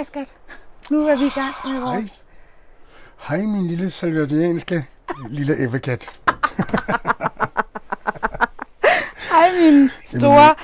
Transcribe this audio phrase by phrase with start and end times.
[0.00, 0.34] Hej skat.
[0.90, 1.94] Nu er vi i gang med Hej.
[1.94, 2.24] vores...
[3.18, 4.86] Hej, min lille salvadianske
[5.28, 6.20] lille æbbekat.
[9.30, 10.54] Hej min store,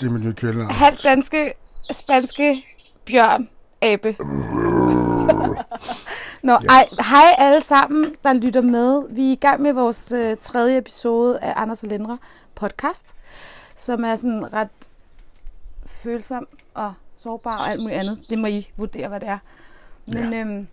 [0.00, 0.70] Det er mit nye kælenavn.
[0.70, 1.54] halvt danske,
[1.92, 2.66] spanske
[3.06, 3.48] bjørn
[3.82, 4.16] abe.
[6.42, 6.58] Nå, Ja.
[6.68, 9.02] ej, hej alle sammen, der lytter med.
[9.10, 12.18] Vi er i gang med vores øh, tredje episode af Anders og Lindre
[12.54, 13.14] podcast,
[13.76, 14.88] som er sådan ret
[15.86, 18.18] følsom og sårbar og alt muligt andet.
[18.30, 19.38] Det må I vurdere, hvad det er.
[20.06, 20.38] Men Ja.
[20.40, 20.66] øhm,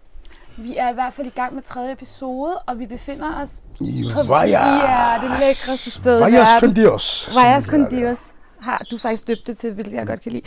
[0.57, 4.09] vi er i hvert fald i gang med tredje episode, og vi befinder os I
[4.13, 4.65] på Vaya.
[4.67, 6.69] ja, det lækreste sted i Vayas verden.
[6.69, 7.01] con Dios.
[7.03, 7.91] som Vajers vi kalder det.
[7.91, 8.19] Condios
[8.61, 10.43] har du faktisk døbt det til, hvilket jeg godt kan lide.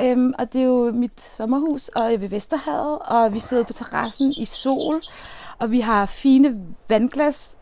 [0.00, 3.62] Øhm, og det er jo mit sommerhus, og jeg er ved Vesterhavet, og vi sidder
[3.64, 4.94] på terrassen i sol,
[5.58, 7.56] og vi har fine vandglas,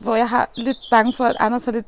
[0.00, 1.86] hvor jeg har lidt bange for, at Anders har lidt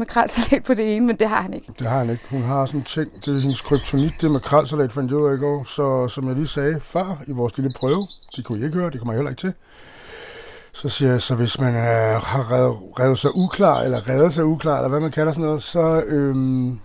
[0.00, 1.72] makrelsalat på det ene, men det har han ikke.
[1.78, 2.22] Det har han ikke.
[2.30, 5.30] Hun har sådan en ting, det er hendes kryptonit, det med kralsalat fandt jeg ud
[5.30, 5.64] af i går.
[5.66, 8.90] Så som jeg lige sagde før i vores lille prøve, det kunne I ikke høre,
[8.90, 9.52] det kommer jeg heller ikke til.
[10.72, 14.44] Så siger jeg, så hvis man øh, har revet, revet sig uklar, eller reddet sig
[14.44, 16.78] uklar, eller hvad man kalder sådan noget, så, øhm,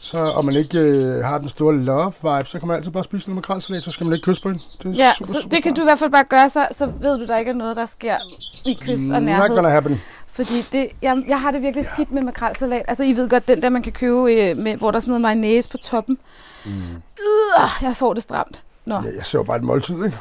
[0.00, 3.04] så og man ikke øh, har den store love vibe, så kan man altid bare
[3.04, 4.62] spise noget med kralsalat, så skal man ikke kysse på hende.
[4.82, 6.66] Det er Ja, super, så super det kan du i hvert fald bare gøre, så,
[6.70, 8.16] så ved du, der ikke er noget, der sker
[8.64, 9.48] i kys og Not nærhed.
[9.48, 10.00] gonna happen.
[10.38, 12.84] Fordi det, jeg, jeg har det virkelig skidt med makrelsalat.
[12.88, 15.10] Altså, I ved godt, den der, man kan købe, øh, med, hvor der er sådan
[15.10, 16.18] noget mayonnaise på toppen.
[16.64, 16.70] Mm.
[16.72, 18.64] Øh, jeg får det stramt.
[18.84, 20.18] Nå, Ja, jeg ser bare et måltid, ikke?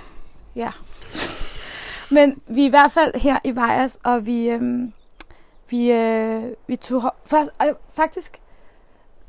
[0.56, 0.72] ja.
[2.12, 4.94] Men vi er i hvert fald her i Vejas, og vi, øhm,
[5.70, 7.14] vi, øh, vi tog...
[7.26, 8.40] Først, og faktisk,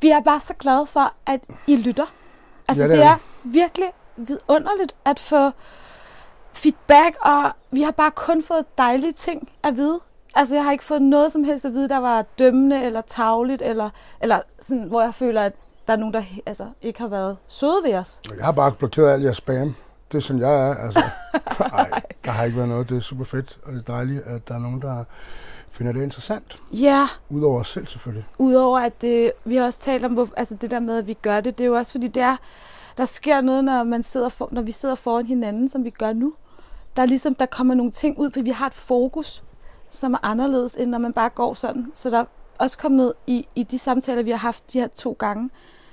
[0.00, 2.06] vi er bare så glade for, at I lytter.
[2.68, 5.50] Altså, Ja, ja, det det, er er vidderligt vidunderligt at få
[6.52, 10.00] feedback, og vi har bare kun fået dejlige ting at vide.
[10.38, 13.62] Altså, jeg har ikke fået noget som helst at vide, der var dømmende eller tavligt,
[13.62, 15.52] eller, eller sådan, hvor jeg føler, at
[15.86, 18.20] der er nogen, der altså, ikke har været søde ved os.
[18.36, 19.74] Jeg har bare blokeret alt jeres spam.
[20.12, 20.74] Det er sådan, jeg er.
[20.74, 21.04] Altså,
[21.72, 22.88] ej, der har ikke været noget.
[22.88, 25.04] Det er super fedt, og det er dejligt, at der er nogen, der
[25.70, 26.58] finder det interessant.
[26.72, 28.26] Ja, Udover os selv selvfølgelig.
[28.38, 31.14] Udover at det, vi har også talt om, hvor, altså det der med, at vi
[31.14, 32.36] gør det, det er jo også fordi, det er,
[32.98, 36.12] der sker noget, når, man sidder for, når vi sidder foran hinanden, som vi gør
[36.12, 36.34] nu.
[36.96, 39.42] Der er ligesom, der kommer nogle ting ud, fordi vi har et fokus,
[39.90, 41.90] som er anderledes, end når man bare går sådan.
[41.94, 42.24] Så der er
[42.58, 45.50] også kommet i, i de samtaler, vi har haft de her to gange,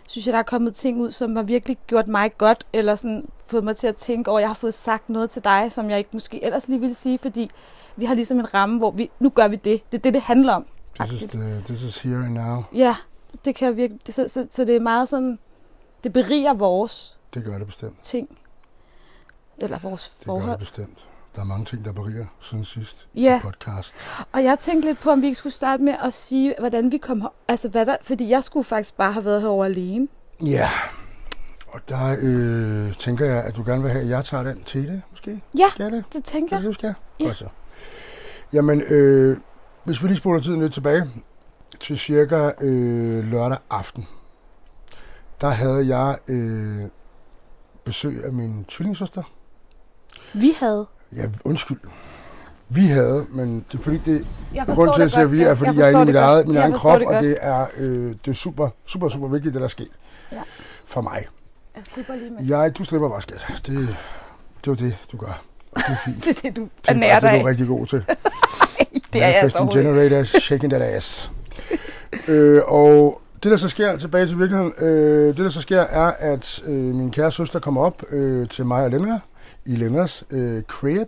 [0.07, 3.25] synes jeg, der er kommet ting ud, som har virkelig gjort mig godt, eller sådan
[3.47, 5.89] fået mig til at tænke over, at jeg har fået sagt noget til dig, som
[5.89, 7.49] jeg ikke måske ellers lige ville sige, fordi
[7.95, 9.91] vi har ligesom en ramme, hvor vi, nu gør vi det.
[9.91, 10.65] Det er det, det handler om.
[10.99, 12.63] This is, the, this is here and now.
[12.73, 12.95] Ja,
[13.45, 14.07] det kan virkelig.
[14.07, 15.39] Det, så, så, så det er meget sådan,
[16.03, 18.01] det beriger vores Det gør det bestemt.
[18.01, 18.37] ting.
[19.57, 20.59] Eller vores Det gør det forhold.
[20.59, 21.07] bestemt.
[21.35, 23.37] Der er mange ting, der beriger siden sidst Ja.
[23.37, 23.93] i podcast.
[24.31, 26.97] Og jeg tænkte lidt på, om vi ikke skulle starte med at sige, hvordan vi
[26.97, 27.29] kom her.
[27.47, 30.07] Altså, hvad der, fordi jeg skulle faktisk bare have været herovre alene.
[30.45, 30.69] Ja,
[31.67, 34.87] og der øh, tænker jeg, at du gerne vil have, at jeg tager den til
[34.87, 35.41] det, måske?
[35.57, 36.03] Ja, Skal jeg det?
[36.13, 36.63] det tænker jeg.
[36.63, 36.93] det, du skal?
[37.19, 37.25] Ja.
[37.25, 37.47] Godt så.
[38.53, 39.37] Jamen, øh,
[39.83, 41.03] hvis vi lige spoler tiden lidt tilbage,
[41.79, 44.07] til cirka øh, lørdag aften,
[45.41, 46.81] der havde jeg øh,
[47.83, 49.23] besøg af min tvillingsøster.
[50.33, 50.85] Vi havde.
[51.15, 51.77] Ja, undskyld.
[52.69, 55.55] Vi havde, men det er fordi, det, Jeg grund til, at jeg siger vi, er,
[55.55, 58.15] fordi jeg, er inde i mit eget, min egen krop, det og det er, øh,
[58.25, 59.87] det er super, super, super vigtigt, det der er sket
[60.31, 60.41] Ja.
[60.85, 61.25] for mig.
[61.75, 62.57] Jeg stripper lige med.
[62.59, 63.45] Jeg, du stripper bare, skat.
[63.49, 63.87] Det, det er
[64.67, 65.41] jo det, du gør.
[65.71, 66.23] Og det er fint.
[66.25, 67.39] Det er det, du Det er dig du af.
[67.39, 68.05] er rigtig god til.
[69.13, 71.31] Det er jeg altså overhovedet generator, shaking that ass.
[72.27, 76.11] øh, og det der så sker, tilbage til virkeligheden, øh, det der så sker er,
[76.19, 79.19] at øh, min kære søster kommer op øh, til mig og Lindra
[79.65, 81.07] i Lindras øh, crib.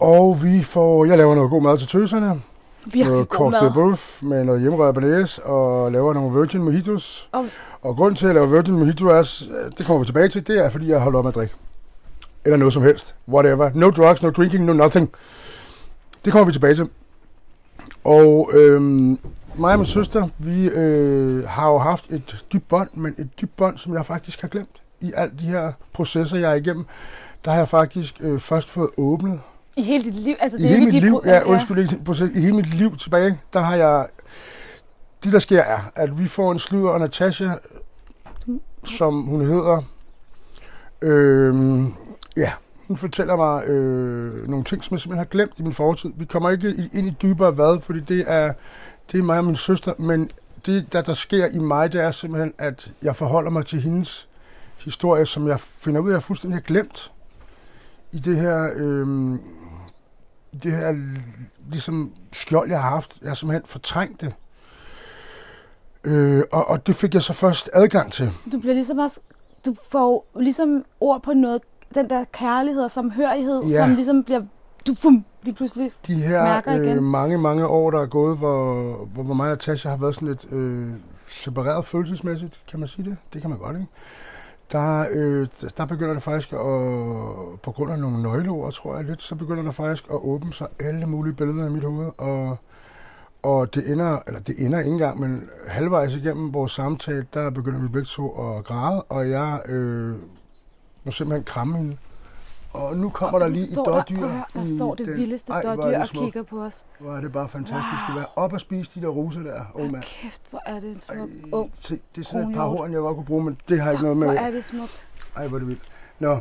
[0.00, 2.42] Og vi får, jeg laver noget god mad til tøserne.
[2.84, 3.70] Virkelig noget god mad.
[3.70, 7.28] bœuf med noget hjemmerøget banæs og laver nogle virgin mojitos.
[7.32, 7.46] Og-
[7.82, 9.18] Og grund til at lave virgin mojito er,
[9.50, 11.54] øh, det kommer vi tilbage til, det er fordi jeg holder op med at drikke.
[12.44, 13.14] Eller noget som helst.
[13.28, 13.70] Whatever.
[13.74, 15.10] No drugs, no drinking, no nothing.
[16.24, 16.88] Det kommer vi tilbage til.
[18.04, 19.18] Og øhm,
[19.58, 23.56] mig og min søster, vi øh, har jo haft et dybt bånd, men et dybt
[23.56, 24.82] bånd, som jeg faktisk har glemt.
[25.00, 26.86] I alle de her processer, jeg er igennem,
[27.44, 29.40] der har jeg faktisk øh, først fået åbnet.
[29.76, 30.34] I hele dit liv.
[30.40, 32.52] Altså, i det er jo hele mit dit liv, ja, undskyld, ikke proces, i hele
[32.56, 34.06] mit liv tilbage, der har jeg,
[35.24, 37.48] det der sker er, at vi får en sludder, og Natasha,
[38.84, 39.82] som hun hedder,
[41.02, 41.92] øhm,
[42.36, 42.52] ja,
[42.88, 46.10] hun fortæller mig øh, nogle ting, som jeg simpelthen har glemt i min fortid.
[46.16, 48.52] Vi kommer ikke i- ind i dybere hvad, fordi det er,
[49.12, 50.30] det er mig og min søster, men
[50.66, 54.28] det, der, der sker i mig, det er simpelthen, at jeg forholder mig til hendes
[54.84, 57.12] historie, som jeg finder ud af, at jeg fuldstændig har glemt
[58.12, 59.38] i det her, øh,
[60.62, 60.96] det her
[61.70, 63.18] ligesom skjold, jeg har haft.
[63.22, 64.34] Jeg har simpelthen fortrængt det.
[66.04, 68.32] Øh, og, og det fik jeg så først adgang til.
[68.52, 69.20] Du bliver ligesom også,
[69.66, 71.62] du får ligesom ord på noget,
[71.94, 73.86] den der kærlighed og samhørighed, Ja.
[73.86, 74.40] som ligesom bliver,
[74.86, 75.92] du fum, lige pludselig.
[76.06, 76.96] De her Mærker igen.
[76.96, 78.74] øh, mange, mange år, der er gået, hvor,
[79.04, 80.88] hvor, hvor mig og Tasha har været sådan lidt øh,
[81.26, 83.16] separeret følelsesmæssigt, kan man sige det?
[83.32, 83.88] Det kan man godt, ikke?
[84.72, 85.46] Der, øh,
[85.76, 86.58] der begynder det faktisk at,
[87.62, 90.68] på grund af nogle nøgleord, tror jeg lidt, så begynder der faktisk at åbne sig
[90.80, 92.56] alle mulige billeder i mit hoved, og,
[93.42, 97.80] og det ender, eller det ender ikke engang, men halvvejs igennem vores samtale, der begynder
[97.80, 100.14] vi begge to at græde, og jeg øh,
[101.04, 101.96] må simpelthen kramme hende.
[102.72, 104.16] Og nu kommer der lige et Står der, dårdyr.
[104.16, 106.86] høre, der i står det den- vildeste Ej, hvor dårdyr det og kigger på os.
[106.98, 108.16] Hvor er det bare fantastisk Wow.
[108.16, 109.60] at være op og spise de der roser der.
[109.74, 110.02] Oh, mand.
[110.02, 111.72] kæft, hvor er det en smuk Ej, ung.
[111.80, 112.78] se, det er sådan et par kronhjort.
[112.78, 114.36] horn, jeg godt kunne bruge, men det har ikke noget Hvor med...
[114.36, 115.04] er det smukt.
[115.36, 115.82] Ej, hvor er det vildt.
[116.18, 116.38] Nå,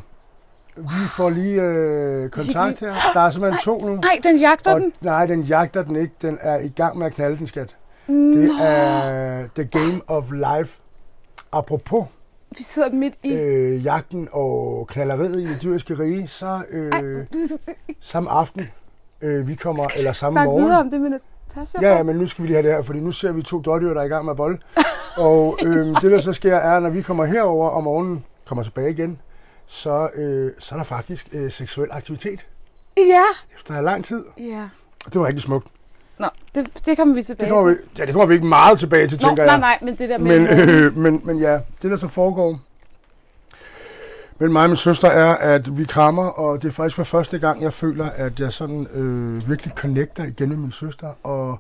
[0.78, 2.94] vi får lige øh, kontakt her.
[3.14, 3.96] Der er simpelthen to nu.
[3.96, 4.94] Nej, den jagter Og, den.
[5.02, 6.14] nej, den jagter den ikke.
[6.22, 7.76] Den er i gang med at knalde den, skat.
[8.08, 8.16] Det
[8.48, 10.80] Nå, er The Game of Life.
[11.52, 12.06] Apropos
[12.58, 13.32] vi sidder midt i...
[13.34, 16.64] øh, jagten og knalleriet i det dyriske rige, så Ej,
[17.04, 17.38] øh, du
[18.02, 18.68] samme aften,
[19.22, 22.06] øh, vi kommer, eller samme snakke videre morgen, om det med Natasha Ja, først.
[22.06, 24.02] men nu skal vi lige have det her, fordi nu ser vi to dårdyr, der
[24.02, 24.58] er i gang med at bolle.
[25.18, 28.92] Og øhm, det, der så sker, er, når vi kommer herover om morgenen, kommer tilbage
[28.92, 29.20] igen,
[29.68, 32.40] så, øh, så er der faktisk øh, seksuel aktivitet
[32.98, 33.24] Ja.
[33.58, 34.24] efter lang tid.
[34.38, 34.70] Ja.
[35.06, 35.68] Og Det var rigtig smukt.
[36.20, 37.90] Nå, det, det kommer vi tilbage Det kommer, vi, til.
[37.98, 39.60] ja, det kommer vi ikke meget tilbage til, Nå, tænker nej, jeg.
[39.60, 40.40] nej, men det der med...
[40.40, 42.60] Men, øh, men, men ja, det der så foregår
[44.40, 47.40] mellem mig og min søster er, at vi krammer, og det er faktisk for første
[47.40, 51.60] gang, jeg føler, at jeg sådan øh, virkelig connecter igen med min søster, og,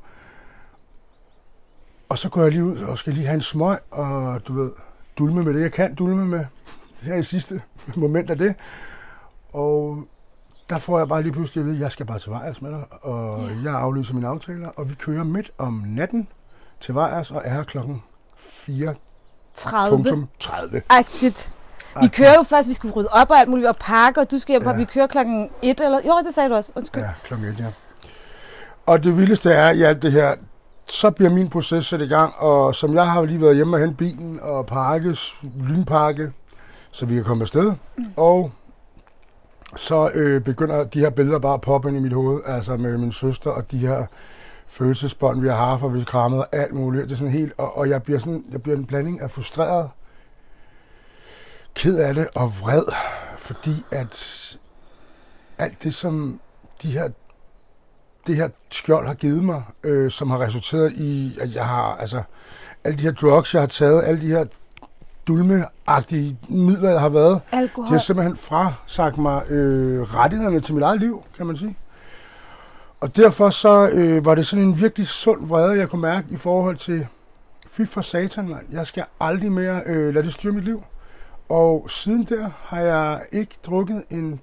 [2.09, 4.71] og så går jeg lige ud og skal lige have en smøg, og du ved,
[5.17, 6.45] dulme med det, jeg kan dulme med
[7.01, 7.61] her i sidste
[7.95, 8.55] moment af det.
[9.53, 10.07] Og
[10.69, 12.71] der får jeg bare lige pludselig at vide, at jeg skal bare til Vejers med
[12.71, 13.71] dig, og Ja.
[13.71, 16.27] jeg aflyser mine aftaler, og vi kører midt om natten
[16.81, 18.03] til Vejers, og er her klokken
[18.37, 18.93] 4
[19.55, 19.97] 30.
[19.97, 20.81] Punktum 30.
[20.89, 21.51] Agtigt.
[22.01, 24.37] Vi kører jo først, vi skal rydde op og alt muligt, og pakke, og du
[24.39, 24.75] skal hjem Ja.
[24.77, 25.99] vi kører klokken 1, eller...
[26.05, 26.71] Jo, det sagde du også.
[26.75, 27.01] Undskyld.
[27.01, 27.65] Ja, klokken 1, ja.
[28.85, 30.35] Og det vildeste er i alt det her,
[30.89, 33.79] så bliver min proces sat i gang, og som jeg har lige været hjemme og
[33.79, 36.31] hente bilen og pakkes, lynpakke,
[36.91, 37.73] så vi kan komme afsted.
[37.97, 38.05] Mm.
[38.17, 38.51] Og
[39.75, 42.97] så øh, begynder de her billeder bare at poppe ind i mit hoved, altså med
[42.97, 44.05] min søster og de her
[44.67, 47.03] følelsesbånd, vi har haft, og vi har krammet og alt muligt.
[47.03, 49.89] Det er sådan helt, og, og jeg bliver sådan, jeg bliver en blanding af frustreret,
[51.75, 52.83] ked af det og vred,
[53.37, 54.57] fordi at
[55.57, 56.39] alt det, som
[56.81, 57.09] de her,
[58.27, 62.23] det her skjold har givet mig, øh, som har resulteret i, at jeg har, altså,
[62.83, 64.45] alle de her drugs, jeg har taget, alle de her
[65.27, 67.89] dulmeagtige midler, jeg har været, de Alkohol.
[67.91, 71.77] har simpelthen frasagt mig øh, rettighederne til mit eget liv, kan man sige.
[72.99, 76.37] Og derfor så øh, var det sådan en virkelig sund vrede, jeg kunne mærke i
[76.37, 77.07] forhold til,
[77.71, 80.83] fy for satan, mand, jeg skal aldrig mere øh, lade det styre mit liv.
[81.49, 84.39] Og siden der har jeg ikke drukket en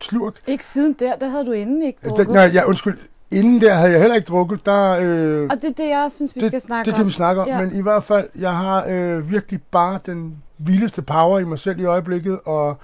[0.00, 0.34] slurk.
[0.46, 2.28] Ikke siden der, der havde du inden ikke Da, drukket.
[2.28, 2.98] nej, ja, undskyld.
[3.30, 4.66] Inden der havde jeg heller ikke drukket.
[4.66, 6.98] Der, øh, Og det er det, jeg synes, vi det, skal snakke det om.
[6.98, 7.60] kan vi snakke om, Ja.
[7.60, 11.78] men i hvert fald, jeg har øh, virkelig bare den vildeste power i mig selv
[11.80, 12.76] i øjeblikket, og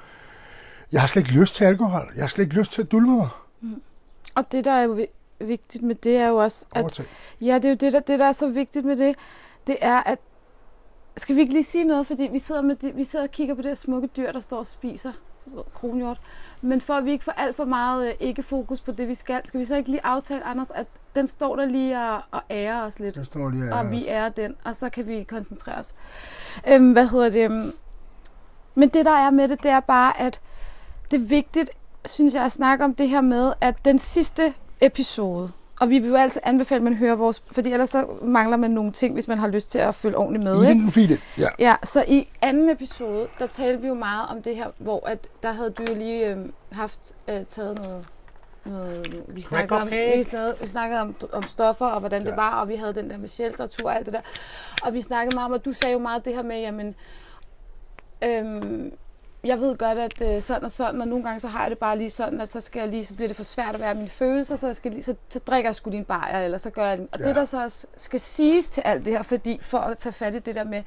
[0.93, 2.13] jeg har slet ikke lyst til alkohol.
[2.17, 3.29] Jeg har slet ikke lyst til at dulme mig.
[4.35, 5.07] Og det, der er jo
[5.41, 7.07] vigtigt med det, er jo også, at Overtag.
[7.41, 9.17] Ja, det er jo det der, det, der er så vigtigt med det.
[9.67, 10.19] Det er, at...
[11.17, 12.07] Skal vi ikke lige sige noget?
[12.07, 14.59] Fordi vi sidder, med de, vi sidder og kigger på det smukke dyr, der står
[14.59, 15.13] og spiser.
[15.75, 16.21] Kronhjort.
[16.61, 19.15] Men for at vi ikke får alt for meget øh, ikke fokus på det, vi
[19.15, 20.87] skal, skal vi så ikke lige aftale, Anders, at
[21.17, 23.15] den står der lige og, og ærer os lidt.
[23.17, 23.75] Der står lige her.
[23.75, 25.95] Og vi er den, og så kan vi koncentrere os.
[26.69, 27.73] Øhm, hvad hedder det?
[28.75, 30.41] Men det, der er med det, det er bare, at
[31.11, 31.71] det er vigtigt,
[32.05, 35.51] synes jeg, at snakke om det her med, at den sidste episode,
[35.85, 38.71] og vi vil jo altid anbefale, at man hører vores, fordi ellers så mangler man
[38.71, 40.65] nogle ting, hvis man har lyst til at følge ordentligt med.
[40.65, 40.83] I Ikke?
[40.83, 41.49] den feed Ja.
[41.59, 45.29] Ja, så i anden episode, der talte vi jo meget om det her, hvor at
[45.43, 46.39] der havde du jo lige øh,
[46.73, 48.07] haft øh, taget noget,
[48.65, 52.29] noget vi snakkede om, vi snakkede, vi snakkede om, om stoffer og hvordan ja.
[52.29, 54.21] det var, og vi havde den der med sheltertur og alt det der.
[54.87, 56.95] Og vi snakkede meget om, og du sagde jo meget det her med, jamen,
[58.23, 58.93] øhm,
[59.45, 61.79] jeg ved godt, at øh, sådan og sådan, og nogle gange så har jeg det
[61.79, 63.95] bare lige sådan, at så, skal jeg lige, så bliver det for svært at være
[63.95, 66.71] mine følelser, så, jeg skal lige, så, så drikker jeg sgu din bajer, eller så
[66.71, 67.09] gør jeg den.
[67.13, 67.29] Og ja.
[67.29, 70.35] Det, der så også skal siges til alt det her, fordi for at tage fat
[70.35, 70.83] i det der med,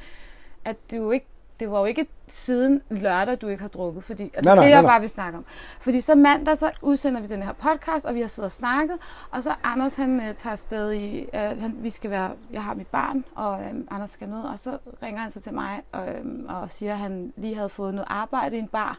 [0.66, 1.26] at det jo ikke
[1.60, 4.72] det var jo ikke siden lørdag, du ikke har drukket, fordi at Nej, nej, det,
[4.72, 5.46] jeg nej, bare vil snakke om.
[5.80, 8.98] Fordi så mandag, så udsender vi den her podcast, og vi har siddet og snakket,
[9.32, 12.74] og så Anders, han øh, tager afsted i, øh, han, vi skal være, jeg har
[12.74, 16.08] mit barn, og øh, Anders skal ned, og så ringer han så til mig, og,
[16.08, 18.98] øh, og siger, at han lige havde fået noget arbejde i en bar,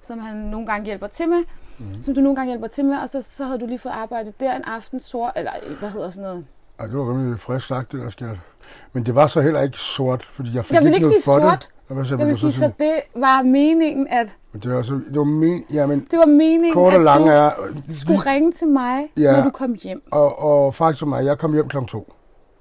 [0.00, 1.44] som han nogle gange hjælper til med,
[1.78, 2.02] mm.
[2.02, 4.32] som du nogle gange hjælper til med, og så, så havde du lige fået arbejde
[4.40, 6.44] der en aften, sort, eller hvad hedder sådan noget,
[6.78, 8.38] Ej, det var rimelig frisk sagt, det der skat.
[8.92, 11.32] Men det var så heller ikke sort, fordi jeg fik Jeg ikke ikke noget sige
[11.32, 11.62] for sort.
[11.62, 11.70] det.
[11.88, 14.82] Og hvad så Det vil du sige, så så det var meningen, at det var,
[14.82, 17.50] så, det var men, jamen, det var meningen, kort og at lang du er...
[17.90, 19.32] skulle ringe til mig, Ja.
[19.36, 20.02] når du kom hjem.
[20.10, 21.76] Og, og faktisk mig, jeg kom hjem kl.
[21.88, 22.12] 2.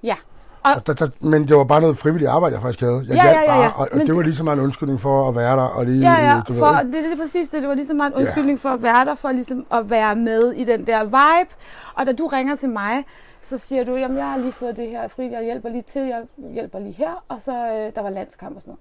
[0.03, 0.15] Ja.
[0.63, 3.05] Og der, der, men det var bare noget frivilligt arbejde, jeg faktisk havde.
[3.07, 3.61] Jeg Ja, ja, ja, ja.
[3.61, 5.61] bare, og, og det var lige så meget en undskyldning for at være der.
[5.63, 6.91] Og lige, Ja, ja, du ved, for, ikke?
[6.91, 7.61] det, det er præcis det.
[7.61, 10.51] Det var ligesom meget en undskyldning for at være der, for ligesom at være med
[10.51, 11.55] i den der vibe.
[11.95, 13.05] Og da du ringer til mig,
[13.45, 16.01] så siger du, jamen jeg har lige fået det her fri, jeg hjælper lige til,
[16.01, 18.71] jeg hjælper lige her, og så øh, der var landskamp og sådan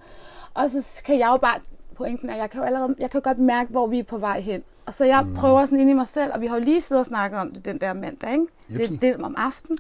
[0.55, 0.75] noget.
[0.75, 1.61] Og så kan jeg jo bare,
[1.95, 4.19] pointen er, jeg kan jo allerede, jeg kan jo godt mærke, hvor vi er på
[4.19, 4.63] vej hen.
[4.87, 5.35] Og så jeg mm.
[5.35, 7.53] prøver sådan ind i mig selv, og vi har jo lige siddet og snakket om
[7.53, 8.47] det den der mandag, ikke?
[8.71, 8.93] Jepsen.
[8.95, 9.79] Det, det er om aftenen.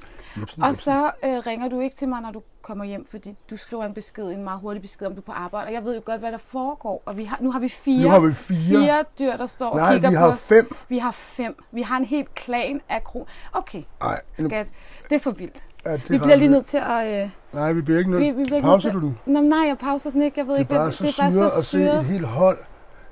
[0.63, 3.85] Og så øh, ringer du ikke til mig, når du kommer hjem, fordi du skriver
[3.85, 5.67] en besked, en meget hurtig besked, om du er på arbejde.
[5.67, 7.03] Og jeg ved jo godt, hvad der foregår.
[7.07, 8.57] Og vi har, nu har vi fire, Nu har vi fire.
[8.81, 10.49] fire dyr, der står og Nej, kigger vi på har os.
[10.49, 10.75] fem.
[10.89, 11.65] Vi har fem.
[11.73, 13.27] Vi har en helt klan af kro.
[13.53, 14.71] Okay, Nej, nu- skat.
[15.09, 15.65] Det er for vildt.
[15.87, 17.23] ja, det Vi bliver lige nødt til at...
[17.25, 18.23] Øh, Nej, vi bliver ikke nødt.
[18.23, 19.19] vi, vi bliver Pauser nødt du til...
[19.25, 19.33] den?
[19.35, 20.39] Nå, nej, jeg pauser den ikke.
[20.41, 21.91] Jeg ved Det er ikke, bare så det er bare syret så at se et
[21.91, 22.05] syret.
[22.05, 22.59] helt hold.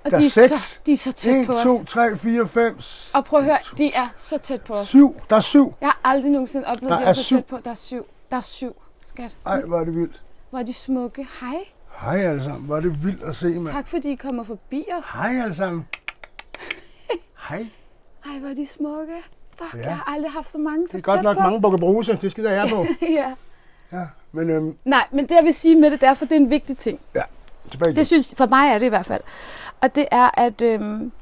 [0.04, 0.60] Og Der de er seks.
[0.62, 1.80] så, de er så tæt 1, på 2, os.
[1.86, 2.76] 3, 4, 5,
[3.14, 4.88] Og prøv at høre, de er så tæt på os.
[4.88, 5.20] 7.
[5.30, 5.74] Der er syv.
[5.80, 7.36] Jeg har aldrig nogensinde oplevet, Der at de er er så syv.
[7.36, 7.58] tæt på.
[7.64, 8.06] Der er syv.
[8.30, 8.76] Der er syv,
[9.14, 9.36] skat.
[9.46, 10.22] Ej, hvor er det vildt.
[10.52, 11.26] Er de smukke.
[11.40, 11.58] Hej.
[12.00, 12.70] Hej alle sammen.
[12.70, 13.66] Er det vildt at se, mand.
[13.66, 15.04] Tak fordi I kommer forbi os.
[15.14, 15.86] Hej alle sammen.
[17.48, 17.66] Hej.
[18.26, 19.14] Ej, hvor er de smukke.
[19.58, 19.80] Fuck, Ja.
[19.88, 21.42] jeg har aldrig haft så mange så Det er godt nok på.
[21.42, 22.16] mange bukke bruse.
[22.20, 22.86] Det skider jeg på.
[23.20, 23.34] ja.
[23.92, 26.50] Ja, men øhm, Nej, men det jeg vil sige med det, derfor det er en
[26.50, 27.00] vigtig ting.
[27.14, 27.22] ja,
[27.70, 29.22] tilbage Det det synes, for mig er det i hvert fald.
[29.80, 31.12] Og det er, at, øhm,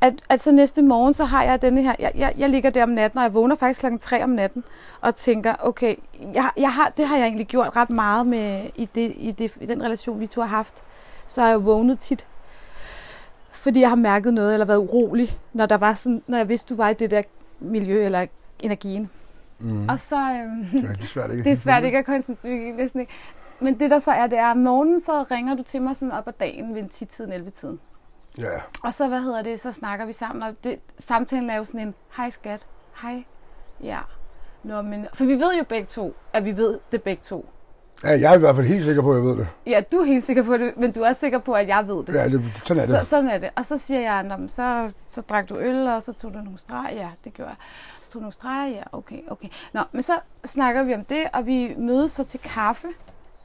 [0.00, 2.82] at, at så næste morgen, så har jeg denne her, jeg, jeg, jeg ligger der
[2.82, 4.64] om natten, og jeg vågner faktisk klokken 3 om natten,
[5.00, 5.96] og tænker, okay,
[6.34, 9.56] jeg, jeg har, det har jeg egentlig gjort ret meget med, i, det, i, det,
[9.60, 10.84] i den relation, vi to har haft.
[11.26, 12.26] Så har jeg vågnet tit,
[13.52, 16.74] fordi jeg har mærket noget, eller været urolig, når, der var sådan, når jeg vidste,
[16.74, 17.22] du var i det der
[17.60, 18.26] miljø, eller
[18.60, 19.10] energien.
[19.58, 19.88] Mm.
[19.88, 21.44] Og så, øhm, Det er svært, ikke?
[21.44, 23.12] det er svært ikke at koncentrere, næsten ikke.
[23.60, 26.12] Men det der så er, det er, om morgenen så ringer du til mig sådan
[26.12, 27.80] op ad dagen ved en 10-tiden, 11-tiden.
[28.38, 31.64] Ja, Og så, hvad hedder det, så snakker vi sammen, og det, samtalen er jo
[31.64, 32.66] sådan en, hej skat,
[33.02, 33.24] hej,
[33.82, 33.98] ja.
[34.62, 37.48] Nå, men, for vi ved jo begge to, at vi ved det begge to.
[38.04, 39.48] ja, jeg er i hvert fald helt sikker på, at jeg ved det.
[39.66, 41.88] Ja, du er helt sikker på det, men du er også sikker på, at jeg
[41.88, 42.14] ved det.
[42.14, 43.06] Ja, det, sådan er Så, det.
[43.06, 43.50] sådan er det.
[43.56, 46.38] Og så siger jeg, "Nå, men så, så drak du øl, og så tog du
[46.38, 46.94] nogle streger.
[46.94, 47.56] Ja, det gjorde jeg.
[48.02, 48.68] Så tog du nogle streger.
[48.68, 49.48] Ja, okay, okay.
[49.72, 50.12] Nå, men så
[50.44, 52.88] snakker vi om det, og vi mødes så til kaffe.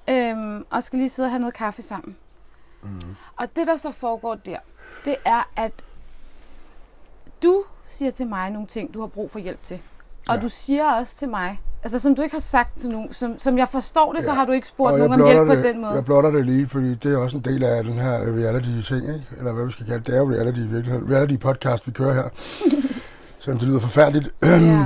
[0.10, 2.16] Øhm, og skal lige sidde og have noget kaffe sammen.
[2.84, 2.90] Mm.
[3.36, 4.58] Og det, der så foregår der,
[5.06, 5.72] det er, at
[7.44, 9.80] du siger til mig nogle ting, du har brug for hjælp til.
[10.28, 10.42] Og Ja.
[10.42, 13.58] du siger også til mig, altså som du ikke har sagt til nogen, som, som
[13.58, 14.36] jeg forstår det, så Ja.
[14.36, 15.94] har du ikke spurgt nogen om hjælp blotter på det, den måde.
[15.94, 19.26] Jeg blotter det lige, fordi det er også en del af den her reality-ting, ikke?
[19.38, 20.08] Eller hvad vi skal kalde det.
[20.08, 21.12] Det er jo reality i virkeligheden.
[21.16, 22.30] Reality-podcast, vi kører her.
[23.40, 24.30] Selvom det lyder forfærdeligt.
[24.44, 24.86] Ja.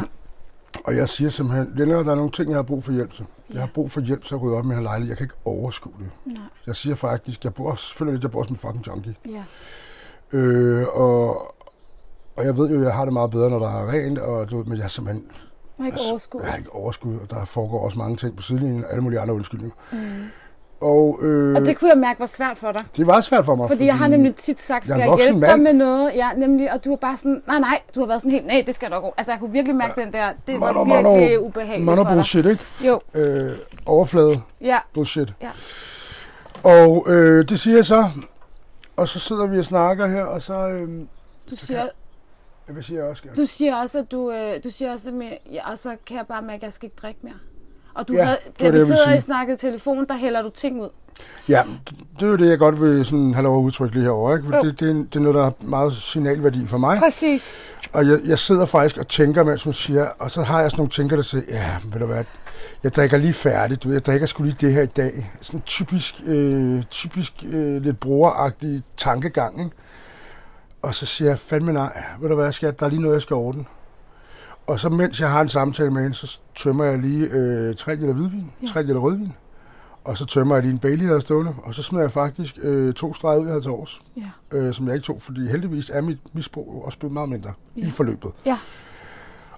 [0.84, 3.26] Og jeg siger simpelthen, Lennart, der er nogle ting, jeg har brug for hjælp til.
[3.54, 5.10] Jeg har brug for hjælp til at rydde op med her lejlighed.
[5.12, 6.10] Jeg kan ikke overskue det.
[6.26, 6.44] Nej.
[6.68, 9.16] Jeg siger faktisk, jeg bor, selvfølgelig lidt, jeg bor som en fucking junkie.
[9.26, 9.44] Ja.
[10.36, 11.30] Øh, og,
[12.38, 14.52] og jeg ved jo, at jeg har det meget bedre, når der er rent, og,
[14.52, 15.26] du, men jeg har simpelthen
[15.78, 16.42] Jeg har ikke overskud.
[16.42, 19.20] jeg har ikke overskud, og der foregår også mange ting på sidelinjen, og alle mulige
[19.20, 19.76] andre undskyldninger.
[19.92, 19.98] Mm.
[20.82, 22.86] Og, øh, Og det kunne jeg mærke var svært for dig.
[22.98, 23.68] det var svært for mig.
[23.70, 25.62] Fordi jeg har nemlig tit sagt, jeg er skal jeg, voksen hjælpe dig mand.
[25.64, 26.12] med noget?
[26.16, 28.64] Ja, nemlig, og du var bare sådan, nej, nej, du har været sådan helt, nej,
[28.68, 29.14] det skal nok gå.
[29.18, 30.06] Altså, jeg kunne virkelig mærke ja.
[30.06, 32.14] den der, det var Mano, mano, virkelig ubehageligt Mano for dig.
[32.16, 32.64] bullshit, ikke?
[32.82, 33.52] Jo, Øh,
[33.86, 35.34] overflade ja, bullshit.
[35.42, 35.50] Ja.
[36.64, 38.06] Og øh, det siger jeg så,
[38.98, 40.54] og så sidder vi og snakker her, og så...
[40.70, 41.00] Øh,
[41.50, 41.88] du siger,
[42.68, 43.24] hvad siger jeg også?
[43.26, 43.42] Ja.
[43.42, 46.26] du siger også, at du, øh, du siger også, med, ja, og så kan jeg
[46.28, 47.34] bare mærke, at jeg skal ikke drikke mere.
[47.94, 50.14] Og du Ja, havde, da vi det, jeg ville sidder og snakker i telefon, der
[50.14, 50.90] hælder du ting ud.
[51.50, 51.64] Ja,
[52.20, 54.36] det er jo det, jeg godt vil sådan have lov at udtrykke lige herovre.
[54.36, 54.52] Ikke?
[54.52, 57.00] Det, det, er, det er noget, der har meget signalværdi for mig.
[57.00, 57.52] Præcis.
[57.94, 60.80] Og jeg, jeg sidder faktisk og tænker, mens hun siger, og så har jeg sådan
[60.80, 62.24] nogle tænker, der siger, ja, ved du hvad,
[62.86, 65.32] jeg drikker lige færdigt, du ved, jeg drikker sgu lige det her i dag.
[65.42, 69.76] Sådan typisk, øh, typisk øh, lidt brugeragtig tankegang, ikke?
[70.82, 73.22] Og så siger jeg, fandme nej, ved du hvad, skat, der er lige noget, jeg
[73.22, 73.66] skal ordne.
[74.68, 77.96] Og så mens jeg har en samtale med hende, så tømmer jeg lige øh, 3
[77.96, 78.68] liter hvidvin, Ja.
[78.68, 79.34] 3 liter rødvin.
[80.04, 81.54] Og så tømmer jeg lige en Bailey, der er stående.
[81.64, 84.02] Og så smider jeg faktisk øh, to streger ud, jeg havde til års.
[84.18, 84.58] Ja.
[84.58, 87.88] Øh, som jeg ikke tog, fordi heldigvis er mit misbrug også blevet meget mindre Ja.
[87.88, 88.32] i forløbet.
[88.46, 88.58] Ja.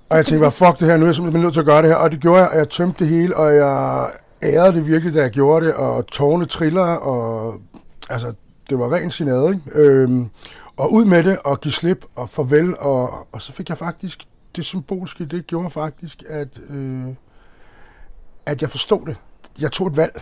[0.10, 1.82] Og jeg tænkte bare, fuck det her, nu er jeg simpelthen nødt til at gøre
[1.82, 1.96] det her.
[1.96, 4.10] Og det gjorde jeg, og jeg tømte det hele, og jeg
[4.44, 5.74] ærede det virkelig, da jeg gjorde det.
[5.74, 7.56] Og tårne triller, og
[8.10, 8.34] altså,
[8.70, 9.62] det var ren sinade, ikke?
[9.80, 10.30] Øhm,
[10.78, 12.78] og ud med det, og give slip, og farvel.
[12.80, 14.24] Og, og så fik jeg faktisk,
[14.56, 17.04] det symbolske, det gjorde faktisk, at, øh,
[18.46, 19.18] at jeg forstod det.
[19.62, 20.22] Jeg tog et valg.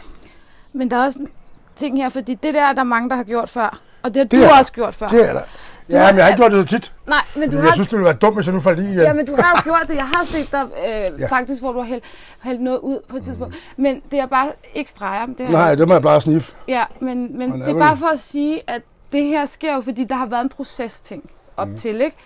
[0.74, 1.28] Men der er også en
[1.76, 3.80] ting her, fordi det der er der mange, der har gjort før.
[4.04, 5.08] Og det har Det du er- også gjort før.
[5.08, 5.42] Det er der.
[5.90, 6.94] Ja, men jeg har ikke gjort det så tit.
[7.08, 7.74] Nej, men du Jeg har...
[7.74, 8.98] synes, det ville være dumt, hvis jeg nu faldt i igen.
[8.98, 9.96] Ja, men du har jo gjort det.
[9.96, 11.28] Jeg har set dig øh, Ja.
[11.28, 12.04] faktisk, hvor du har hældt,
[12.44, 13.56] hældt noget ud på et tidspunkt.
[13.78, 15.26] Men det er bare ikke streger.
[15.26, 16.54] Det er, Nej, det må jeg bare sniffe.
[16.68, 20.04] Ja, men, men det er bare for at sige, at det her sker jo, fordi
[20.04, 21.76] der har været en proces-ting op mm.
[21.76, 22.18] til, ikke?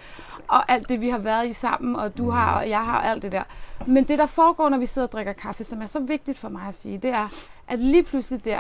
[0.48, 3.08] Og alt det, vi har været i sammen, og du har, og jeg har, og
[3.08, 3.44] alt det der.
[3.88, 6.50] Men det, der foregår, når vi sidder og drikker kaffe, som er så vigtigt for
[6.50, 7.30] mig at sige, det er,
[7.68, 8.60] at lige pludselig der,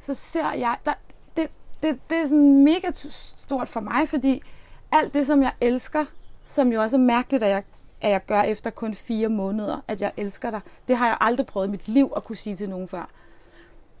[0.00, 0.92] så ser jeg, der,
[1.86, 4.42] det, det, er sådan mega stort for mig, fordi
[4.92, 6.04] alt det, som jeg elsker,
[6.44, 7.62] som jo også er mærkeligt, at jeg,
[8.00, 11.46] at jeg gør efter kun fire måneder, at jeg elsker dig, det har jeg aldrig
[11.46, 13.08] prøvet i mit liv at kunne sige til nogen før.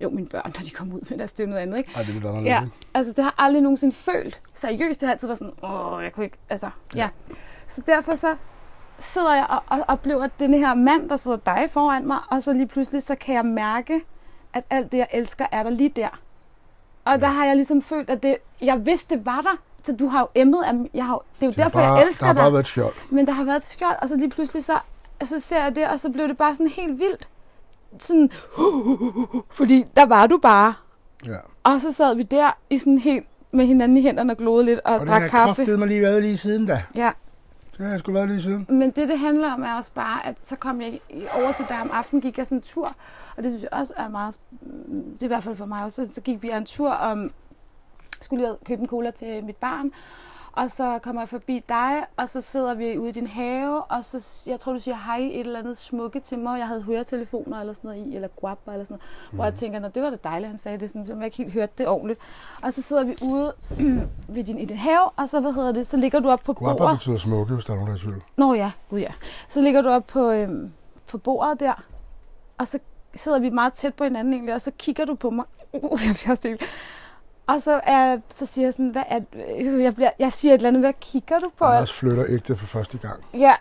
[0.00, 1.90] Jo, mine børn, når de kom ud, men altså, det er noget andet, ikke?
[1.94, 2.48] Ej, det er lidt anderledes.
[2.48, 2.62] Ja,
[2.94, 4.40] altså det har jeg aldrig nogensinde følt.
[4.54, 7.02] Seriøst, det har altid været sådan, åh, jeg kunne ikke, altså, ja.
[7.02, 7.08] ja.
[7.66, 8.36] Så derfor så
[8.98, 12.52] sidder jeg og, og oplever den her mand, der sidder dig foran mig, og så
[12.52, 14.00] lige pludselig, så kan jeg mærke,
[14.52, 16.20] at alt det, jeg elsker, er der lige der.
[17.06, 17.18] Og ja.
[17.20, 19.56] der har jeg ligesom følt, at det, jeg vidste, det var der.
[19.82, 22.02] Så du har jo emmet, at jeg har, det er jo Det derfor, bare, jeg
[22.06, 22.42] elsker Der har dig.
[22.42, 22.94] bare været et skjold.
[23.10, 24.78] Men der har været et skjold, og så lige pludselig så,
[25.24, 27.28] så ser jeg det, og så blev det bare sådan helt vildt.
[28.00, 28.30] Sådan,
[29.50, 30.74] fordi der var du bare.
[31.26, 31.36] Ja.
[31.64, 34.80] Og så sad vi der i sådan helt med hinanden i hænderne og glodede lidt
[34.84, 35.76] og, Og og det har drak kaffe.
[35.76, 36.82] mig lige været lige siden da.
[36.94, 37.10] Ja,
[37.76, 38.66] det har jeg sgu været lige siden.
[38.68, 41.64] men det, det handler om, er også bare, at så kom jeg i- over til
[41.68, 42.94] der om aftenen, gik jeg sådan en tur,
[43.36, 44.40] og det synes jeg også er meget,
[45.14, 47.30] det er i hvert fald for mig også, så, så gik vi en tur om,
[48.20, 49.90] skulle jeg købe en cola til mit barn,
[50.56, 54.04] og så kommer jeg forbi dig, og så sidder vi ude i din have, og
[54.04, 56.58] så, jeg tror, du siger hej et eller andet smukke til mig.
[56.58, 59.36] Jeg havde høretelefoner eller sådan noget i, eller guapper eller sådan noget, mm.
[59.36, 61.52] hvor jeg tænker, Nå, det var da dejligt, han sagde det, sådan, jeg ikke helt
[61.52, 62.20] hørte det ordentligt.
[62.62, 63.54] Og så sidder vi ude
[64.34, 66.52] ved din, i din have, og så, hvad hedder det, så ligger du op på
[66.52, 66.98] bordet.
[66.98, 68.22] betyder smukke, hvis der er nogen, der er i tvivl.
[68.36, 69.12] Nå ja, gud ja.
[69.48, 70.72] Så ligger du op på, øhm,
[71.06, 71.84] på bordet der,
[72.58, 72.78] og så
[73.14, 75.44] sidder vi meget tæt på hinanden egentlig, og så kigger du på mig.
[75.72, 76.58] jeg bliver også.
[77.46, 79.20] Og så, er, så siger jeg sådan, hvad er,
[79.58, 81.64] øh, jeg, bliver, jeg siger et eller andet, hvad kigger du på?
[81.64, 83.24] Anders flytter ægte for første gang.
[83.34, 83.54] Ja,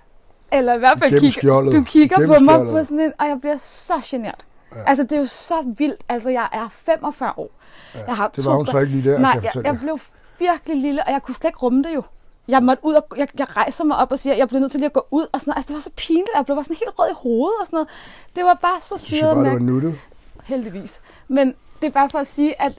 [0.52, 3.58] eller i hvert fald kigger, du kigger på mig på sådan en, og jeg bliver
[3.58, 4.46] så genert.
[4.76, 4.80] Ja.
[4.88, 6.02] Altså, det er jo så vildt.
[6.10, 7.50] Altså, jeg er 45 år.
[7.96, 9.80] Ja, jeg har Det to var hun så ikke lige der, Nej, jeg jeg, jeg
[9.80, 10.00] blev
[10.40, 12.04] virkelig lille, og jeg kunne slet ikke rumme det jo.
[12.48, 14.72] Jeg måtte ud og, jeg, jeg rejser mig op og siger, at jeg bliver nødt
[14.72, 15.58] til lige at gå ud og sådan noget.
[15.58, 17.78] Altså, det var så pinligt, og jeg blev sådan helt rød i hovedet og sådan
[17.78, 17.88] noget.
[18.36, 19.96] Det var bare så Jeg synes syret bare, det var nuttet.
[20.44, 21.02] heldigvis.
[21.28, 22.72] Men det er bare for at sige, at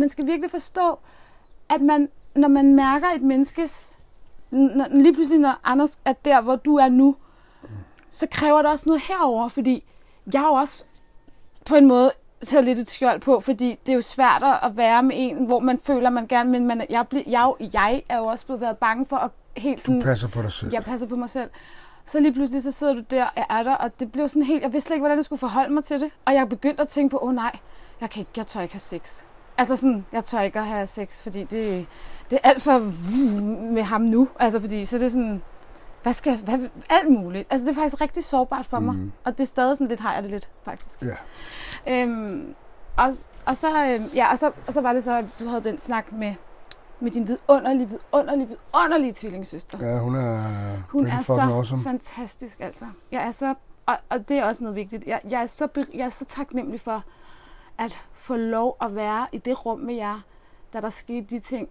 [0.00, 0.98] man skal virkelig forstå,
[1.68, 3.98] at man, når man mærker et menneskes,
[4.50, 7.16] når, lige pludselig når Anders er der, hvor du er nu,
[8.10, 9.84] så kræver det også noget herover, fordi
[10.34, 10.84] jeg er jo også
[11.66, 15.02] på en måde taget lidt et skjold på, fordi det er jo svært at være
[15.02, 18.24] med en, hvor man føler, man gerne, men man, jeg, ble, jeg, jeg er jo
[18.24, 20.00] også blevet været bange for at helt sådan...
[20.00, 20.72] Du passer på dig selv.
[20.72, 21.50] Jeg passer på mig selv.
[22.04, 24.62] Så lige pludselig, så sidder du der og er der, og det blev sådan helt...
[24.62, 26.10] Jeg vidste slet ikke, hvordan jeg skulle forholde mig til det.
[26.24, 27.58] Og jeg begyndte at tænke på, åh oh, nej,
[28.00, 29.24] jeg, kan ikke, jeg tør ikke have sex.
[29.60, 31.86] Altså sådan, jeg tør ikke at have sex, fordi det,
[32.30, 32.78] det er alt for
[33.72, 34.28] med ham nu.
[34.38, 35.42] Altså fordi, så det er sådan,
[36.02, 37.46] hvad skal jeg, hvad, alt muligt.
[37.50, 38.94] Altså det er faktisk rigtig sårbart for mig.
[38.94, 39.12] Mhm.
[39.24, 41.02] Og det er stadig sådan lidt, har jeg det lidt, faktisk.
[41.02, 42.02] Ja.
[42.02, 42.54] Øhm,
[42.96, 43.08] og,
[43.46, 45.78] og, så, øhm, ja, og, så, og så var det så, at du havde den
[45.78, 46.34] snak med,
[47.00, 49.86] med din vidunderlige, vidunderlige, vidunderlige tvillingssøster.
[49.86, 50.42] Ja, hun er
[50.88, 51.82] Hun er så awesome.
[51.82, 52.84] fantastisk, altså.
[53.12, 53.54] Jeg er så,
[53.86, 56.80] og, og det er også noget vigtigt, jeg, jeg, er så, jeg er så taknemmelig
[56.80, 57.04] for
[57.80, 60.20] at få lov at være i det rum med jer,
[60.72, 61.68] da der skete de ting,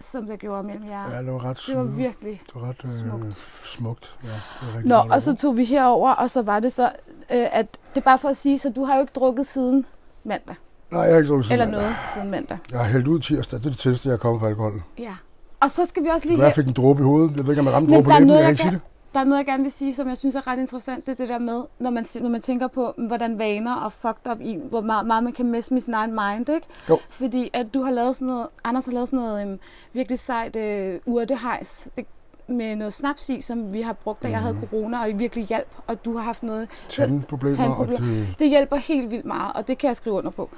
[0.00, 1.10] som der gjorde mellem jer.
[1.16, 3.46] Ja, det var ret det var virkelig Det var ret øh, smukt.
[3.64, 4.18] smukt.
[4.24, 6.84] Ja, det var Nå, og så tog vi herover, og så var det så,
[7.30, 9.86] øh, at det er bare for at sige, så du har jo ikke drukket siden
[10.24, 10.56] mandag,
[10.90, 12.58] Nej, jeg har ikke drukket eller siden noget siden mandag.
[12.70, 13.58] Jeg har hældt ud tirsdag.
[13.58, 14.82] Det er det tætteste, jeg er kommet på alkohol.
[14.98, 15.14] Ja.
[15.60, 17.36] Og så skal vi også lige jeg fik en dråbe i hovedet.
[17.36, 18.26] Jeg ved ikke, om jeg ramte Men dråbe på læben.
[18.26, 18.80] noget, Jeg kan ikke sige det.
[19.16, 21.16] Der er noget, jeg gerne vil sige, som jeg synes er ret interessant, det er
[21.16, 24.58] det der med, når man, når man tænker på, hvordan vaner og fucked up i,
[24.68, 26.66] hvor meget, meget man kan messe med sin egen mind, ikke?
[26.88, 26.98] Jo.
[27.10, 29.58] Fordi at du har lavet sådan noget, Anders har lavet sådan noget øhm,
[29.92, 32.06] virkelig sejt øh, urtehejs, det,
[32.48, 34.66] med noget snaps i, som vi har brugt, da jeg havde Mhm.
[34.66, 37.56] corona, og virkelig hjælp, og du har haft noget Tandproblemer.
[37.56, 38.00] Tandproblemer.
[38.20, 40.50] Og det, det hjælper helt vildt meget, og det kan jeg skrive under på.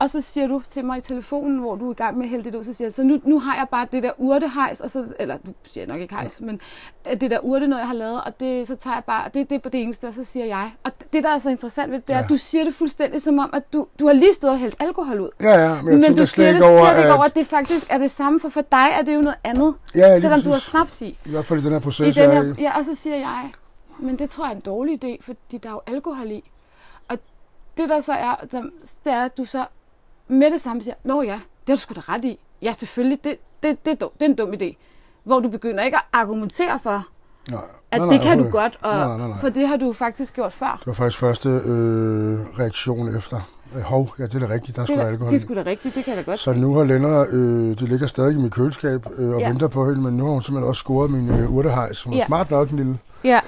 [0.00, 2.30] Og så siger du til mig i telefonen, hvor du er i gang med at
[2.30, 4.80] hælde det ud, så siger jeg, så nu, nu har jeg bare det der urtehejs,
[4.80, 6.60] og så, eller du siger nok ikke hejs, men
[7.10, 9.50] øh, det der urte noget, jeg har lavet, og det, så tager jeg bare, det,
[9.50, 10.72] det er på det eneste, og så siger jeg.
[10.84, 12.24] Og det, der er så interessant ved det, det er, Ja.
[12.24, 14.76] at du siger det fuldstændig som om, at du, du har lige stået og hældt
[14.80, 15.30] alkohol ud.
[15.40, 17.34] ja, ja, men Men du siger det ikke slet over, ikke over, at...
[17.34, 20.20] det faktisk er det samme, for for dig er det jo noget andet, Ja, lige
[20.20, 21.18] selvom du har snaps i.
[21.26, 22.62] I hvert fald i den her I proces, den jeg er her, i.
[22.62, 23.50] ja, og så siger jeg,
[23.98, 26.50] men det tror jeg er en dårlig idé, fordi der er jo alkohol i.
[27.08, 27.18] Og
[27.76, 28.34] det der så er,
[29.04, 29.64] det er, at du så
[30.28, 32.38] med det samme siger, nå ja, det har du sgu da ret i.
[32.62, 34.76] Ja, selvfølgelig, det, det, det, er, dum, det er en dum idé.
[35.24, 37.06] Hvor du begynder ikke at argumentere for,
[37.50, 37.60] Nej,
[37.90, 39.38] at nej, det nej, kan du overhovedet godt, og, Nej, nej, nej.
[39.40, 40.76] for det har du faktisk gjort før.
[40.78, 43.40] Det var faktisk første øh, reaktion efter.
[43.76, 44.76] Øh, Hov, ja, det er da rigtigt.
[44.76, 46.30] Der er Det er, da alkohol det er sgu da rigtigt, det kan jeg da
[46.30, 49.44] godt Så nu har Lennart, øh, det ligger stadig i mit køleskab øh, og Ja.
[49.46, 49.48] ja.
[49.50, 52.20] venter på hende, men nu har hun simpelthen også scoret min øh, urtehejs, som Ja.
[52.20, 52.98] er smart nok, en lille.
[53.24, 53.40] Ja.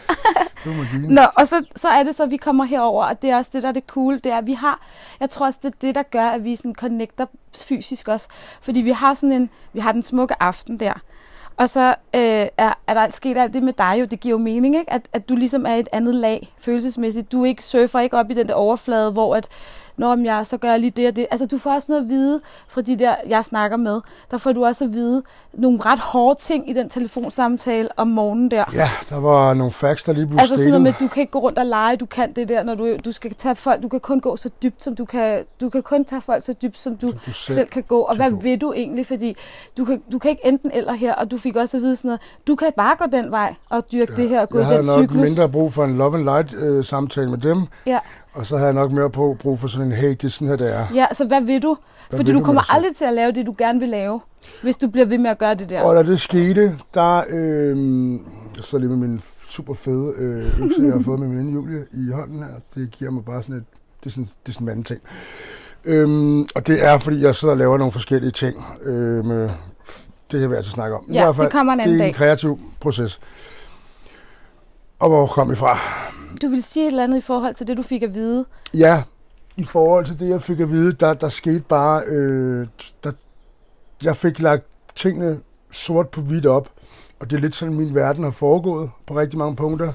[1.08, 3.50] Nå, og så, så er det så, at vi kommer herover, og det er også
[3.54, 4.86] det, der er det cool, det er, at vi har,
[5.20, 7.26] jeg tror også, det er det, der gør, at vi sådan connecter
[7.68, 8.28] fysisk også,
[8.62, 10.92] fordi vi har sådan en, vi har den smukke aften der,
[11.60, 14.38] og så øh, er, er der sket alt det med dig jo, det giver jo
[14.38, 14.92] mening, ikke?
[14.92, 17.32] At, at du ligesom er et andet lag følelsesmæssigt.
[17.32, 19.48] Du ikke surfer ikke op i den der overflade, hvor at,
[19.96, 21.26] når jeg så gør jeg lige det og det.
[21.30, 24.00] Altså, du får også noget at vide fra de der, jeg snakker med.
[24.30, 25.22] Der får du også at vide
[25.52, 28.64] nogle ret hårde ting i den telefonsamtale om morgenen der.
[28.74, 31.20] Ja, der var nogle facts, der lige blev Altså sådan noget med, at du kan
[31.20, 33.82] ikke gå rundt og lege, du kan det der, når du, du skal tage folk,
[33.82, 36.52] du kan kun gå så dybt, som du kan, du kan kun tage folk så
[36.52, 38.00] dybt, som du, Som du selv, selv kan gå.
[38.00, 38.36] Og hvad gå.
[38.36, 39.06] vil du egentlig?
[39.06, 39.36] Fordi
[39.76, 42.08] du kan, du kan ikke enten eller her, og du fik også at vide sådan
[42.08, 44.64] noget, du kan bare gå den vej og dyrke ja, det her, og gå Jeg
[44.64, 45.22] i havde den nok cyklus.
[45.28, 47.98] mindre brug for en love and light øh, samtale med dem, Ja,
[48.34, 50.48] og så havde jeg nok mere på, brug for sådan en, hey, det er sådan
[50.48, 50.86] her, det er.
[50.94, 51.76] ja, så hvad vil du?
[52.08, 54.20] Hvad Fordi vil du kommer aldrig til at lave det, du gerne vil lave,
[54.62, 55.82] hvis du bliver ved med at gøre det der.
[55.82, 58.12] Og da det skete, der øh,
[58.56, 61.54] jeg sidder lige med min super fede øh, økse, jeg har fået med min veninde
[61.54, 62.48] Julie i hånden her.
[62.74, 63.64] Det giver mig bare sådan et,
[64.00, 65.00] det er sådan, det er sådan en anden ting.
[65.84, 68.64] Øhm, og det er, fordi jeg sidder og laver nogle forskellige ting.
[68.82, 69.48] Øh, med,
[70.32, 71.04] det kan vi altså snakke om.
[71.08, 72.18] I Ja, hvert fald, det kommer en anden det er en dag.
[72.18, 73.20] kreativ proces.
[75.00, 75.78] Og hvor kom vi fra?
[76.42, 78.44] Du vil sige et eller andet i forhold til det, du fik at vide.
[78.74, 79.02] Ja,
[79.56, 82.66] i forhold til det, jeg fik at vide, der, der skete bare, øh,
[83.04, 83.12] der,
[84.02, 86.68] jeg fik lagt tingene sort på hvidt op,
[87.20, 89.92] og det er lidt sådan, min verden har foregået på rigtig mange punkter.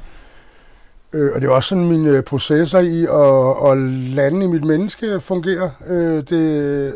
[1.14, 3.78] Øh, og det er også sådan, mine processer i at, at
[4.16, 5.70] lande i mit menneske fungerer.
[5.88, 6.92] Øh, det er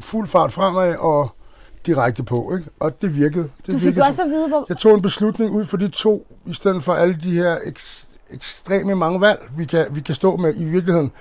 [0.00, 1.33] fuld fart fremad og
[1.86, 2.70] direkte på, ikke?
[2.80, 3.50] Og det virkede.
[3.66, 4.66] Det Du fik virkede også at vide, hvor...
[4.68, 8.08] jeg tog en beslutning ud for de to, i stedet for alle de her eks,
[8.30, 11.12] ekstreme mange valg, vi kan, vi kan stå med i virkeligheden.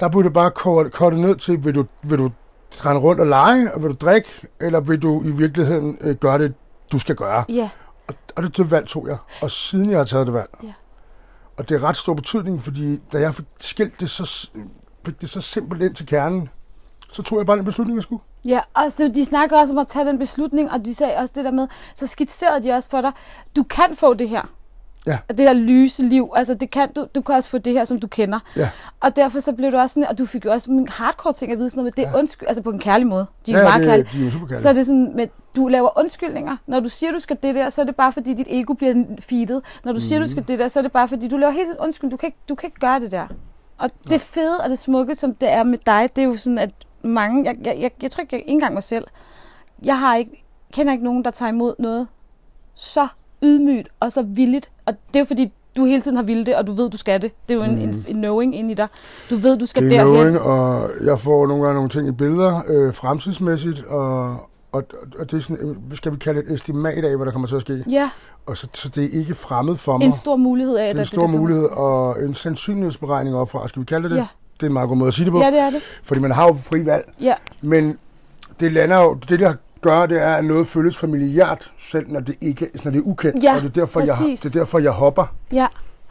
[0.00, 2.30] Der det bare korte, korte ned til, vil du, vil du
[2.70, 4.28] trænde rundt og lege, og vil du drikke,
[4.60, 6.54] eller vil du i virkeligheden øh, gøre det,
[6.92, 7.44] du skal gøre.
[7.48, 7.68] Ja,
[8.08, 9.16] Og, og det, det valg tog jeg.
[9.42, 10.50] Og siden jeg har taget det valg.
[10.62, 10.72] Ja.
[11.56, 14.50] Og det er ret stor betydning, fordi da jeg fik skilt det så,
[15.06, 16.48] fik det så simpelt ind til kernen,
[17.12, 18.22] så tog jeg bare den beslutning, jeg skulle.
[18.48, 21.32] Ja, og så de snakker også om at tage den beslutning, og de sagde også
[21.36, 23.12] det der med, så skitserede de også for dig,
[23.56, 24.42] du kan få det her.
[25.06, 25.18] Ja.
[25.28, 28.00] Det der lyse liv, altså det kan du, du kan også få det her, som
[28.00, 28.38] du kender.
[28.56, 28.70] Ja.
[29.00, 31.52] Og derfor så blev du også sådan, og du fik jo også en hardcore ting
[31.52, 32.18] at vide sådan noget med, det Ja.
[32.18, 33.26] undskyld, altså på en kærlig måde.
[33.46, 34.04] De er ja, meget kærlige.
[34.04, 35.26] det, de er super Så er det sådan, med,
[35.56, 36.56] du laver undskyldninger.
[36.66, 39.04] Når du siger, du skal det der, så er det bare fordi, dit ego bliver
[39.20, 39.62] feedet.
[39.84, 41.78] Når du siger, du skal det der, så er det bare fordi, du laver helt
[41.80, 42.10] undskyld.
[42.10, 43.26] Du kan ikke, du kan ikke gøre det der.
[43.78, 46.58] Og det fede og det smukke, som det er med dig, det er jo sådan,
[46.58, 46.70] at
[47.04, 49.04] mange, jeg, jeg, jeg, jeg tror ikke jeg, ikke engang mig selv,
[49.82, 52.06] jeg har ikke, kender ikke nogen, der tager imod noget
[52.74, 53.08] så
[53.42, 54.70] ydmygt og så villigt.
[54.86, 56.96] Og det er jo fordi, du hele tiden har ville det, og du ved, du
[56.96, 57.32] skal det.
[57.48, 58.88] Det er jo en, en, en knowing ind i dig.
[59.30, 59.90] Du ved, du skal Mhm.
[59.90, 60.20] det er derhen.
[60.32, 64.30] knowing, og jeg får nogle gange nogle ting i billeder, øh, fremtidsmæssigt, og,
[64.72, 64.82] og,
[65.18, 67.48] og det er sådan, øh, skal vi kalde det et estimat af, hvad der kommer
[67.48, 67.84] til at ske.
[67.90, 68.10] Ja,
[68.46, 70.06] Og så, så det er ikke fremmed for mig.
[70.06, 73.68] en stor mulighed af, det er en det stor kommer mulighed, og en sandsynlighedsberegning opfra,
[73.68, 74.16] skal vi kalde det det?
[74.16, 74.26] Ja.
[74.54, 75.82] Det er en meget god måde at sige det på, Ja, det er det.
[76.02, 77.12] fordi man har jo fri valg.
[77.20, 77.98] Ja, Men
[78.60, 82.34] det lander jo, det der gør, det er, at noget føles familiært, selv når det
[82.40, 83.42] ikke når det er ukendt.
[83.44, 84.40] Ja, og det er, derfor, jeg, præcis.
[84.40, 85.66] det er derfor, jeg hopper ja.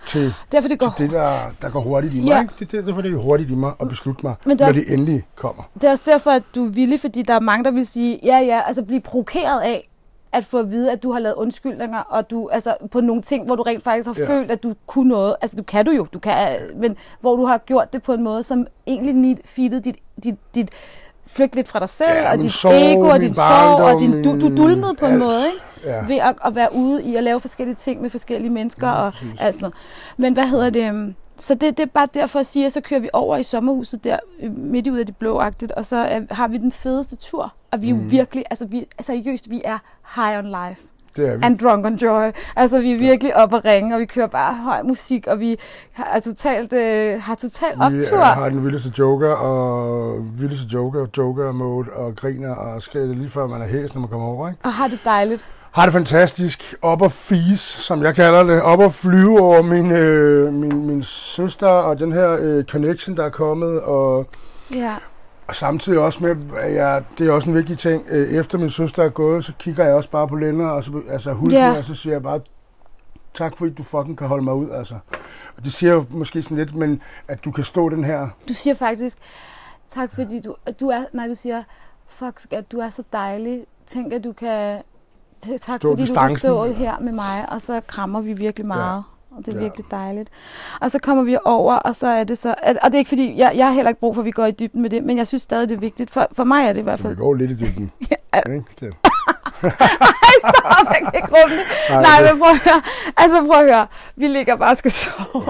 [0.08, 2.28] til, Derfor det går til det, der, der går hurtigt i mig.
[2.28, 2.42] Ja.
[2.42, 2.54] Ikke?
[2.60, 4.74] Det er derfor, det er hurtigt i mig at beslutte mig, Men det er når
[4.74, 5.64] det endelig kommer.
[5.74, 8.20] Det er også derfor, at du er villig, fordi der er mange, der vil sige,
[8.24, 9.90] ja, ja, altså blive provokeret af,
[10.34, 13.46] at få at vide, at du har lavet undskyldninger, og du, altså på nogle ting,
[13.46, 14.28] hvor du rent faktisk har Ja.
[14.30, 15.36] følt, at du kunne noget.
[15.42, 18.24] Altså, du kan du jo, du kan, men hvor du har gjort det på en
[18.24, 20.70] måde, som egentlig feedede dit, dit, dit
[21.28, 24.24] flygt lidt fra dig selv, Ja, og dit sorg, ego, og din sorg, og din,
[24.24, 25.20] du, du dulmede på en alt.
[25.22, 25.90] måde, ikke?
[25.92, 26.06] Ja.
[26.08, 29.14] ved at, at være ude i at lave forskellige ting med forskellige mennesker Ja, og
[29.40, 29.76] alt sådan noget.
[30.18, 31.16] Men hvad hedder det?
[31.38, 34.04] Så det, det er bare derfor at sige, at så kører vi over i sommerhuset
[34.04, 37.54] der, øh, midt ud af det blåagtigt, og så er, har vi den fedeste tur.
[37.72, 38.12] Og vi er jo Mhm.
[38.12, 39.78] virkelig, altså vi, seriøst, vi er
[40.16, 40.82] high on life.
[41.16, 41.44] Det er vi.
[41.46, 42.32] And drunk on joy.
[42.56, 45.60] Altså vi er virkelig op og ringe, og vi kører bare høj musik, og vi
[45.92, 48.18] har totalt, øh, har totalt Vi optur.
[48.18, 53.18] er, har den vildeste joker, og vildeste joker, joker mode, og griner, og skal det
[53.18, 54.60] lige før man er hæs, når man kommer over, ikke?
[54.64, 55.46] Og har det dejligt.
[55.74, 56.74] Har det fantastisk.
[56.82, 58.62] Op og fis, som jeg kalder det.
[58.62, 63.24] Op og flyve over min, øh, min, min søster, og den her øh, connection, der
[63.26, 64.28] er kommet, og,
[64.74, 64.96] Ja.
[65.48, 68.70] og samtidig også med, at jeg, det er også en vigtig ting, øh, efter min
[68.70, 71.78] søster er gået, så kigger jeg også bare på Lennart, og så, altså Hulken, Ja.
[71.78, 72.40] og så siger jeg bare,
[73.34, 74.96] tak fordi du fucking kan holde mig ud, altså.
[75.58, 78.54] Og det siger jo måske sådan lidt, men at du kan stå den her, Du
[78.54, 79.18] siger faktisk,
[79.90, 81.64] tak fordi du, at du er, nej du siger,
[82.08, 83.66] fuck skat, du er så dejlig.
[83.88, 84.82] Tænk at du kan,
[85.62, 86.40] tak Stå fordi du distancen.
[86.40, 89.04] stå her med mig, og så krammer vi virkelig meget.
[89.32, 89.58] og det er Ja.
[89.58, 89.64] ja.
[89.64, 90.30] virkelig dejligt.
[90.82, 92.56] Og så kommer vi over, og så er det så...
[92.58, 94.32] at- Og det er ikke fordi, jeg, jeg har heller ikke brug for, at vi
[94.32, 96.12] går i dybden med det, men jeg synes stadig, det er vigtigt.
[96.12, 97.16] For, for mig er det i hvert Vi fald...
[97.16, 97.92] går lidt i dybden.
[98.36, 98.40] Ja.
[98.54, 98.66] Ikke?
[98.80, 98.94] Det.
[100.40, 101.64] Stop, jeg kan ikke rumme det.
[101.90, 102.82] Nej, Nej, men prøv at høre.
[103.18, 103.88] Altså, prøv at høre.
[104.16, 105.44] Vi ligger bare og skal sove.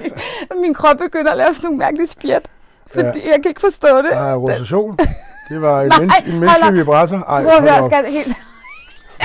[0.62, 2.48] Min krop begynder at lave sådan nogle mærkelige spjæt.
[2.86, 3.26] Fordi ja.
[3.30, 4.04] jeg kan ikke forstå det.
[4.12, 4.98] Der er rotation.
[5.48, 7.16] Det var en, Nej, en menneskelig vibrator.
[7.16, 8.36] Ej, Prøv at høre, jeg helt...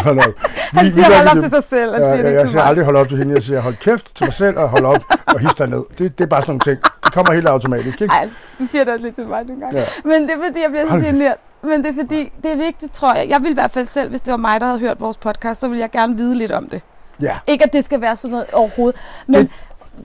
[0.04, 0.34] Hold op.
[0.72, 1.94] Han Vi- siger, vi hold op det- til sig selv.
[1.94, 3.34] Han Ja, siger det jeg, jeg siger aldrig hold op til hende.
[3.34, 5.84] Jeg siger hold kæft til mig selv og hold op og hisse dig ned.
[5.98, 6.94] Det, det er bare sådan nogle ting.
[7.06, 8.14] Det kommer helt automatisk, ikke?
[8.14, 8.30] Ej,
[8.60, 9.80] du siger det også lidt til mig nogle gange.
[9.80, 9.86] Ja.
[10.04, 11.36] Men det er fordi, jeg bliver så generet.
[11.64, 13.30] Men det er fordi, det er vigtigt, tror jeg.
[13.30, 15.60] Jeg vil i hvert fald selv, hvis det var mig, der havde hørt vores podcast,
[15.62, 16.82] så ville jeg gerne vide lidt om det.
[17.22, 17.38] Ja.
[17.48, 19.02] Ikke at det skal være sådan noget overhovedet.
[19.28, 19.50] Men Det-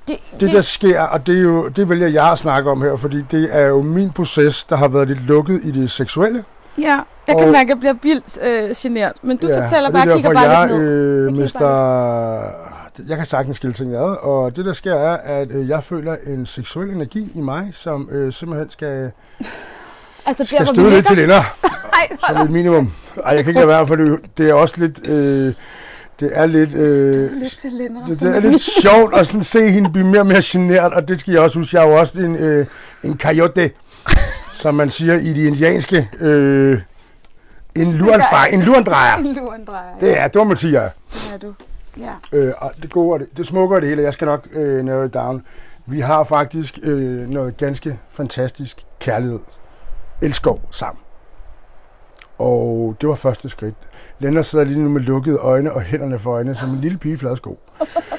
[0.08, 2.82] det, det, Det, der sker, og det, er jo, det vælger jeg at snakke om
[2.82, 6.44] her, fordi det er jo min proces, der har været lidt lukket i det seksuelle.
[6.78, 9.12] Ja, jeg kan Og- mærke, at jeg bliver vildt øh, generet.
[9.22, 10.88] Men du ja, fortæller bare, er kigger bare jeg, lidt ned.
[10.88, 12.42] øh, Jeg mister...
[13.08, 16.16] Jeg kan sagtens skille ting ad, og det der sker er, at øh, jeg føler
[16.26, 19.10] en seksuel energi i mig, som øh, simpelthen skal,
[20.26, 21.42] Altså, skal der, hvor vi støde lidt til ender,
[22.26, 22.92] som et minimum.
[23.24, 25.06] Ej, jeg kan ikke lade være, for det, det er også lidt...
[25.06, 25.54] Øh,
[26.20, 26.74] det er lidt...
[26.74, 28.06] Øh, lidt til lænder.
[28.06, 31.08] Det, det er lidt sjovt at sådan se hende blive mere og mere genert, og
[31.08, 31.76] det skal jeg også huske.
[31.76, 32.66] Jeg er jo også en, øh,
[33.02, 33.70] en coyote,
[34.62, 36.08] som man siger i de indianske.
[36.20, 36.80] Øh,
[37.76, 39.16] en lurenfar, en lurendrejer.
[39.26, 39.98] En lurendrejer.
[40.00, 40.88] Det er, man siger.
[41.12, 41.54] Det er du.
[41.98, 42.12] Ja.
[42.32, 45.04] Øh, og det gode det, det smukke og det hele, jeg skal nok øh, narrow
[45.04, 45.42] it down.
[45.86, 49.38] Vi har faktisk øh, noget ganske fantastisk kærlighed.
[50.20, 51.02] Elskov sammen.
[52.38, 53.74] Og det var første skridt.
[54.18, 57.18] Lennart sidder lige nu med lukkede øjne og hænderne for øjne, som en lille pige
[57.18, 57.58] fladsko.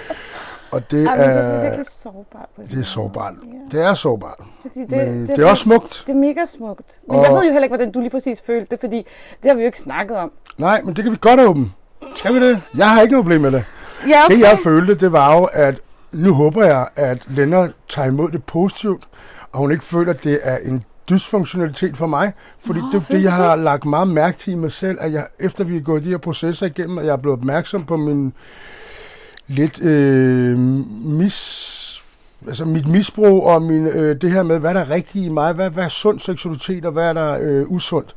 [0.74, 2.50] Og det Ej, men det er er, virkelig sårbart.
[2.56, 3.34] På det er sårbart.
[3.72, 3.78] Ja.
[3.78, 4.40] Det er sårbart.
[4.62, 6.04] Fordi det, Men det, det er også smukt.
[6.08, 6.98] Det er mega smukt.
[7.10, 8.98] Men Og- jeg ved jo heller ikke, hvordan du lige præcis følte det, fordi
[9.44, 10.32] det har vi jo ikke snakket om.
[10.58, 11.72] Nej, men det kan vi godt åbne.
[12.16, 12.62] Skal vi det?
[12.78, 13.66] Jeg har ikke noget problem med det.
[14.08, 15.76] Ja, Det jeg følte, det var jo, at
[16.12, 19.08] nu håber jeg, at Lennart tager imod det positivt,
[19.52, 22.34] og hun ikke føler, at det er en dysfunktionalitet for mig.
[22.66, 25.14] Fordi Nå, det er det, jeg har lagt meget mærke til i mig selv, at
[25.14, 27.98] jeg, efter vi er gået de her processer igennem, at jeg er blevet opmærksom på
[27.98, 28.34] min
[29.48, 30.58] lidt øh,
[31.06, 32.02] mis,
[32.48, 35.54] altså mit misbrug og min, øh, det her med, hvad der er rigtigt i mig,
[35.54, 38.16] hvad, hvad er sund seksualitet og hvad er der øh, usundt.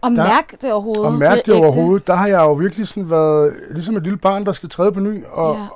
[0.00, 1.04] Og der- mærk det overhovedet.
[1.04, 1.52] Og mærke det ægte.
[1.52, 4.92] overhovedet, der har jeg jo virkelig sådan været ligesom et lille barn, der skal træde
[4.92, 5.66] på ny, og, Ja.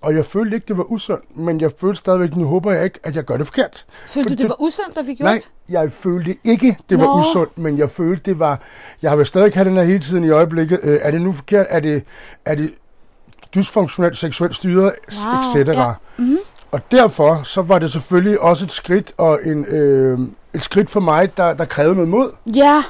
[0.00, 2.98] og jeg følte ikke, det var usundt, men jeg følte stadigvæk, nu håber jeg ikke,
[3.04, 3.86] at jeg gør det forkert.
[4.06, 7.04] Følte du, det- det var usundt, da vi gjorde Nej, jeg følte ikke, det var
[7.04, 7.18] Nå.
[7.20, 8.60] usundt, men jeg følte, det var...
[9.02, 10.80] Jeg har vel stadig have den her hele tiden i øjeblikket.
[10.82, 11.66] Øh, er det nu forkert?
[11.68, 12.02] Er det,
[12.44, 12.70] er det
[13.54, 14.92] dysfunktionelt seksuelt styret,
[15.26, 15.68] Wow, etc.?
[15.68, 15.92] ja.
[16.16, 16.38] Mhm.
[16.72, 20.18] Og derfor så var det selvfølgelig også et skridt, og en, øh,
[20.54, 22.56] et skridt for mig, der, der krævede noget mod, det?
[22.56, 22.82] Ja,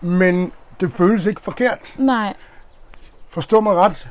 [0.00, 1.94] men det føles ikke forkert.
[1.98, 2.34] nej.
[3.30, 4.08] Forstå mig ret.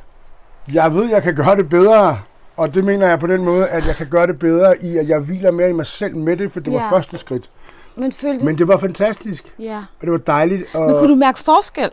[0.72, 2.20] Jeg ved, jeg kan gøre det bedre,
[2.56, 5.08] og det mener jeg på den måde, at jeg kan gøre det bedre i, at
[5.08, 6.90] jeg hviler mere i mig selv med det, for det var Ja.
[6.90, 7.50] første skridt.
[7.96, 9.76] Men følte Men det var fantastisk, Ja.
[9.78, 10.74] og det var dejligt.
[10.74, 10.86] Og...
[10.90, 11.90] Men kunne du mærke forskel?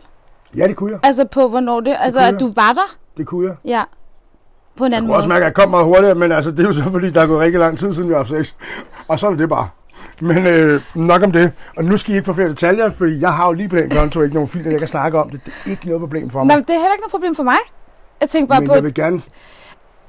[0.56, 1.00] Ja, det kunne jeg.
[1.02, 1.96] Altså på, hvornår det...
[2.00, 2.40] Altså, kunne at jeg.
[2.40, 2.96] du var der?
[3.16, 3.56] Det kunne jeg.
[3.64, 3.82] Ja.
[4.76, 5.34] På en Jeg anden kunne også måde.
[5.34, 7.26] mærke, at jeg kom meget hurtigere, men altså, det er jo så, fordi der er
[7.26, 8.54] gået rigtig lang tid siden, vi har haft sex.
[9.08, 9.68] Og så er det det bare.
[10.20, 11.52] Men øh, nok om det.
[11.76, 13.90] Og nu skal I ikke få flere detaljer, fordi jeg har jo lige på den
[13.90, 15.40] konto ikke nogen film, jeg kan snakke om det.
[15.44, 16.56] Det er ikke noget problem for Nej, mig.
[16.56, 17.56] men det er heller ikke noget problem for mig.
[18.20, 18.74] Jeg tænker bare Men på...
[18.74, 19.22] jeg vil gerne...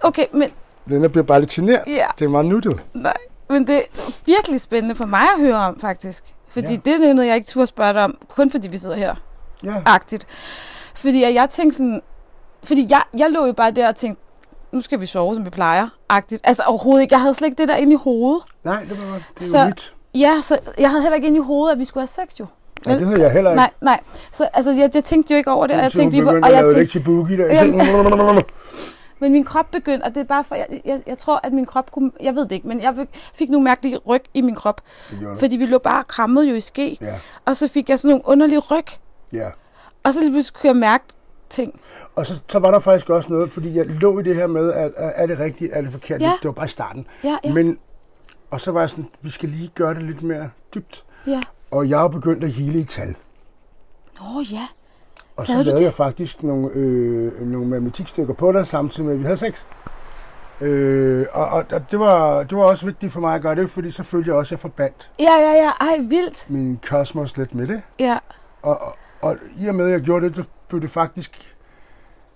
[0.01, 0.49] Okay, men...
[0.89, 1.83] Den bliver bare lidt generet.
[1.87, 2.85] Ja, Det er meget nuttet.
[2.93, 3.13] nej.
[3.49, 3.81] Men det er
[4.25, 6.23] virkelig spændende for mig at høre om, faktisk.
[6.49, 6.79] Fordi Ja.
[6.85, 6.91] ja.
[6.99, 9.15] det er noget, jeg ikke turde spørge dig om, kun fordi vi sidder her.
[9.63, 9.73] Ja.
[9.85, 10.27] Agtigt.
[10.95, 12.01] Fordi at jeg tænkte sådan...
[12.67, 14.23] Fordi jeg, jeg lå jo bare der og tænkte,
[14.71, 15.89] nu skal vi sove, som vi plejer.
[16.09, 16.41] Agtigt.
[16.43, 17.13] Altså overhovedet ikke.
[17.13, 18.43] Jeg havde slet ikke det der inde i hovedet.
[18.63, 19.13] Nej, det var.
[19.39, 19.93] Det er Så- mit.
[20.15, 22.45] Ja, så jeg havde heller ikke inde i hovedet, at vi skulle have sex jo.
[22.85, 23.55] Nej, det havde jeg heller ikke.
[23.57, 23.99] Nej, nej.
[24.33, 26.51] Så altså, jeg, jeg tænkte jo ikke over det, og jeg tænkte, vi var, og
[26.51, 27.45] jeg tænkte, boogie der.
[27.53, 28.43] Jamen.
[29.19, 31.65] men min krop begyndte, og det er bare for, jeg, jeg, jeg tror, at min
[31.65, 34.81] krop kunne, jeg ved det ikke, men jeg fik- nogle mærkelige ryg i min krop,
[35.09, 37.13] Det fordi vi lå bare og krammede jo i ske, Ja,
[37.45, 38.85] og så fik jeg sådan nogle underlige ryg,
[39.33, 39.47] ja.
[40.03, 41.03] og så lige pludselig kunne jeg mærke
[41.49, 41.79] ting.
[42.15, 44.73] Og så, så var der faktisk også noget, fordi jeg lå i det her med,
[44.73, 46.21] at, at er det rigtigt, er det forkert?
[46.21, 46.25] Ja.
[46.41, 47.07] Det var bare i starten.
[47.23, 47.77] Ja, ja, Men,
[48.51, 51.03] og så var jeg sådan, vi skal lige gøre det lidt mere dybt.
[51.27, 51.41] ja.
[51.71, 53.15] Og jeg er begyndt at hele i tal.
[54.19, 54.67] Nå ja.
[55.35, 59.23] Og så Lavede jeg faktisk nogle, øh, nogle matematikstykker på dig, samtidig med, at vi
[59.23, 59.63] havde sex.
[60.61, 63.69] Øh, og og, og det, var, det var også vigtigt for mig at gøre det,
[63.69, 65.71] fordi så følte jeg også, at jeg forbandt Ja, ja, ja.
[65.81, 66.45] Ej, vildt.
[66.49, 67.81] min kosmos lidt med det.
[67.99, 68.17] Ja,
[68.61, 71.55] Og, og, og i og med, at jeg gjorde det, så blev det faktisk,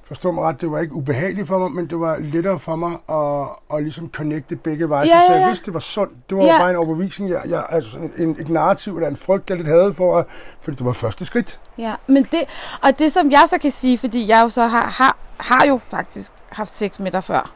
[0.04, 2.92] forstå mig ret, det var ikke ubehageligt for mig, men det var lettere for mig
[3.10, 5.08] at, at ligesom connecte begge veje.
[5.08, 5.48] Ja, så ja, jeg ja.
[5.48, 6.30] vidste, det var sundt.
[6.30, 6.58] Det var Ja.
[6.60, 7.30] bare en overbevisning.
[7.32, 10.26] Jeg, jeg, altså en, et narrativ eller en frygt, jeg lidt havde for, at-
[10.62, 11.60] fordi det var første skridt.
[11.78, 11.96] ja.
[12.08, 12.44] Men det,
[12.82, 15.78] og det som jeg så kan sige, fordi jeg jo så har, har, har jo
[15.78, 17.52] faktisk haft sex med dig før.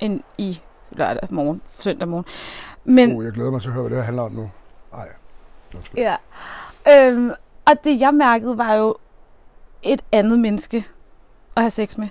[0.00, 0.60] end i
[0.90, 2.24] lørdag morgen, søndag morgen.
[2.84, 4.50] Men, Uh, jeg glæder mig til at høre, hvad det handler om nu.
[4.92, 5.08] Nej.
[5.74, 5.98] Undskyld.
[5.98, 6.16] Ja.
[6.92, 7.30] Øhm,
[7.66, 8.96] og det jeg mærkede var jo
[9.82, 10.86] et andet menneske
[11.56, 12.08] at have sex med.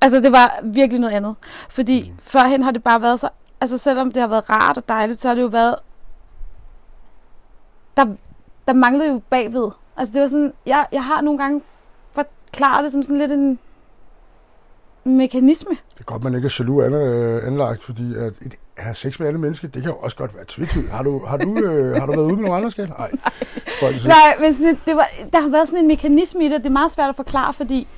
[0.00, 1.34] Altså det var virkelig noget andet.
[1.70, 2.16] Fordi Mm.
[2.22, 3.28] førhen har det bare været så...
[3.60, 5.76] Altså selvom det har været rart og dejligt, så har det jo været...
[7.96, 8.06] Der,
[8.66, 9.70] der manglede jo bagved.
[9.96, 10.52] Altså det var sådan...
[10.66, 11.62] Jeg, jeg har nogle gange
[12.12, 13.58] forklaret det som sådan lidt en
[15.04, 15.70] mekanisme.
[15.94, 19.26] Det er godt, man ikke er jaloux øh, anlagt, fordi at et, have sex med
[19.26, 20.90] et andet menneske, det kan jo også godt være tvetydigt.
[20.90, 22.88] Har du, har du, øh, har du været ude med nogle andre skat?
[22.88, 23.10] Nej.
[24.06, 26.70] Nej, men sådan, det var, der har været sådan en mekanisme i det, det er
[26.70, 27.88] meget svært at forklare, fordi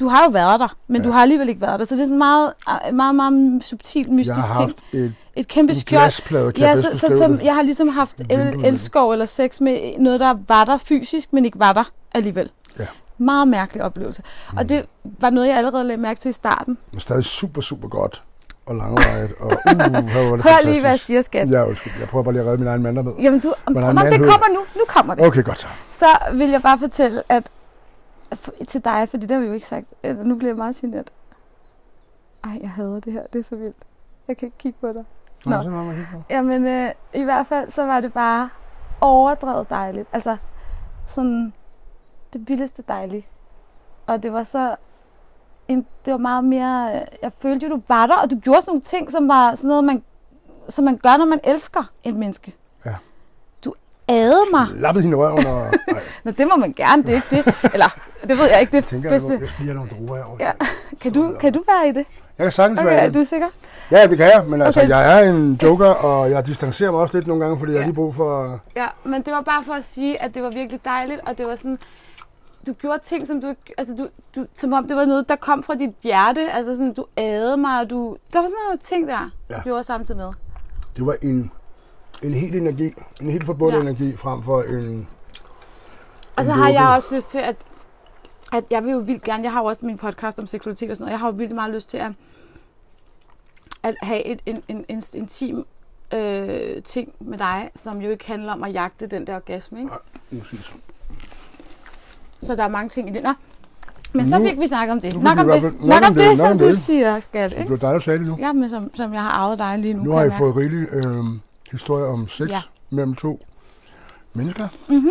[0.00, 1.08] du har jo været der, men Ja.
[1.08, 1.84] du har alligevel ikke været der.
[1.86, 2.52] Så det er sådan meget,
[2.92, 4.70] meget, meget subtilt, mystisk Jeg har ting.
[4.70, 6.58] haft et, Et kæmpe skjold.
[6.58, 9.98] Ja, jeg så, så, så jeg har ligesom haft el, eller elskov eller sex med
[9.98, 12.50] noget, der var der fysisk, men ikke var der alligevel.
[12.78, 12.86] Ja.
[13.18, 14.22] Meget mærkelig oplevelse.
[14.52, 14.58] Mm.
[14.58, 16.78] Og det var noget, jeg allerede lagde mærke til i starten.
[16.92, 18.22] Men stadig super, super godt
[18.66, 19.32] og langvarigt.
[19.40, 20.64] Og uh, her var det Hør fantastisk.
[20.64, 21.50] lige, hvad jeg siger, skat.
[21.50, 21.92] Ja, undskyld.
[22.00, 23.12] Jeg prøver bare lige at redde min egen mandre med.
[23.18, 24.60] Jamen, du, Nå, en det kommer nu.
[24.76, 25.26] Nu kommer det.
[25.26, 25.66] Okay, godt så.
[25.90, 27.50] Så vil jeg bare fortælle, at
[28.68, 29.94] til dig, fordi det har vi jo ikke sagt.
[30.24, 31.10] Nu bliver jeg meget generet.
[32.44, 33.22] Ej, jeg hader det her.
[33.32, 33.76] Det er så vildt.
[34.28, 35.04] Jeg kan ikke kigge på dig.
[35.46, 35.62] Nå.
[35.62, 35.70] Nå.
[35.70, 38.48] Man helt Jamen, øh, i hvert fald, så var det bare
[39.00, 40.08] overdrevet dejligt.
[40.12, 40.36] Altså,
[41.08, 41.52] sådan
[42.32, 43.26] det vildeste dejlige.
[44.06, 44.76] Og det var så...
[45.68, 46.90] En, det var meget mere...
[47.22, 49.68] Jeg følte jo, du var der, og du gjorde sådan nogle ting, som var sådan
[49.68, 50.02] noget, man,
[50.68, 52.54] som man gør, når man elsker et menneske.
[52.86, 52.94] Ja.
[53.64, 53.74] Du
[54.08, 54.66] adede mig.
[54.74, 55.66] Lappede hende i røven og...
[56.24, 57.54] Nå, det må man gerne, det er ikke det.
[57.72, 57.96] Eller,
[58.28, 58.70] det ved jeg ikke.
[58.70, 59.32] Det jeg tænker, jeg, bedste.
[59.32, 60.36] jeg lige have nogle druer herovre.
[60.44, 60.52] Ja.
[61.00, 62.06] Kan du, kan du være i det?
[62.38, 63.14] Jeg kan sagtens Okay, være er det.
[63.14, 63.46] du sikker?
[63.90, 64.88] Ja, det kan jeg, men altså, Okay.
[64.88, 67.82] jeg er en joker, og jeg distancerer mig også lidt nogle gange, fordi jeg har
[67.82, 67.86] Ja.
[67.86, 68.60] lige brug for...
[68.76, 71.46] Ja, men det var bare for at sige, at det var virkelig dejligt, og det
[71.46, 71.78] var sådan,
[72.66, 75.36] du gjorde ting, som du ikke, altså du, du, som om det var noget, der
[75.36, 78.78] kom fra dit hjerte, altså sådan, du adede mig, og du, der var sådan nogle
[78.78, 79.56] ting der, Ja.
[79.56, 80.32] du gjorde samtidig med.
[80.96, 81.50] Det var en,
[82.22, 83.82] en helt energi, en helt forbundet Ja.
[83.82, 85.08] energi, frem for en...
[86.36, 87.56] Og så har jeg også lyst til, at,
[88.52, 90.96] at jeg vil jo vildt gerne, jeg har jo også min podcast om seksualitet og
[90.96, 92.12] sådan noget, jeg har jo vildt meget lyst til at,
[93.82, 95.66] at have et, en, en, en intim
[96.14, 99.92] øh, ting med dig, som jo ikke handler om at jagte den der orgasme, ikke?
[100.42, 100.72] Præcis.
[102.42, 103.22] Så der er mange ting i det.
[103.22, 103.32] Nå.
[104.12, 105.22] Men så Nu- fik vi snakket om det.
[105.22, 106.76] Nok om det, hvert fald- nok om det, nok som om du det.
[106.76, 107.50] siger, skat.
[107.50, 107.66] Det Ikke?
[107.66, 108.36] blev dig, der sagde det nu.
[108.38, 110.02] Ja, men som, som jeg har arvet dig lige nu.
[110.02, 110.38] Nu har jeg mærke.
[110.38, 111.24] fået rigelig øh,
[111.70, 112.62] historie om sex Ja.
[112.90, 113.40] mellem to
[114.32, 114.68] mennesker.
[114.88, 115.10] Mhm.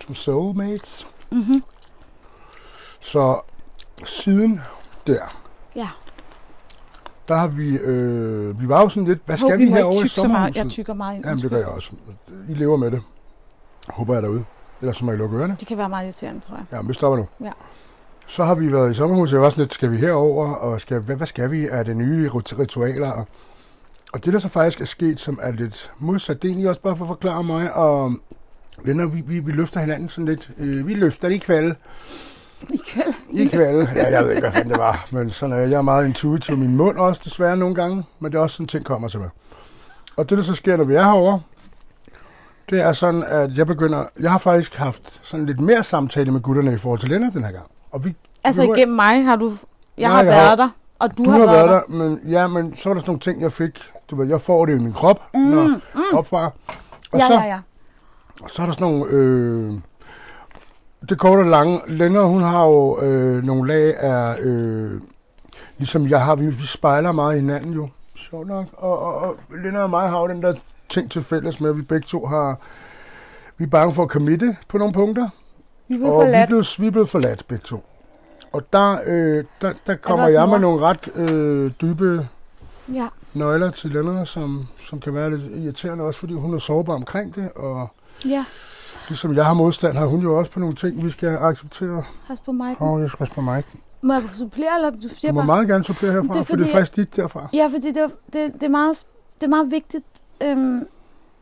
[0.00, 1.06] To soulmates.
[1.32, 1.62] Mhm.
[3.00, 3.40] Så
[4.04, 4.60] siden
[5.06, 5.18] der,
[5.76, 5.88] Ja.
[7.28, 7.76] der har vi...
[7.76, 9.18] Øh, vi var jo sådan lidt...
[9.26, 10.46] Hvad skal Håber, vi herovre i så meget.
[10.46, 10.72] Jeg sommerhuset?
[10.72, 11.24] tykker meget ind.
[11.24, 11.90] Jamen, det gør jeg også.
[12.48, 13.02] I lever med det.
[13.88, 14.44] Håber jeg derude.
[14.82, 15.56] Ellers så må I lukke ørerne.
[15.60, 16.64] Det kan være meget irriterende, tror jeg.
[16.72, 17.26] Ja, men vi stopper nu.
[17.46, 17.50] Ja.
[18.26, 20.98] Så har vi været i sommerhuset, jeg var sådan lidt, skal vi herover, og skal,
[21.00, 21.66] hvad, hvad skal vi?
[21.66, 23.10] Er det nye rit- ritualer?
[23.10, 23.26] Og,
[24.12, 26.80] og det, der så faktisk er sket, som er lidt modsat, det er egentlig også
[26.80, 28.14] bare for at forklare mig, og
[28.84, 30.50] venner, vi, vi, vi løfter hinanden sådan lidt.
[30.58, 31.74] Øh, vi løfter det i kvalde.
[32.70, 33.14] I kvæld.
[33.30, 33.90] I kvalde.
[33.94, 35.70] Ja, jeg ved ikke, hvad fanden det var, men sådan er jeg.
[35.70, 38.56] Jeg er meget intuitiv i min mund også, desværre nogle gange, men det er også
[38.56, 39.28] sådan, ting kommer til mig.
[40.16, 41.40] Og det, der så sker, når vi er herovre,
[42.70, 44.04] det er sådan, at jeg begynder...
[44.20, 47.44] Jeg har faktisk haft sådan lidt mere samtale med gutterne i forhold til Lennart den
[47.44, 47.66] her gang.
[47.90, 49.52] Og vi Altså Vi igennem mig har du...
[49.98, 52.46] Jeg Nej, har jeg har- været der, og du, Du, har været der, men, ja,
[52.46, 53.80] men så var der sådan nogle ting, jeg fik.
[54.10, 55.80] Du ved, jeg får det i min krop, mm, når, Mm,
[56.12, 56.44] opfra.
[57.12, 57.58] Og Ja, så, ja, ja.
[58.46, 59.04] så er der sådan nogle...
[59.10, 59.72] Øh,
[61.08, 61.80] det korte og lange.
[61.88, 64.36] Lennart, hun har jo øh, nogle lag af...
[64.38, 65.00] Øh,
[65.78, 67.88] ligesom jeg har, vi, vi spejler meget hinanden jo.
[68.14, 68.66] Sjovt nok.
[68.72, 70.54] Og, og, og Lennart og mig har jo den der
[70.92, 72.58] ting til fælles med, at vi begge to har...
[73.58, 75.28] Vi er bange for at committe på nogle punkter.
[75.88, 76.80] Vi vil og vi forladt.
[76.80, 77.84] vi er blevet forladt begge to.
[78.52, 82.28] Og der, øh, der, der kommer jeg med nogle ret øh, dybe
[82.94, 83.08] Ja.
[83.34, 87.34] nøgler til Lennart, som, som kan være lidt irriterende også, fordi hun er sårbar omkring
[87.34, 87.88] det, og
[88.26, 88.44] Ja.
[89.08, 92.04] ligesom jeg har modstand, har hun jo også på nogle ting, vi skal acceptere.
[92.28, 92.76] Pas på mig.
[92.82, 93.64] Åh, oh, jeg skal passe på mig.
[94.02, 95.46] Må jeg supplere, eller du siger Du må bare...
[95.46, 97.48] meget gerne supplere herfra, Det er for det er fordi- faktisk dit derfra.
[97.52, 98.96] Ja, fordi det, det, det, er, meget,
[99.34, 100.04] det er meget vigtigt
[100.42, 100.88] øhm,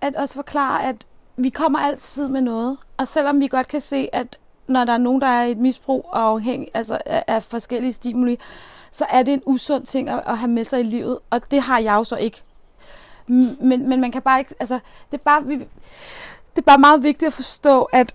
[0.00, 2.78] at også forklare, at vi kommer altid med noget.
[2.96, 5.58] Og selvom vi godt kan se, at når der er nogen, der er i et
[5.58, 8.38] misbrug og afhængig altså af, af forskellige stimuli,
[8.90, 11.18] så er det en usund ting at, at have med sig i livet.
[11.30, 12.42] Og det har jeg jo så ikke.
[13.26, 14.54] Men, men man kan bare ikke...
[14.60, 14.78] Altså,
[15.10, 18.14] det er bare, vi, det er bare meget vigtigt at forstå, at,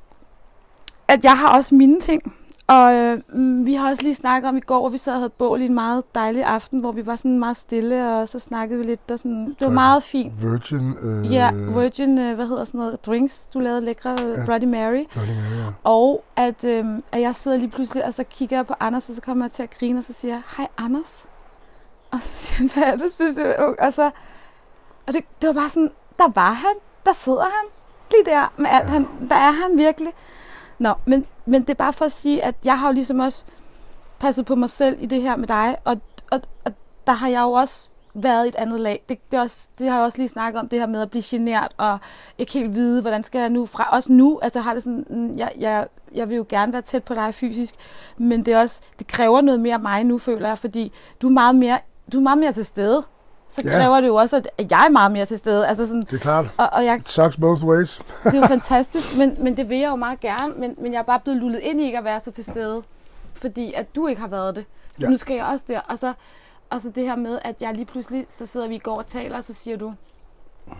[1.07, 2.35] at jeg har også mine ting.
[2.67, 5.19] Og øh, mm, vi har også lige snakket om i går, hvor vi sad og
[5.19, 8.39] havde bål i en meget dejlig aften, hvor vi var sådan meget stille, og så
[8.39, 9.11] snakkede vi lidt.
[9.11, 10.33] Og sådan, det var meget fint.
[10.43, 14.27] Virgin, øh, Ja, Virgin, øh, hvad hedder sådan noget, drinks, du lavede lækre Ja.
[14.27, 14.45] ja.
[14.45, 15.05] Bloody Mary.
[15.13, 15.65] Bloody Mary, ja.
[15.83, 19.15] Og at, øh, at jeg sidder lige pludselig, og så kigger jeg på Anders, og
[19.15, 21.27] så kommer jeg til at grine, og så siger jeg, hej Anders.
[22.13, 23.75] Christian, hvad er du synes, jeg?
[23.79, 24.11] Og, så,
[25.07, 26.73] og det, det var bare sådan, der var han,
[27.05, 27.65] der sidder han,
[28.11, 28.89] lige der med alt, ja.
[28.89, 30.13] han, der er han virkelig.
[30.79, 33.45] Nå, men, men det er bare for at sige, at jeg har jo ligesom også
[34.19, 36.01] passet på mig selv i det her med dig, og,
[36.31, 36.71] og, og
[37.07, 39.03] der har jeg jo også været i et andet lag.
[39.09, 41.23] Det, det, også, det har jeg også lige snakket om, det her med at blive
[41.25, 41.97] genert, og
[42.37, 43.89] ikke helt vide, hvordan skal jeg nu fra.
[43.91, 47.03] Også nu, altså har det sådan, mm, jeg, jeg, jeg vil jo gerne være tæt
[47.03, 47.75] på dig fysisk,
[48.17, 51.27] men det, er også, det kræver noget mere af mig nu, føler jeg, fordi du
[51.27, 51.79] er meget mere,
[52.13, 53.03] du er meget mere til stede.
[53.49, 53.69] Så Ja.
[53.69, 55.67] kræver det jo også, at jeg er meget mere til stede.
[55.67, 56.45] Altså sådan, Det er klart.
[56.57, 58.01] og, og jeg, It sucks both ways.
[58.23, 60.99] det er jo fantastisk, men, men det vil jeg jo meget gerne, men, men jeg
[60.99, 62.83] er bare blevet lullet ind i ikke at være så til stede,
[63.33, 64.65] fordi at du ikke har været det.
[64.95, 65.09] Så Ja.
[65.11, 65.79] nu skal jeg også der.
[65.79, 66.13] Og så,
[66.69, 69.07] og så det her med, at jeg lige pludselig, så sidder vi i går og
[69.07, 69.93] taler, og så siger du,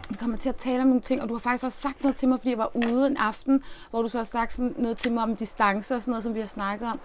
[0.09, 2.17] vi kommer til at tale om nogle ting, og du har faktisk også sagt noget
[2.17, 4.97] til mig, fordi jeg var ude en aften, hvor du så har sagt sådan noget
[4.97, 6.99] til mig om distance og sådan noget, som vi har snakket om.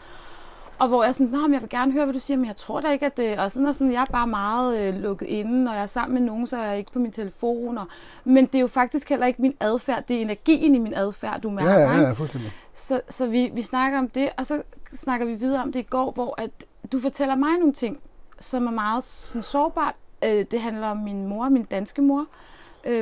[0.81, 2.47] Og hvor jeg er sådan, Nå, men jeg vil gerne høre, hvad du siger, men
[2.47, 3.39] jeg tror da ikke, at det...
[3.39, 6.15] Og sådan og sådan, jeg er bare meget øh, lukket inde, når jeg er sammen
[6.15, 7.79] med nogen, så er jeg ikke på min telefon.
[7.79, 7.87] Og,
[8.25, 11.41] men det er jo faktisk heller ikke min adfærd, det er energien i min adfærd,
[11.41, 11.73] du mærker.
[11.73, 12.53] Ja, ja, ja, fuldstændig.
[12.75, 14.63] Så, så vi, vi snakker om det, og så
[14.93, 16.51] snakker vi videre om det i går, hvor at
[16.93, 17.99] du fortæller mig nogle ting,
[18.41, 19.95] som er meget sådan, sårbart.
[20.25, 22.27] Øh, det handler om min mor, min danske mor, øh,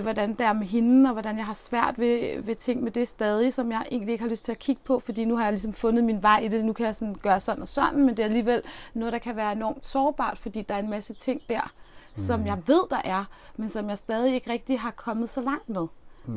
[0.03, 3.09] hvordan det er med hende, og hvordan jeg har svært ved, ved ting med det
[3.09, 5.53] stadig, som jeg egentlig ikke har lyst til at kigge på, fordi nu har jeg
[5.53, 6.65] ligesom fundet min vej i det.
[6.65, 8.63] Nu kan jeg sådan gøre sådan og sådan, men det er alligevel
[8.95, 11.73] noget, der kan være enormt sårbart, fordi der er en masse ting der,
[12.15, 13.25] som jeg ved, der er,
[13.57, 15.87] men som jeg stadig ikke rigtig har kommet så langt med.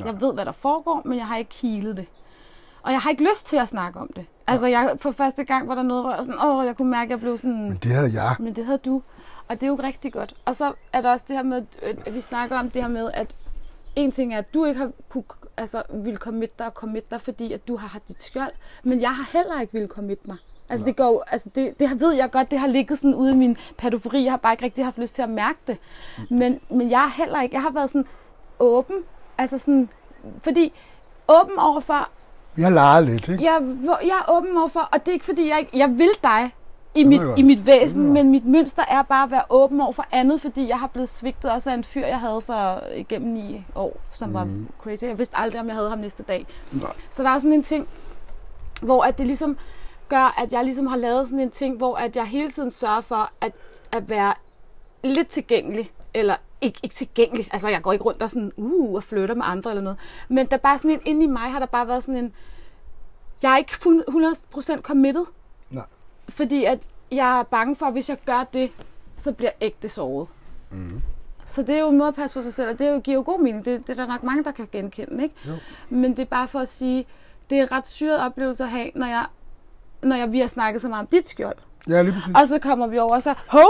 [0.04, 2.06] Jeg ved, hvad der foregår, men jeg har ikke healet det.
[2.82, 4.26] Og jeg har ikke lyst til at snakke om det.
[4.46, 7.04] Altså, jeg, for første gang var der noget, hvor jeg, sådan, åh, jeg kunne mærke,
[7.04, 7.68] at jeg blev sådan...
[7.68, 8.36] Men det havde jeg.
[8.38, 9.02] Men det havde du.
[9.52, 10.34] Og det er jo rigtig godt.
[10.44, 11.62] Og så er der også det her med,
[12.06, 13.36] at vi snakker om det her med, at
[13.96, 15.24] en ting er, at du ikke har kunne,
[15.56, 18.52] altså, vil commit dig og commit dig, fordi at du har haft dit skjold.
[18.82, 20.36] Men jeg har heller ikke vil commit mig.
[20.68, 23.34] Altså, det, går, altså det, det ved jeg godt, det har ligget sådan ude i
[23.34, 24.24] min patofori.
[24.24, 25.76] Jeg har bare ikke rigtig haft lyst til at mærke det.
[26.30, 28.06] Men, men jeg har heller ikke, jeg har været sådan
[28.58, 28.96] åben.
[29.38, 29.88] Altså sådan,
[30.38, 30.72] fordi
[31.28, 32.08] åben overfor,
[32.54, 33.44] Vi har leget lidt, ikke?
[33.44, 36.54] jeg, jeg er åben overfor, og det er ikke fordi, jeg, ikke, jeg vil dig
[36.94, 40.06] i mit, i mit væsen, men mit mønster er bare at være åben over for
[40.12, 43.64] andet, fordi jeg har blevet svigtet også af en fyr, jeg havde for igennem ni
[43.74, 44.34] år, som mm.
[44.34, 44.48] var
[44.82, 45.04] crazy.
[45.04, 46.46] Jeg vidste aldrig, om jeg havde ham næste dag.
[46.72, 46.92] Nej.
[47.10, 47.88] Så der er sådan en ting,
[48.82, 49.56] hvor at det ligesom
[50.08, 53.00] gør, at jeg ligesom har lavet sådan en ting, hvor at jeg hele tiden sørger
[53.00, 53.52] for at,
[53.92, 54.34] at være
[55.04, 59.02] lidt tilgængelig, eller ikke, ikke tilgængelig, altså jeg går ikke rundt og sådan, uh, og
[59.02, 61.58] flytter med andre eller noget, men der er bare sådan en, inde i mig har
[61.58, 62.32] der bare været sådan en,
[63.42, 65.24] jeg er ikke fuld- 100% committed.
[66.32, 68.70] Fordi at jeg er bange for, at hvis jeg gør det,
[69.18, 70.28] så bliver jeg ægte såret.
[70.70, 71.02] Mhm.
[71.46, 73.00] Så det er jo en måde at passe på sig selv, og det er jo-
[73.00, 73.64] giver jo god mening.
[73.64, 75.34] Det, det er der nok mange, der kan genkende, ikke?
[75.48, 75.52] Jo.
[75.90, 77.06] Men det er bare for at sige,
[77.50, 79.26] det er ret syret oplevelse at have, når jeg,
[80.02, 81.56] når jeg, vi har snakket så meget om dit skjold.
[81.88, 82.32] Ja, lige præcis.
[82.34, 83.60] Og så kommer vi over og så, hov,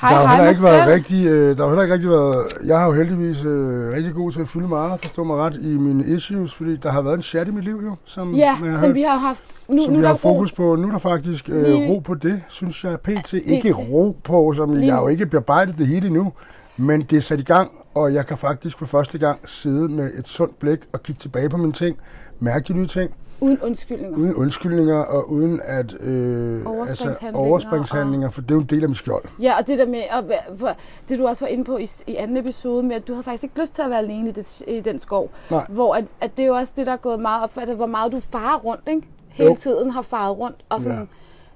[0.00, 0.92] hej, der har hej heller ikke været selv.
[0.92, 4.32] rigtig, øh, der har heller ikke rigtig været, jeg har jo heldigvis øh, rigtig god
[4.32, 7.22] til at fylde meget, forstå mig ret, i mine issues, fordi der har været en
[7.22, 9.44] chat i mit liv jo, som, Ja, jeg har som hørt, vi har haft.
[9.68, 10.32] Nu, som nu vi er har der ro.
[10.34, 10.76] fokus på.
[10.76, 13.32] Nu er der faktisk øh, Lige- ro på det, synes jeg, pt.
[13.32, 16.32] Ikke ro på, som Lige jeg har jo ikke bearbejdet det hele endnu,
[16.76, 20.10] men det er sat i gang, og jeg kan faktisk for første gang sidde med
[20.18, 21.96] et sundt blik og kigge tilbage på mine ting,
[22.40, 23.10] mærke de nye ting,
[23.40, 24.18] Uden undskyldninger.
[24.18, 28.82] uden undskyldninger og uden at øh, altså, Overspringshandlinger overspringshandlinger, for det er jo en del
[28.82, 29.24] af mit skjold.
[29.40, 30.24] Ja, og det der med, at,
[30.58, 30.76] for,
[31.08, 33.44] det du også var inde på i, i anden episode, med at du havde faktisk
[33.44, 35.30] ikke lyst til at være alene i, det, i den skov.
[35.50, 35.66] Nej.
[35.70, 37.68] Hvor at, at det er jo også det, der er gået meget op for, at
[37.68, 39.02] hvor meget du farer rundt, ikke?
[39.28, 39.56] Hele Jo.
[39.56, 41.04] tiden har faret rundt, og sådan Ja.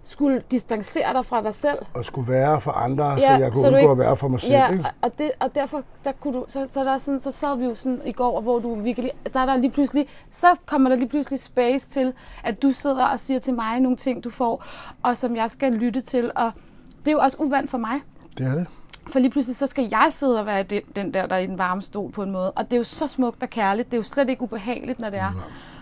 [0.05, 0.09] Ja.
[0.09, 1.79] skulle distancere dig fra dig selv.
[1.95, 4.17] Og skulle være for andre, ja, så Ja, jeg kunne så undgå ikke- at være
[4.17, 4.53] for mig selv.
[4.53, 4.85] Ja, ikke?
[5.03, 7.65] og, det, og derfor der kunne du, så, så, er der sådan, så sad vi
[7.65, 10.97] jo sådan i går, hvor du virkelig, der er der lige pludselig, så kommer der
[10.97, 12.13] lige pludselig space til,
[12.45, 14.65] at du sidder og siger til mig nogle ting, du får,
[15.03, 16.53] og som jeg skal lytte til, og
[17.01, 18.01] det er jo også uvandt for mig.
[18.39, 18.67] Det er det.
[19.07, 21.47] For lige pludselig, så skal jeg sidde og være den, den der, der er i
[21.47, 22.51] den varme stol på en måde.
[22.51, 23.87] Og det er jo så smukt og kærligt.
[23.87, 25.31] Det er jo slet ikke ubehageligt, når det er.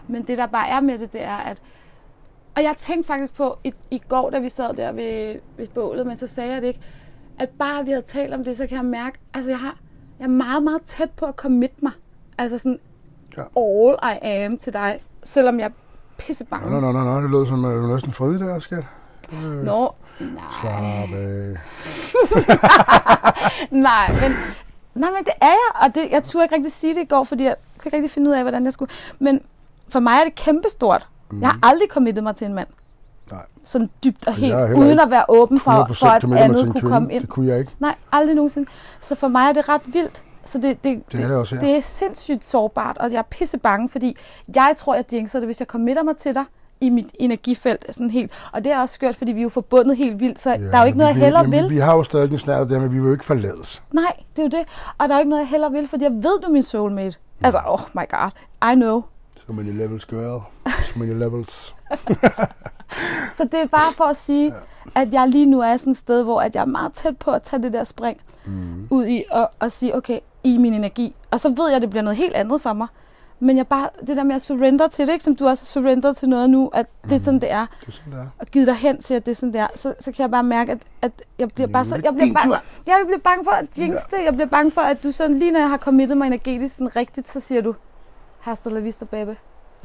[0.09, 1.59] Men det, der bare er med det, det er, at...
[2.59, 6.07] Og jeg tænkte faktisk på, i, i går, da vi sad der ved, ved bålet,
[6.07, 6.81] men så sagde jeg det ikke,
[7.39, 9.77] at bare vi havde talt om det, så kan jeg mærke, altså jeg, har,
[10.19, 11.93] jeg er meget, meget tæt på at commit mig.
[12.39, 12.79] Altså sådan,
[13.37, 13.43] Ja.
[13.61, 15.71] all I am til dig, selvom jeg er
[16.19, 16.71] pissebange.
[16.71, 18.85] Nå, nå, nå, nå, det lød som uh, næsten fred der, skat.
[19.65, 20.43] Nå, nej.
[20.61, 21.57] Slap af.
[23.71, 24.33] Nej, men,
[24.95, 27.25] nej, men det er jeg, og det, jeg turde ikke rigtig sige det i går,
[27.25, 28.91] fordi jeg kunne ikke rigtig finde ud af, hvordan jeg skulle.
[29.19, 29.41] Men
[29.89, 31.09] for mig er det kæmpestort.
[31.31, 31.41] Mm.
[31.41, 32.68] Jeg har aldrig committet mig til en mand.
[33.31, 33.43] Nej.
[33.64, 36.91] Sådan dybt og er helt, uden at være åben for, 100% for at andet kunne
[36.91, 37.20] komme ind.
[37.20, 37.72] Det kunne jeg ikke.
[37.79, 38.68] Nej, aldrig nogensinde.
[39.01, 40.22] Så for mig er det ret vildt.
[40.45, 41.62] Så det, det, Det er det også her.
[41.62, 44.16] det er sindssygt sårbart, og jeg er pisse bange, fordi
[44.55, 46.45] jeg tror, jeg jinxer det, hvis jeg committer mig til dig.
[46.81, 48.31] i mit energifelt sådan helt.
[48.53, 50.76] Og det er også skørt, fordi vi er jo forbundet helt vildt, så Ja, der
[50.76, 51.70] er jo ikke noget, jeg hellere jamen, vil.
[51.70, 53.83] Vi har jo stadig en snart der, men vi vil jo ikke forlades.
[53.93, 54.68] Nej, det er jo det.
[54.99, 56.62] Og der er jo ikke noget, jeg hellere vil, fordi jeg ved, du er min
[56.62, 57.16] soulmate.
[57.41, 58.31] Altså, oh my god,
[58.72, 59.03] I know.
[59.49, 60.40] So many levels, girl.
[60.84, 61.74] So many levels.
[63.36, 64.55] Så det er bare for at sige,
[64.94, 67.30] at jeg lige nu er sådan et sted, hvor at jeg er meget tæt på
[67.30, 68.86] at tage det der spring Mm.
[68.90, 71.16] ud i og, og sige, okay, i min energi.
[71.30, 72.86] Og så ved jeg, at det bliver noget helt andet for mig.
[73.40, 75.24] Men jeg bare, det der med at surrender til det, ikke?
[75.24, 77.66] som du også har surrenderet til noget nu, at det er sådan, det er.
[77.80, 78.26] Det er sådan, det er.
[78.38, 79.66] Og givet dig hen til, at det er sådan, det er.
[79.74, 82.01] Så, så kan jeg bare mærke, at, at jeg bliver bare så...
[82.05, 82.57] Jeg bliver tur.
[82.86, 84.18] jeg bliver bange for at jinx det.
[84.24, 86.96] Jeg bliver bange for, at du sådan, lige når jeg har committet mig energetisk sådan
[86.96, 87.74] rigtigt, så siger du,
[88.49, 89.30] hasta la vista, baby.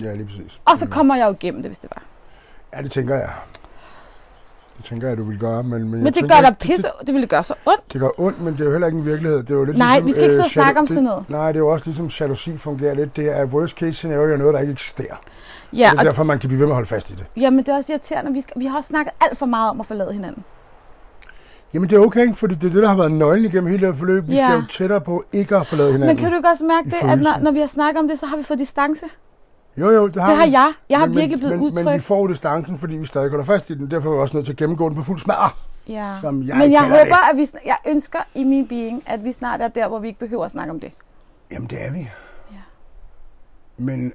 [0.02, 0.62] Ja, lige præcis.
[0.66, 2.04] Og så kommer jeg jo igennem det, hvis det var.
[2.78, 3.30] Ja, det tænker jeg.
[4.78, 5.64] Det tænker jeg, du vil gøre.
[5.64, 6.88] Men, men, Men det tænker gør dig pisse...
[7.08, 7.94] Det ville gøre så ondt.
[7.94, 9.38] Det gør ondt, men det er jo heller ikke en virkelighed.
[9.44, 11.04] Det er jo lidt Nej, ligesom, vi skal ikke sidde og øh, snakke om sådan
[11.04, 11.30] noget.
[11.30, 13.16] Nej, det er jo også ligesom jalousi fungerer lidt.
[13.18, 15.16] Det er worst case scenario noget, der ikke eksisterer.
[15.74, 17.26] Ja, det er derfor, man kan blive ved med at holde fast i det.
[17.38, 18.34] ja, men det er også irriterende.
[18.34, 20.44] Vi, skal, vi har også snakket alt for meget om at forlade hinanden.
[21.74, 23.94] Jamen det er okay, fordi det er det, der har været nøglen igennem hele det
[23.94, 24.28] her forløb.
[24.28, 24.48] Vi Ja.
[24.48, 26.16] skal jo tættere på ikke at forlade hinanden.
[26.16, 27.44] Men kan du ikke også mærke det, at når, følelsen.
[27.44, 29.06] når vi har snakket om det, så har vi fået distance?
[29.78, 30.52] Jo, jo, det har, Det har vi.
[30.52, 30.74] jeg.
[30.90, 33.70] Jeg har men, virkelig blevet men, Men vi får distancen, fordi vi stadig holder fast
[33.70, 33.92] i den.
[33.92, 35.50] Derfor er vi også nødt til at gennemgå den på fuld smadre.
[35.88, 36.14] Ja.
[36.22, 39.32] som jeg Men jeg håber, at vi, sn- jeg ønsker i min being, at vi
[39.32, 40.92] snart er der, hvor vi ikke behøver at snakke om det.
[41.52, 42.00] Jamen det er vi.
[42.52, 42.58] Ja.
[43.78, 44.14] Men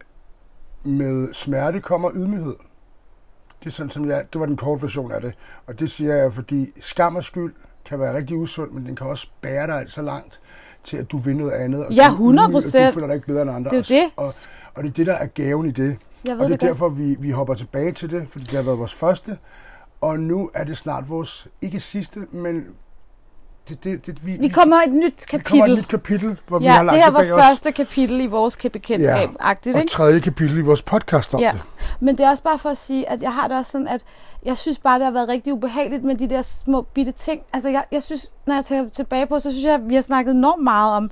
[0.84, 2.54] med smerte kommer ydmyghed.
[3.60, 5.34] Det er sådan, som jeg, det var den korte version af det.
[5.66, 7.54] Og det siger jeg, fordi skam og skyld
[7.84, 10.40] kan være rigtig usund, men den kan også bære dig så langt
[10.84, 11.86] til, at du vil noget andet.
[11.86, 12.78] Og Ja, du er ydmyg, 100%.
[12.80, 13.70] Og du føler dig ikke bedre end andre.
[13.70, 14.12] Det er Og- det.
[14.16, 14.26] Og,
[14.74, 15.96] og det er det, der er gaven i det.
[16.26, 18.52] Jeg Og ved det er det, derfor, vi, vi hopper tilbage til det, fordi det
[18.52, 19.38] har været vores første.
[20.00, 22.64] Og nu er det snart vores, ikke sidste, men
[23.68, 25.78] det, det, det, vi, Vi kommer et nyt vi kommer et kapitel.
[25.78, 27.44] nyt kapitel, hvor vi Ja, har lagt det her var os.
[27.48, 29.90] første kapitel i vores bekendtskab-agtigt, Og ikke?
[29.92, 31.50] tredje kapitel i vores podcast om Ja.
[31.52, 31.62] det.
[32.00, 34.02] Men det er også bare for at sige, at jeg har det også sådan, at
[34.44, 37.40] jeg synes bare, det har været rigtig ubehageligt med de der små bitte ting.
[37.52, 40.02] Altså, jeg, jeg synes, når jeg tager tilbage på, så synes jeg, at vi har
[40.02, 41.10] snakket enormt meget om,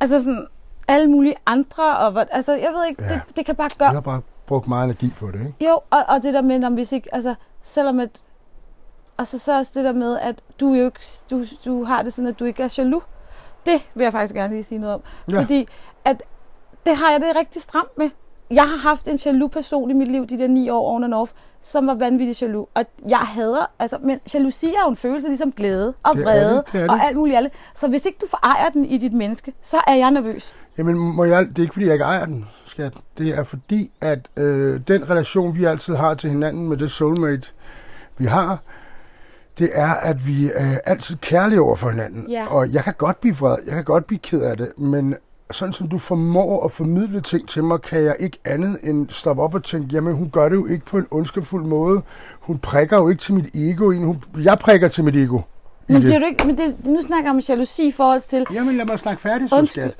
[0.00, 0.46] altså sådan,
[0.88, 3.12] alle mulige andre, og altså, jeg ved ikke, Ja.
[3.12, 5.54] det, det kan bare Vi gøre, har bare brugt meget energi på det, ikke?
[5.70, 8.22] Jo, og, og det der med, om hvis ikke, altså, selvom at,
[9.18, 11.00] altså så også det der med, at du jo ikke,
[11.30, 13.04] du, du har det sådan, at du ikke er jaloux.
[13.66, 15.00] Det vil jeg faktisk gerne lige sige noget om.
[15.30, 15.40] Ja.
[15.40, 15.68] Fordi,
[16.04, 16.22] at
[16.86, 18.10] det har jeg det rigtig stramt med.
[18.50, 21.14] Jeg har haft en jaloux person i mit liv, de der ni år on and
[21.14, 22.68] off, som var vanvittig jaloux.
[22.74, 26.24] Og jeg hader, altså, men jalousi er jo en følelse ligesom glæde og Det er
[26.24, 26.90] vrede det, det er det.
[26.90, 27.52] og alt muligt andet.
[27.74, 30.54] Så hvis ikke du forejer den i dit menneske, så er jeg nervøs.
[30.78, 32.92] Jamen, må jeg, det er ikke, fordi jeg ikke ejer den, skat.
[33.18, 37.48] Det er fordi, at øh, den relation, vi altid har til hinanden med det soulmate,
[38.18, 38.58] vi har,
[39.58, 42.30] det er, at vi er altid kærlige over for hinanden.
[42.30, 42.46] Ja.
[42.46, 45.14] Og jeg kan godt blive vred, jeg kan godt blive ked af det, men
[45.50, 49.42] sådan som du formår at formidle ting til mig, kan jeg ikke andet end stoppe
[49.42, 52.02] op og tænke, jamen hun gør det jo ikke på en ondskabsfuld måde.
[52.40, 53.92] Hun prikker jo ikke til mit ego.
[53.92, 55.40] Hun, jeg prikker til mit ego.
[55.88, 56.04] Men, det.
[56.04, 58.84] bliver du ikke, men det, nu snakker jeg om jalousi i forhold til, Jamen lad
[58.84, 59.94] mig snakke færdig, så skat.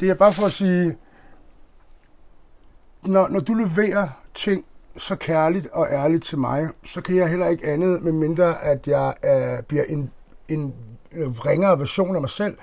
[0.00, 0.96] Det er bare for at sige,
[3.02, 4.64] når, når du leverer ting
[4.96, 8.86] så kærligt og ærligt til mig, så kan jeg heller ikke andet, med mindre at
[8.86, 10.10] jeg øh, bliver en,
[10.48, 10.74] en
[11.18, 12.56] ringere version af mig selv,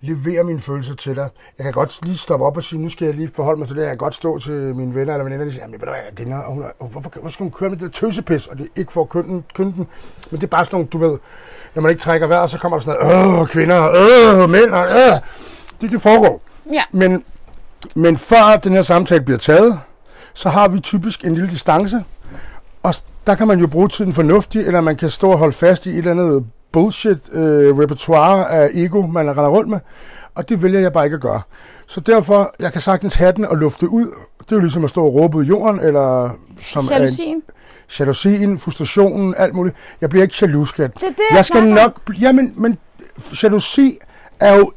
[0.00, 1.28] levere mine følelser til dig.
[1.58, 3.76] Jeg kan godt lige stoppe op og sige, nu skal jeg lige forholde mig til
[3.76, 3.82] det.
[3.82, 5.88] Jeg kan godt stå til mine venner eller veninder, og de siger, jamen hvad,
[6.26, 8.46] er, hun er, hvorfor, hvorfor skal hun køre med det der tøsepis?
[8.46, 9.86] Og det er ikke for at kynde den, kynde den,
[10.30, 11.18] men det er bare sådan nogle, du ved,
[11.74, 15.20] når man ikke trækker vejret, så kommer der sådan noget, åh, kvinder, åh, mænd, øh.
[15.80, 16.40] Det, det foregår.
[16.72, 16.82] Ja.
[16.92, 17.24] Men,
[17.94, 19.80] men før den her samtale bliver taget,
[20.36, 22.04] så har vi typisk en lille distance,
[22.82, 22.94] og
[23.26, 25.90] der kan man jo bruge tiden fornuftigt, eller man kan stå og holde fast i
[25.90, 29.78] et eller andet bullshit øh, repertoire af ego, man render rundt med,
[30.34, 31.40] og det vælger jeg bare ikke at gøre.
[31.86, 34.06] Så derfor, jeg kan sagtens have den og lufte ud.
[34.38, 36.30] Det er jo ligesom at stå og råbe ud i jorden, eller
[36.60, 37.42] som er en-
[37.88, 38.58] jalousien.
[38.58, 39.76] frustrationen, alt muligt.
[40.00, 40.94] Jeg bliver ikke jaloux, skat.
[40.94, 42.00] Det er det, jeg Jeg skal snakker nok...
[42.20, 42.78] Jamen, men
[43.42, 43.98] jalousi
[44.40, 44.72] er jo...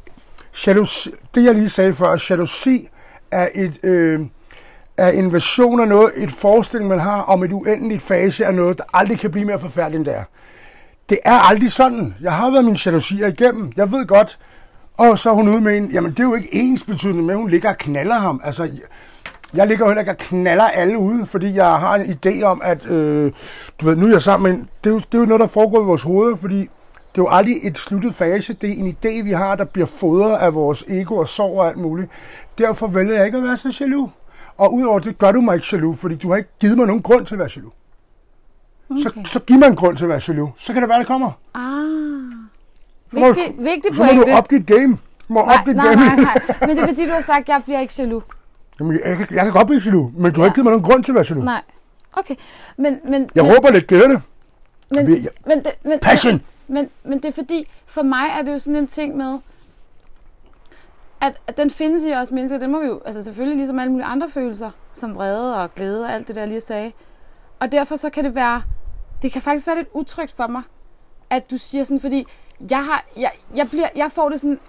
[0.67, 2.89] Jalousi, det jeg lige sagde før, jalousi
[3.31, 3.79] er et...
[3.83, 4.19] Øh,
[4.99, 8.83] er invasion af noget, et forestilling, man har om et uendeligt fase af noget, der
[8.93, 10.23] aldrig kan blive mere forfærdeligt end det er.
[11.09, 12.15] Det er aldrig sådan.
[12.21, 13.71] Jeg har været mine jalousier igennem.
[13.77, 14.39] Jeg ved godt.
[14.97, 17.33] Og så er hun ude med en, jamen det er jo ikke ens betydende med,
[17.33, 18.41] at hun ligger og knaller ham.
[18.43, 18.69] Altså,
[19.53, 22.61] jeg ligger jo heller ikke og knaller alle ude, fordi jeg har en idé om,
[22.63, 23.31] at øh,
[23.81, 25.39] du ved, nu er jeg sammen med en, det er, jo, det er jo noget,
[25.39, 26.59] der foregår i vores hoveder, fordi
[27.15, 28.53] det er jo aldrig et sluttet fase.
[28.53, 31.67] Det er en idé, vi har, der bliver fodret af vores ego og sorg og
[31.67, 32.11] alt muligt.
[32.57, 34.09] Derfor vælger jeg ikke at være så jaloux.
[34.59, 37.01] Og udover det gør du mig ikke jaloux, fordi du har ikke givet mig nogen
[37.01, 37.73] grund til at være jaloux.
[38.89, 39.01] Okay.
[39.01, 40.49] Så, så giv mig en grund til at være jaloux.
[40.57, 41.31] Så kan det være, det kommer.
[41.53, 41.61] Ah.
[43.11, 44.37] Du- Vigtig, vigtig Så må du pointe.
[44.37, 44.97] op dit game.
[45.27, 46.05] Du må Nej, op dit nej, game.
[46.05, 46.37] nej, nej.
[46.67, 48.23] Men det er fordi, du har sagt, at jeg bliver ikke jaloux.
[48.79, 50.49] Jamen, jeg, kan, jeg kan godt blive jaloux, men du har Ja.
[50.51, 51.45] ikke givet mig nogen grund til at være jaloux.
[51.45, 51.61] Nej.
[52.13, 52.35] Okay,
[52.77, 52.97] men...
[53.09, 54.21] men Jeg men, råber lidt, gør det?
[54.91, 55.05] men,
[55.45, 56.41] men, det, men, Passion!
[56.67, 59.39] Men, men det er fordi, for mig er det jo sådan en ting med,
[61.21, 62.59] at, at den findes i os mennesker.
[62.59, 66.05] Det må vi jo, altså selvfølgelig ligesom alle mulige andre følelser, som vrede og glæde
[66.05, 66.91] og alt det der, jeg lige sagde.
[67.59, 68.61] Og derfor så kan det være,
[69.21, 70.61] det kan faktisk være lidt utrygt for mig,
[71.29, 72.25] at du siger sådan, fordi
[72.69, 74.59] jeg, har, jeg, jeg, bliver, jeg får det sådan,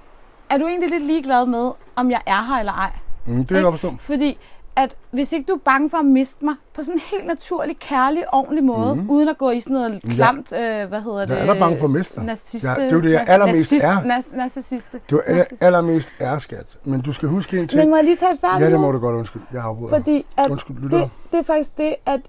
[0.50, 2.92] er du egentlig lidt ligeglad med, om jeg er her eller ej?
[3.26, 3.96] Mm, det kan jeg forstå.
[4.00, 4.38] Fordi
[4.82, 7.78] at hvis ikke du er bange for at miste mig på sådan en helt naturlig,
[7.78, 9.10] kærlig, ordentlig måde, mm.
[9.10, 11.36] uden at gå i sådan noget klamt, øh, hvad hedder det?
[11.36, 12.24] Jeg er bange for at miste dig.
[12.24, 14.04] Naziste, Ja, det er jo det, jeg allermest er.
[14.04, 15.00] Nas, narcissiste.
[15.10, 16.66] Du er aller, allermest æreskat.
[16.84, 17.80] Men du skal huske en ting.
[17.80, 19.44] Men må jeg lige tage et færdigt Ja, det må du godt undskylde.
[19.52, 19.96] Jeg afbryder.
[19.96, 20.98] Fordi at Undskyld, lytter.
[20.98, 22.20] det, det er faktisk det, at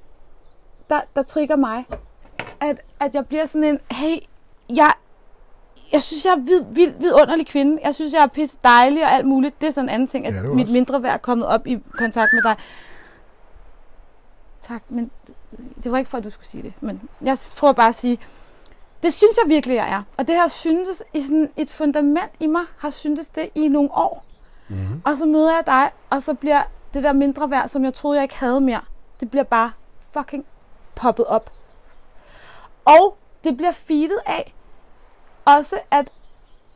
[0.89, 1.85] der, der trigger mig.
[2.61, 4.17] At, at jeg bliver sådan en, hey,
[4.69, 4.91] jeg,
[5.91, 7.79] jeg synes, jeg er vid, vild, vidunderlig kvinde.
[7.83, 9.61] Jeg synes, jeg er pisse dejlig og alt muligt.
[9.61, 10.73] Det er sådan en anden ting, at Ja, mit også.
[10.73, 12.55] mindre værd er kommet op i kontakt med dig.
[14.61, 15.11] Tak, men
[15.83, 16.73] det var ikke for, at du skulle sige det.
[16.81, 18.19] Men jeg prøver bare at sige,
[19.03, 20.03] det synes jeg virkelig, jeg er.
[20.17, 23.89] Og det har syntes i sådan et fundament i mig, har syntes det i nogle
[23.93, 24.25] år.
[24.67, 25.01] Mm-hmm.
[25.05, 26.63] Og så møder jeg dig, og så bliver
[26.93, 28.81] det der mindre værd, som jeg troede, jeg ikke havde mere,
[29.19, 29.71] det bliver bare
[30.13, 30.45] fucking
[30.95, 31.51] poppet op.
[32.85, 34.53] Og det bliver feedet af
[35.57, 36.11] også, at,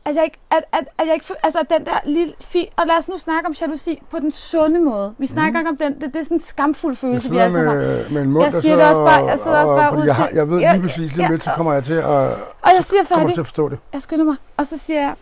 [0.06, 2.84] at jeg ikke, at, at, at jeg ikke, altså at den der lille fi, og
[2.88, 5.14] lad os nu snakke om jalousi på den sunde måde.
[5.18, 7.74] Vi snakker ikke om den, det, det er sådan en skamfuld følelse, vi sammen har.
[7.74, 10.30] med, med en mund, Jeg siger det også bare- jeg sidder også bare ud jeg,
[10.34, 12.84] jeg ved lige præcis lige ja, lidt, så og- kommer jeg til at, Og jeg
[12.84, 13.34] siger færdig.
[13.34, 13.80] til at forstå det.
[13.94, 14.36] Jeg skynder mig.
[14.58, 15.14] Og så siger jeg,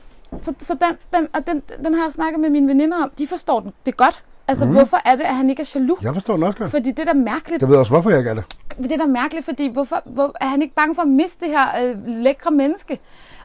[0.42, 3.12] så, så den, den, og den, den har jeg snakket med mine veninder om.
[3.18, 3.74] De forstår den.
[3.86, 4.24] Det er godt.
[4.48, 4.72] Altså, mm.
[4.72, 6.02] hvorfor er det, at han ikke er jaloux?
[6.04, 6.72] Jeg forstår også godt.
[6.72, 7.62] Fordi det er da mærkeligt.
[7.62, 8.44] Jeg ved også, hvorfor jeg ikke er det.
[8.78, 11.50] Det er da mærkeligt, fordi hvorfor, hvor, er han ikke bange for at miste det
[11.50, 13.00] her øh, lækre menneske?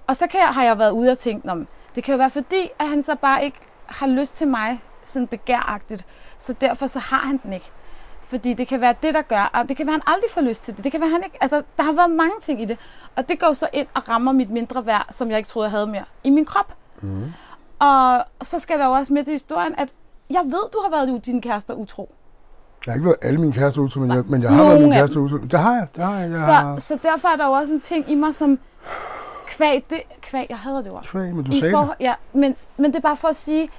[0.09, 2.30] Og så kan jeg, har jeg været ude og tænkt, om det kan jo være
[2.30, 6.06] fordi, at han så bare ikke har lyst til mig sådan begæragtigt.
[6.38, 7.70] Så derfor så har han den ikke.
[8.22, 10.40] Fordi det kan være det, der gør, og det kan være, at han aldrig får
[10.40, 10.84] lyst til det.
[10.84, 12.78] Det kan være, han ikke, altså, der har været mange ting i det.
[13.16, 15.70] Og det går så ind og rammer mit mindre værd, som jeg ikke troede, jeg
[15.70, 16.74] havde mere, i min krop.
[17.02, 17.32] Mm.
[17.78, 19.94] Og så skal der jo også med til historien, at
[20.30, 22.14] jeg ved, du har været din kæreste utro.
[22.86, 24.82] Jeg har ikke været alle mine kærester ud men jeg, men jeg har Nogle været
[24.82, 25.86] min kæreste ud Det har jeg.
[25.96, 26.30] Det har jeg.
[26.30, 26.78] jeg Så, har...
[26.78, 28.59] så derfor er der jo også en ting i mig, som
[29.49, 31.03] kvæg, det, kvæg jeg hader det ord.
[31.03, 33.70] Kvæg, men du I sagde forhold, ja, men, men det er bare for at sige,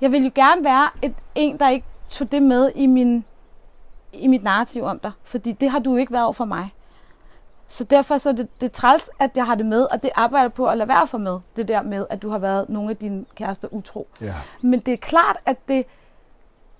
[0.00, 3.24] jeg vil jo gerne være et, en, der ikke tog det med i, min,
[4.12, 5.12] i mit narrativ om dig.
[5.24, 6.74] Fordi det har du ikke været over for mig.
[7.68, 10.10] Så derfor så er det, det er træls, at jeg har det med, og det
[10.14, 11.38] arbejder på at lade være for med.
[11.56, 14.08] Det der med, at du har været nogle af dine kærester utro.
[14.20, 14.26] det.
[14.26, 14.34] Ja.
[14.60, 15.84] Men det er klart, at, det,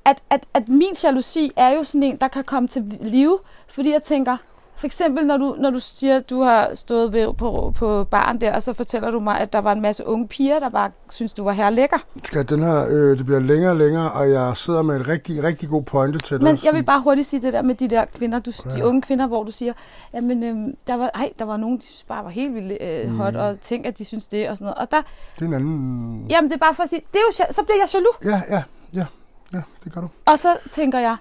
[0.05, 3.93] at, at, at min jalousi er jo sådan en, der kan komme til live, fordi
[3.93, 4.37] jeg tænker,
[4.77, 8.41] for eksempel når du, når du siger, at du har stået ved, på, på baren
[8.41, 10.91] der, og så fortæller du mig, at der var en masse unge piger, der bare
[11.11, 11.97] synes, du var her lækker.
[12.25, 15.43] Skal den her, øh, det bliver længere og længere, og jeg sidder med et rigtig,
[15.43, 16.45] rigtig god pointe til dig.
[16.45, 18.85] Men jeg vil bare hurtigt sige det der med de der kvinder, du, de Ja.
[18.85, 19.73] unge kvinder, hvor du siger,
[20.15, 23.11] jamen, øhm, der var, ej, der var nogen, de synes bare var helt vildt øh,
[23.17, 23.41] hot, Mm.
[23.41, 24.79] og tænk, at de synes det, og sådan noget.
[24.79, 25.03] Og der,
[25.35, 26.27] Det er en anden...
[26.31, 28.17] jamen, det er bare for at sige, det er jo, så bliver jeg jaloux.
[28.51, 28.63] Ja, ja,
[28.95, 29.07] ja,
[29.53, 30.09] ja, det gør du.
[30.27, 31.17] Og så tænker jeg,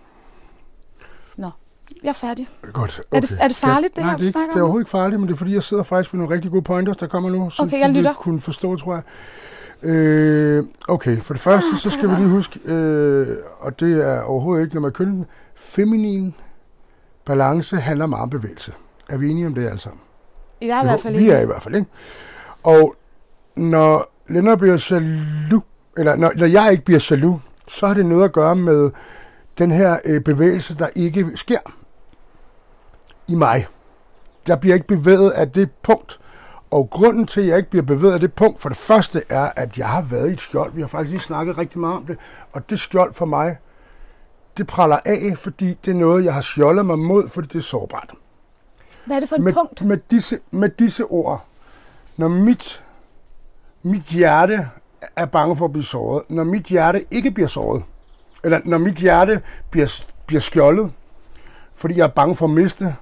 [2.03, 2.49] jeg er færdig.
[2.73, 4.83] Godt, Er det- er det farligt, det Nej, her, det er, ikke, det er overhovedet
[4.83, 7.07] ikke farligt, men det er fordi, jeg sidder faktisk med nogle rigtig gode pointers, der
[7.07, 8.13] kommer nu, som Okay, jeg lytter.
[8.13, 9.03] kunne forstå, tror jeg.
[9.89, 14.21] Øh, okay, for det første, Ah, så skal vi lige huske, øh, og det er
[14.21, 15.25] overhovedet ikke, når man kønner den,
[15.55, 16.35] feminin
[17.25, 18.73] balance handler meget om bevægelse.
[19.09, 20.01] Er vi enige om det alle sammen?
[20.61, 21.87] Jeg er i hvert fald vi er i hvert fald, ikke?
[22.63, 22.95] Og
[23.55, 25.63] når Lennart bliver jaloux,
[25.97, 28.89] eller når, når jeg ikke bliver jaloux, så har det noget at gøre med
[29.57, 31.57] den her øh, bevægelse, der ikke sker
[33.27, 33.67] i mig.
[34.47, 36.19] Jeg bliver ikke bevæget af det punkt.
[36.71, 39.51] Og grunden til, at jeg ikke bliver bevæget af det punkt, for det første er,
[39.55, 40.73] at jeg har været i et skjold.
[40.73, 42.17] Vi har faktisk lige snakket rigtig meget om det.
[42.53, 43.57] Og det skjold for mig,
[44.57, 47.63] det praller af, fordi det er noget, jeg har skjoldet mig mod, fordi det er
[47.63, 48.13] sårbart
[49.05, 49.81] Hvad er det for et med, punkt?
[49.81, 51.45] Med disse, med disse ord,
[52.17, 52.83] når mit,
[53.83, 54.69] mit hjerte
[55.15, 57.83] er bange for at blive såret, når mit hjerte ikke bliver såret,
[58.43, 60.91] eller når mit hjerte bliver, bliver skjoldet,
[61.75, 62.95] fordi jeg er bange for at miste,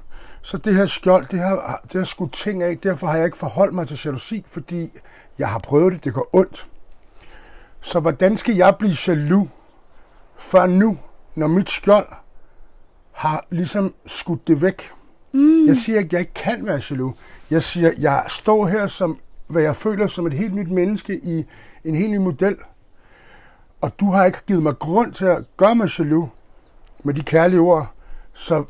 [0.45, 2.77] så det her skjold, det har, det har skudt ting af.
[2.77, 4.91] Derfor har jeg ikke forholdt mig til jalousi, fordi
[5.39, 6.67] jeg har prøvet det, det går ondt.
[7.81, 9.47] Så hvordan skal jeg blive jaloux
[10.37, 10.97] før nu,
[11.35, 12.07] når mit skjold
[13.11, 14.91] har ligesom skudt det væk?
[15.31, 15.65] Mm.
[15.65, 17.15] Jeg siger ikke, at jeg ikke kan være jaloux.
[17.49, 21.19] Jeg siger, at jeg står her som, hvad jeg føler som et helt nyt menneske
[21.19, 21.45] i
[21.83, 22.55] en helt ny model.
[23.81, 26.29] Og du har ikke givet mig grund til at gøre mig jaloux
[27.03, 27.91] med de kærlige ord.
[28.33, 28.63] Så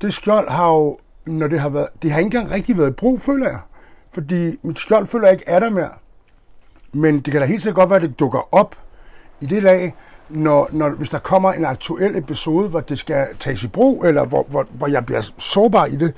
[0.00, 2.92] det skjold har jo, når det har været, det har ikke engang rigtig været i
[2.92, 3.58] brug, føler jeg.
[4.12, 5.90] Fordi mit skjold føler jeg ikke er der mere.
[6.94, 8.76] Men det kan da helt sikkert godt være, at det dukker op
[9.40, 9.94] i det lag,
[10.28, 14.24] når, når, hvis der kommer en aktuel episode, hvor det skal tages i brug, eller
[14.24, 16.14] hvor, hvor, hvor jeg bliver sårbar i det.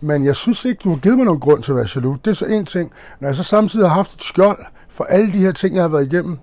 [0.00, 2.18] Men jeg synes ikke, du har givet mig nogen grund til at være jaloux.
[2.24, 2.92] Det er så en ting.
[3.20, 5.88] Når jeg så samtidig har haft et skjold for alle de her ting, jeg har
[5.88, 6.38] været igennem,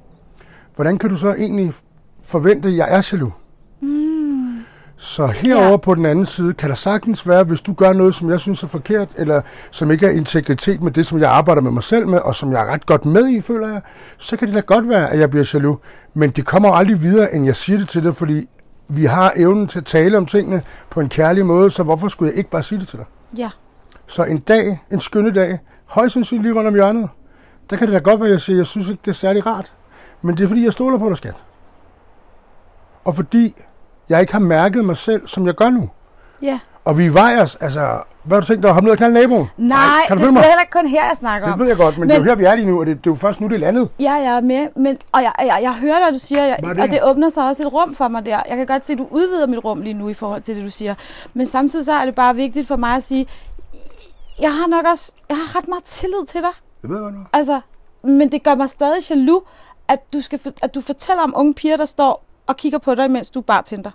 [0.76, 1.74] hvordan kan du så egentlig
[2.24, 3.34] forvente, at jeg er jaloux?
[5.02, 5.78] Så herover Ja.
[5.78, 8.64] på den anden side, kan der sagtens være, hvis du gør noget, som jeg synes
[8.64, 9.42] er forkert, eller
[9.72, 12.52] som ikke er integritet med det, som jeg arbejder med mig selv med, og som
[12.52, 13.82] jeg er ret godt med i, føler jeg,
[14.18, 15.80] så kan det da godt være, at jeg bliver jaloux.
[16.14, 18.50] Men det kommer aldrig videre, end jeg siger det til dig, fordi
[18.88, 22.30] vi har evnen til at tale om tingene på en kærlig måde, så hvorfor skulle
[22.32, 23.06] jeg ikke bare sige det til dig?
[23.38, 23.50] Ja.
[24.08, 27.10] Så en dag, en skønne dag, højst sandsynligt lige rundt om hjørnet,
[27.70, 29.16] der kan det da godt være, at jeg siger, at jeg synes ikke, det er
[29.16, 29.74] særlig rart.
[30.22, 31.36] Men det er fordi, jeg stoler på dig, skat.
[33.06, 33.56] Og fordi
[34.10, 35.90] jeg ikke har mærket mig selv, som jeg gør nu.
[36.42, 36.60] Ja.
[36.86, 39.48] Og vi vejer os, altså, hvad har du tænkt dig at hoppe ned og naboen?
[39.58, 40.44] Nej, kan det du er mig?
[40.44, 41.60] sgu heller ikke kun her, jeg snakker Det om.
[41.60, 42.98] ved jeg godt, men, men det er jo her, vi er lige nu, og det,
[42.98, 43.90] det er jo først nu, det er landet.
[44.00, 46.74] Ja, jeg er med, men, og jeg, jeg, jeg hører, hvad du siger, jeg, er
[46.74, 46.84] det?
[46.84, 48.44] og det åbner sig også et rum for mig der.
[48.50, 50.64] Jeg kan godt se, at du udvider mit rum lige nu i forhold til det,
[50.64, 50.96] du siger.
[51.34, 53.28] Men samtidig så er det bare vigtigt for mig at sige,
[54.42, 56.52] jeg har nok også, jeg har ret meget tillid til dig.
[56.82, 57.22] Det ved jeg godt nu.
[57.34, 57.62] Altså,
[58.04, 59.44] men det gør mig stadig jaloux,
[59.88, 63.12] at du, skal, at du fortæller om unge piger, der står og kigger på dig,
[63.12, 63.92] mens du bare tænder.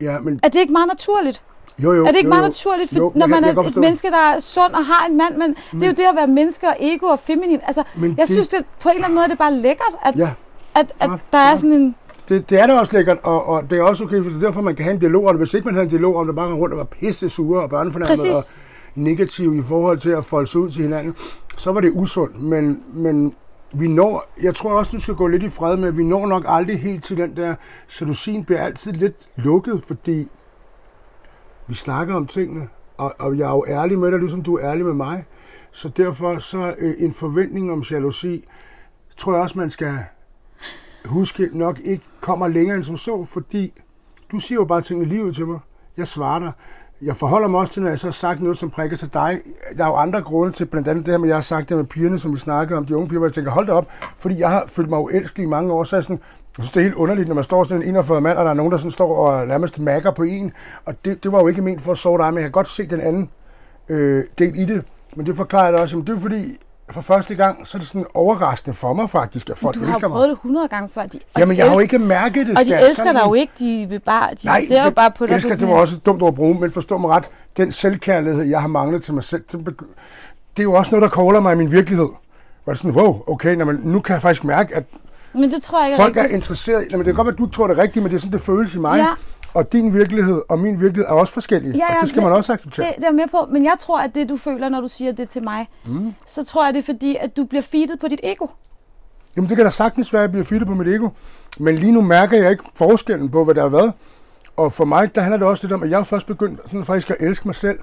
[0.00, 1.42] Ja, men Er det ikke meget naturligt?
[1.78, 2.04] jo, jo.
[2.04, 2.46] er det ikke jo, meget jo.
[2.48, 4.72] naturligt, for, Jo, når jeg man jeg er kan godt et menneske, der er sund
[4.74, 7.18] og har en mand, men det er jo det at være menneske og ego og
[7.18, 7.60] feminin.
[7.62, 9.96] Altså, Men jeg det- synes, det på en eller anden måde det er bare lækkert,
[10.02, 10.30] at, Ja,
[10.74, 11.60] at, at Smart, der er smart.
[11.60, 11.94] sådan en...
[12.28, 14.40] det, det er da også lækkert, og, og det er også okay, for det er
[14.40, 15.40] derfor, man kan have en dialog om det.
[15.40, 17.70] Hvis ikke man havde en dialog om det, bare rundt og var pisse sure og
[17.70, 18.42] børnefornærmet og
[18.94, 21.14] negativ i forhold til at folde sig ud til hinanden,
[21.58, 22.42] så var det usundt.
[22.42, 23.34] Men, men
[23.72, 26.26] vi når, jeg tror også, du skal gå lidt i fred med, at vi når
[26.26, 27.54] nok aldrig helt til den der,
[27.86, 30.28] så du sin bliver altid lidt lukket, fordi
[31.66, 34.70] vi snakker om tingene, og, og jeg er jo ærlig med dig, ligesom du er
[34.70, 35.24] ærlig med mig.
[35.72, 38.44] Så derfor så øh, en forventning om jalousi,
[39.16, 39.98] tror jeg også, man skal
[41.04, 43.72] huske nok ikke kommer længere end som så, fordi
[44.32, 45.58] du siger jo bare tingene lige ud til mig.
[45.96, 46.52] Jeg svarer dig.
[47.02, 49.40] Jeg forholder mig også til, når jeg så har sagt noget, som prikker til dig.
[49.78, 51.68] Der er jo andre grunde til, blandt andet det her med, at jeg har sagt
[51.68, 53.72] det med pigerne, som vi snakkede om, de unge piger, hvor jeg tænker, hold da
[53.72, 53.88] op,
[54.18, 56.20] fordi jeg har følt mig uelskelig i mange år, så jeg sådan,
[56.58, 58.50] jeg synes, det er helt underligt, når man står sådan en 41 mand, og der
[58.50, 60.52] er nogen, der sådan står og nærmest mærker på en,
[60.84, 62.68] og det, det var jo ikke ment for at sove dig, men jeg kan godt
[62.68, 63.30] se den anden
[63.88, 64.84] øh, del i det.
[65.16, 66.58] Men det forklarer jeg også, jamen, det er fordi,
[66.90, 69.86] for første gang, så er det sådan overraskende for mig faktisk, at folk Du har
[69.86, 70.14] elsker jo mig.
[70.14, 71.06] prøvet det 100 gange før.
[71.06, 72.88] De, Jamen, jeg har jo elsker- ikke mærket det, Og de skat.
[72.88, 73.52] elsker dig jo ikke.
[73.58, 75.34] De, vil bare, de Nej, ser jo bare på dig.
[75.34, 77.24] elsker, det var også dumt at bruge, men forstå mig ret.
[77.56, 79.78] Den selvkærlighed, jeg har manglet til mig selv, det,
[80.58, 82.08] er jo også noget, der kolder mig i min virkelighed.
[82.66, 84.84] Var det sådan, wow, okay, nå, men nu kan jeg faktisk mærke, at
[85.34, 86.36] Men det tror jeg ikke er folk er rigtigt.
[86.36, 86.84] interesseret.
[86.84, 88.16] i- Nå, men det kan godt være, at du tror det er rigtigt, men det
[88.16, 88.98] er sådan, det føles i mig.
[88.98, 89.06] Ja.
[89.56, 91.76] Og din virkelighed og min virkelighed er også forskellige.
[91.76, 92.86] Ja, og ja, det skal man også acceptere.
[92.86, 94.88] Det, det er jeg med på, men jeg tror, at det du føler, når du
[94.88, 96.14] siger det til mig, mm.
[96.26, 98.46] så tror jeg, det er fordi, at du bliver feedet på dit ego.
[99.36, 101.08] Jamen, det kan da sagtens være, at jeg bliver fittet på mit ego.
[101.58, 103.92] Men lige nu mærker jeg ikke forskellen på, hvad der har været.
[104.56, 107.10] Og for mig, der handler det også lidt om, at jeg først begyndt sådan faktisk
[107.10, 107.78] at elske mig selv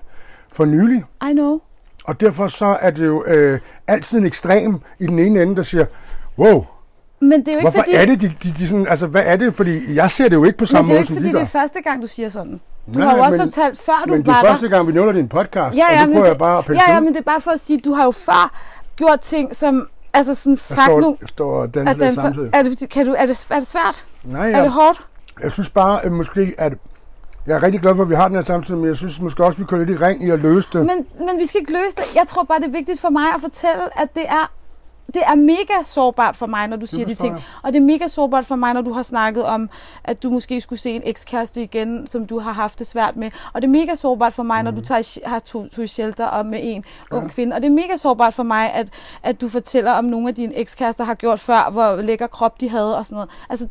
[0.51, 1.05] for nylig.
[1.29, 1.59] I know.
[2.05, 5.63] Og derfor så er det jo øh, altid en ekstrem i den ene ende, der
[5.63, 5.85] siger,
[6.37, 6.65] wow,
[7.23, 7.93] Men det er jo ikke hvorfor fordi...
[7.95, 9.53] er det, de, de, de sådan, altså hvad er det?
[9.53, 11.15] Fordi jeg ser det jo ikke på men samme det er jo måde, ikke som
[11.15, 12.61] fordi, de det er første gang, du siger sådan.
[12.93, 14.49] Du Nej, har jo også men- fortalt, før du Men det var er der.
[14.49, 16.69] første gang, vi nævner din podcast, Ja, og ja, det men prøver jeg bare at
[16.87, 18.51] ja, ja, men det er bare for at sige, du har jo før
[18.95, 19.87] gjort ting, som...
[20.13, 21.17] Altså sådan Jeg sagt står, nogle...
[21.21, 22.49] jeg står og danser den, lidt samtidig.
[22.53, 24.05] er, det, kan du, er, det, er det svært?
[24.23, 25.01] Nej, Er det jeg, hårdt?
[25.43, 26.73] jeg synes bare, at måske, at
[27.47, 29.43] jeg er rigtig glad for, at vi har den her samtid, men jeg synes måske
[29.45, 30.79] også, at vi kører lidt i ring i at løse det.
[30.85, 32.03] Men, men vi skal ikke løse det.
[32.15, 34.51] Jeg tror bare, det er vigtigt for mig at fortælle, at det er,
[35.13, 37.33] det er mega sårbart for mig, når du siger de ting.
[37.33, 37.43] jeg.
[37.63, 39.69] Og det er mega sårbart for mig, når du har snakket om,
[40.03, 43.31] at du måske skulle se en ekskæreste igen, som du har haft det svært med.
[43.53, 44.63] Og det er mega sårbart for mig, mm.
[44.65, 44.83] når du Mhm.
[44.85, 47.55] tager, har to, to shelter og med en ung kvinde.
[47.55, 48.89] Og det er mega sårbart for mig, at,
[49.23, 52.69] at du fortæller om nogle af dine ekskærester har gjort før, hvor lækker krop de
[52.69, 53.29] havde og sådan noget.
[53.49, 53.67] Altså,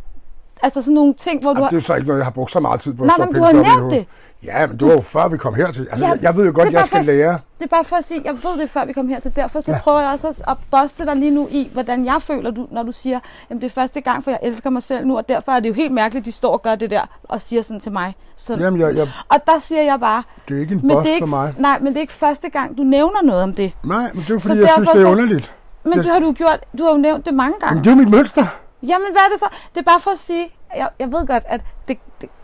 [0.63, 1.69] altså sådan nogle ting, hvor du Jamen, har...
[1.71, 3.05] det er så ikke noget, jeg har brugt så meget tid på.
[3.05, 4.07] Nej, men du har op nævnt det.
[4.45, 5.89] Ja, men det var jo før, vi kom hertil.
[5.91, 7.39] Altså, Ja, jeg, ved jo godt, jeg skal for at- lære.
[7.59, 9.61] Det er bare for at sige, jeg ved det før vi kom her til, derfor
[9.61, 9.79] så ja.
[9.83, 12.83] Prøver jeg også at- at boste dig lige nu i, hvordan jeg føler, du, når
[12.83, 13.21] du siger,
[13.51, 15.69] jamen det er første gang, for jeg elsker mig selv nu, og derfor er det
[15.69, 18.15] jo helt mærkeligt, de står og gør det der, og siger sådan til mig.
[18.37, 21.11] Så, Jamen, jeg, jeg, og der siger jeg bare, det er ikke en boss det
[21.11, 21.55] er ikke, for mig.
[21.59, 23.73] nej, men det er ikke første gang, du nævner noget om det.
[23.85, 25.55] Nej, men det er jo Så fordi, jeg synes, det er underligt.
[25.85, 27.75] Men Jeg- det har du gjort, du har jo nævnt det mange gange.
[27.75, 28.47] Men det er jo mit mønster.
[28.83, 29.47] Jamen hvad er det så?
[29.75, 31.99] Det er bare for at sige, jeg, jeg ved godt, at det,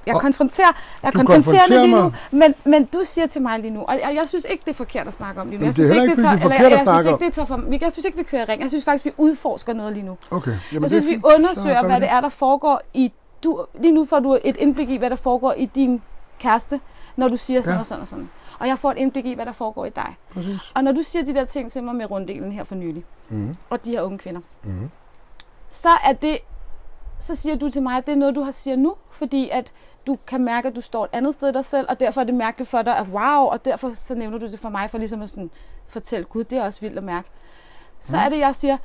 [0.07, 0.67] jeg konfronterer,
[1.03, 3.81] jeg Du konfronterer det konfronterer lige nu, men, men du siger til mig lige nu,
[3.83, 5.65] og jeg, jeg synes ikke, det er forkert at snakke om lige nu.
[5.67, 7.47] Jeg det er synes ikke, det er forkert eller, at jeg, synes ikke, det tager
[7.47, 8.61] for, vi- jeg synes ikke, vi kører i ring.
[8.63, 10.17] Jeg synes faktisk, vi udforsker noget lige nu.
[10.31, 10.51] Okay.
[10.73, 13.13] Jamen, Jeg synes, er vi undersøger, hvad det er, der foregår i...
[13.45, 16.03] Du, lige nu får du et indblik i, hvad der foregår i din
[16.39, 16.81] kæreste,
[17.17, 17.81] når du siger sådan Ja.
[17.81, 18.29] og sådan og sådan.
[18.59, 20.17] Og jeg får et indblik i, hvad der foregår i dig.
[20.35, 20.59] Præcis.
[20.75, 23.57] Og når du siger de der ting til mig med runddelen her for nylig, Mhm.
[23.71, 24.91] og de her unge kvinder, Mhm.
[25.69, 26.39] så er det
[27.21, 29.73] så siger du til mig, at det er noget, du har siger nu, fordi at
[30.07, 32.25] du kan mærke, at du står et andet sted i dig selv, og derfor er
[32.25, 34.99] det mærkeligt for dig, at wow, og derfor så nævner du det for mig, for
[34.99, 35.51] ligesom at sådan,
[35.89, 37.29] fortælle, gud, det er også vildt at mærke.
[38.01, 38.23] Så Mm.
[38.25, 38.77] er det, jeg siger,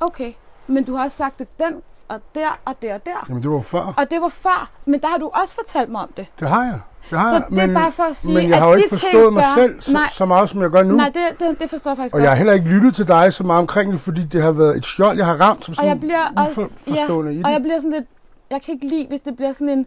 [0.00, 0.32] okay,
[0.66, 3.26] men du har også sagt det den, og der, og der, og der.
[3.28, 3.94] Jamen, det var før.
[3.96, 6.26] Og det var før, men der har du også fortalt mig om det.
[6.40, 6.80] Det har jeg.
[7.10, 7.56] Det har Så jeg.
[7.66, 9.44] det er bare for at sige, men jeg at har jo ikke ting forstået mig
[9.56, 10.08] gør- selv så, Nej.
[10.12, 10.94] så meget, som jeg gør nu.
[10.96, 12.38] Nej, det, det, det forstår jeg faktisk og jeg har godt.
[12.38, 15.16] heller ikke lyttet til dig så meget omkring det, fordi det har været et skjold,
[15.16, 16.92] jeg har ramt som Og sådan jeg bliver også, ja,
[17.30, 17.44] i det.
[17.44, 18.04] og jeg bliver sådan lidt,
[18.50, 19.86] jeg kan ikke lide, hvis det bliver sådan en,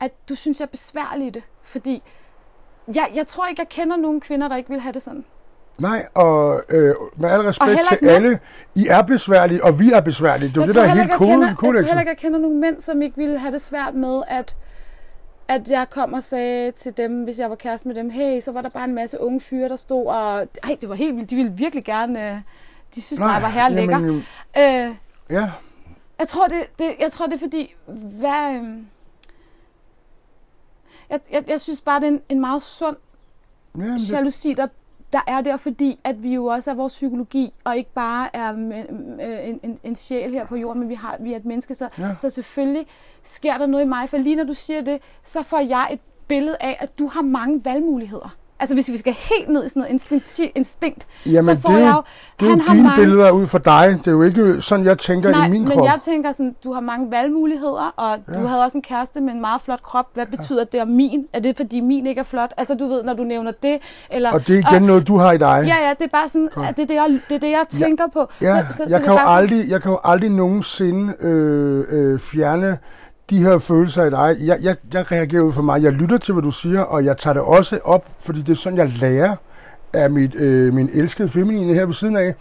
[0.00, 1.42] at du synes, jeg er besværlig i det.
[1.64, 2.02] Fordi
[2.94, 5.24] jeg, jeg tror ikke, jeg kender nogen kvinder, der ikke vil have det sådan.
[5.78, 8.14] Nej, og øh, med al respekt til mænd.
[8.14, 8.40] alle,
[8.74, 10.48] I er besværlige, og vi er besværlige.
[10.48, 12.60] Det er det, der er helt kender, koden, jeg tror heller ikke, jeg kender nogen
[12.60, 14.56] mænd, som ikke ville have det svært med, at,
[15.48, 18.52] at jeg kom og sagde til dem, hvis jeg var kæreste med dem, hey, så
[18.52, 21.30] var der bare en masse unge fyre, der stod, og ej, det var helt vildt,
[21.30, 22.36] de ville virkelig gerne, øh,
[22.94, 23.98] de synes bare, jeg var her lækker.
[23.98, 24.24] jamen,
[24.58, 24.94] Øh,
[25.30, 25.50] ja,
[26.18, 28.86] Jeg tror, det, det, jeg tror, det er fordi, hvad, øhm,
[31.10, 32.96] jeg, jeg, jeg synes bare, det er en, en meget sund
[33.76, 34.66] jamen, jalousi, der,
[35.12, 38.52] der er der, fordi at vi jo også er vores psykologi, og ikke bare er
[38.52, 41.74] øh, en, en, en sjæl her på jorden, men vi, har, vi er et menneske.
[41.74, 42.14] Så, Ja.
[42.14, 42.86] så selvfølgelig
[43.22, 46.00] sker der noget i mig, for lige når du siger det, så får jeg et
[46.28, 48.36] billede af, at du har mange valgmuligheder.
[48.62, 51.80] Altså hvis vi skal helt ned i sådan noget instinkt, instinkt Jamen, så får det
[51.80, 52.02] jeg jo,
[52.40, 53.98] det er han jo har dine mange, billeder ud for dig.
[53.98, 55.84] Det er jo ikke sådan, jeg tænker Nej, i min men krop.
[55.84, 58.40] jeg tænker sådan, du har mange valgmuligheder, og ja.
[58.40, 60.06] du havde også en kæreste med en meget flot krop.
[60.14, 61.26] Hvad betyder det om min?
[61.32, 62.54] Er det fordi min ikke er flot?
[62.56, 63.78] Altså du ved, når du nævner det,
[64.10, 64.32] eller...
[64.32, 65.64] Og det er igen noget, du har i dig.
[65.66, 67.64] Ja, ja, det er bare sådan, at det er det, jeg, det, er det, jeg
[67.86, 68.28] tænker på.
[68.42, 71.84] Ja, så, så, jeg, så kan jo bare- aldrig, jeg kan jo aldrig nogensinde øh,
[71.88, 72.78] øh, fjerne
[73.30, 74.36] de her følelser i dig.
[74.46, 75.82] Jeg, jeg, jeg reagerer ud for mig.
[75.82, 78.56] Jeg lytter til, hvad du siger, og jeg tager det også op, fordi det er
[78.56, 79.36] sådan, jeg lærer
[79.92, 82.34] af mit, øh, min elskede feminine her ved siden af.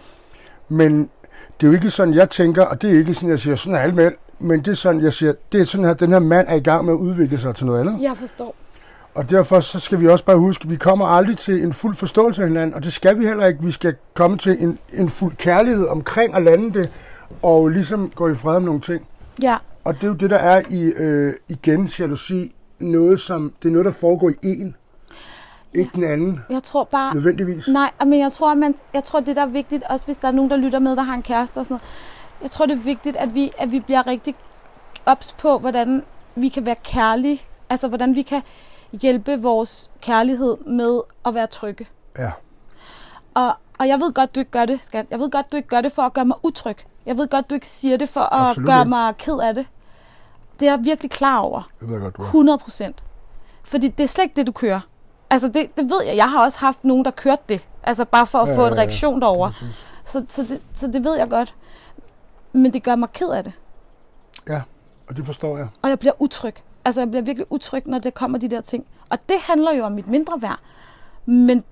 [0.69, 1.09] Men
[1.61, 3.75] det er jo ikke sådan, jeg tænker, og det er ikke sådan, jeg siger, sådan
[3.75, 4.13] er alle mænd.
[4.39, 6.59] Men det er sådan, jeg siger, det er sådan her, den her mand er i
[6.59, 8.01] gang med at udvikle sig til noget andet.
[8.01, 8.55] Jeg forstår.
[9.15, 11.95] Og derfor så skal vi også bare huske, at vi kommer aldrig til en fuld
[11.95, 13.63] forståelse af hinanden, og det skal vi heller ikke.
[13.63, 16.91] Vi skal komme til en, en fuld kærlighed omkring at lande det,
[17.41, 19.07] og ligesom gå i fred om nogle ting.
[19.41, 23.67] Ja, Og det er jo det, der er i, øh, igen, jalousi, noget som, det
[23.67, 24.75] er noget, der foregår i en,
[25.73, 27.15] ikke den anden, jeg tror bare...
[27.15, 27.67] nødvendigvis.
[27.67, 30.31] Nej, men jeg tror, man, jeg tror, det der er vigtigt, også hvis der er
[30.31, 31.83] nogen, der lytter med, der har en kæreste og sådan noget.
[32.41, 34.35] Jeg tror, det er vigtigt, at vi, at vi bliver rigtig
[35.05, 36.03] ops på, hvordan
[36.35, 37.41] vi kan være kærlige.
[37.69, 38.41] Altså, hvordan vi kan
[38.91, 41.87] hjælpe vores kærlighed med at være trygge.
[42.17, 42.31] Ja,
[43.33, 45.05] Og, og jeg ved godt, du ikke gør det, skat.
[45.11, 46.77] Jeg ved godt, du ikke gør det for at gøre mig utryg.
[47.05, 48.89] Jeg ved godt, du ikke siger det for at Absolut gøre ikke.
[48.89, 49.67] mig ked af det.
[50.59, 51.61] Det er jeg virkelig klar over.
[51.79, 52.25] det ved jeg godt, du er.
[52.25, 53.03] 100 procent.
[53.63, 54.79] Fordi det er slet ikke det, du kører.
[55.29, 56.15] Altså, det, det ved jeg.
[56.15, 57.67] Jeg har også haft nogen, der kørte det.
[57.83, 58.79] Altså, bare for at Ja, få ja, en ja.
[58.79, 59.47] reaktion derover.
[59.51, 59.87] Præcis.
[60.05, 61.55] Så, så, det, så det ved jeg godt.
[62.53, 63.53] Men det gør mig ked af det.
[64.49, 64.61] Ja,
[65.09, 65.67] og det forstår jeg.
[65.81, 66.55] Og jeg bliver utryg.
[66.85, 68.85] Altså, jeg bliver virkelig utryg, når det kommer de der ting.
[69.09, 70.59] Og det handler jo om mit mindre værd.
[71.25, 71.63] Men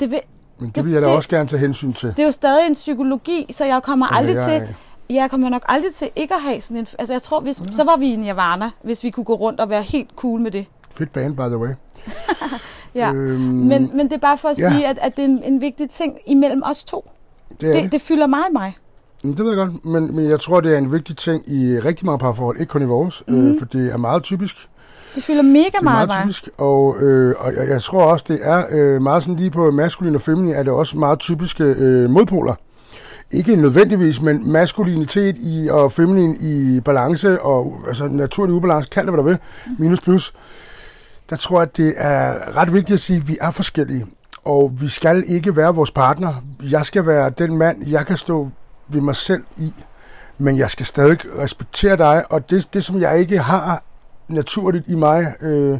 [0.00, 0.20] det, vil,
[0.62, 2.08] Men det Det- vil jeg da det- også gerne tage hensyn til.
[2.08, 4.52] det er jo stadig en psykologi, så jeg kommer Det aldrig vil til...
[4.52, 4.74] jeg-
[5.10, 6.86] Jeg kommer nok aldrig til ikke at have sådan en...
[6.98, 9.68] Altså, jeg tror, hvis, så var vi i Nirvana, hvis vi kunne gå rundt og
[9.70, 10.66] være helt cool med det.
[10.90, 11.68] Fedt band, by the way.
[12.94, 13.12] Ja.
[13.12, 14.70] Øhm, Men, men det er bare for at ja.
[14.72, 17.10] sige, at, at det er en, en vigtig ting imellem os to.
[17.50, 17.74] det, det.
[17.82, 18.74] Det, det fylder meget mig.
[19.22, 22.06] Det ved jeg godt, men, men jeg tror, det er en vigtig ting i rigtig
[22.06, 23.34] mange parforhold, ikke kun i vores, mm.
[23.50, 24.56] øh, for det er meget typisk.
[25.14, 28.24] Det fylder mega Det er meget, meget typisk, og, øh, og jeg, jeg tror også,
[28.28, 31.64] det er øh, meget sådan lige på maskulin og feminin, er det også meget typiske
[31.64, 32.54] øh, modpoler.
[33.30, 39.14] Ikke nødvendigvis, men maskulinitet i, og feminin i balance, og altså naturlig ubalance, kald det
[39.14, 39.38] hvad du vil,
[39.78, 40.34] minus plus.
[41.30, 44.06] Der tror jeg, at det er ret vigtigt at sige, at vi er forskellige.
[44.44, 46.34] Og vi skal ikke være vores partner.
[46.62, 48.48] Jeg skal være den mand, jeg kan stå
[48.88, 49.72] ved mig selv i.
[50.38, 53.82] Men jeg skal stadig respektere dig, og det, det som jeg ikke har
[54.32, 55.78] naturligt i mig, øh,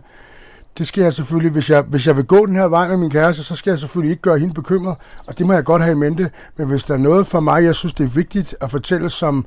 [0.79, 3.11] det skal jeg selvfølgelig, hvis jeg, hvis jeg vil gå den her vej med min
[3.11, 4.97] kæreste, så skal jeg selvfølgelig ikke gøre hende bekymret,
[5.27, 6.31] og det må jeg godt have i mente.
[6.57, 9.47] Men hvis der er noget for mig, jeg synes, det er vigtigt at fortælle som,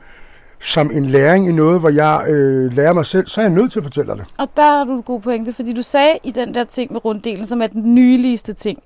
[0.62, 3.72] som en læring i noget, hvor jeg øh, lærer mig selv, så er jeg nødt
[3.72, 4.26] til at fortælle det.
[4.38, 7.06] Og der har du en god pointe, fordi du sagde i den der ting med
[7.06, 8.80] runddelen, som er den nyligste ting,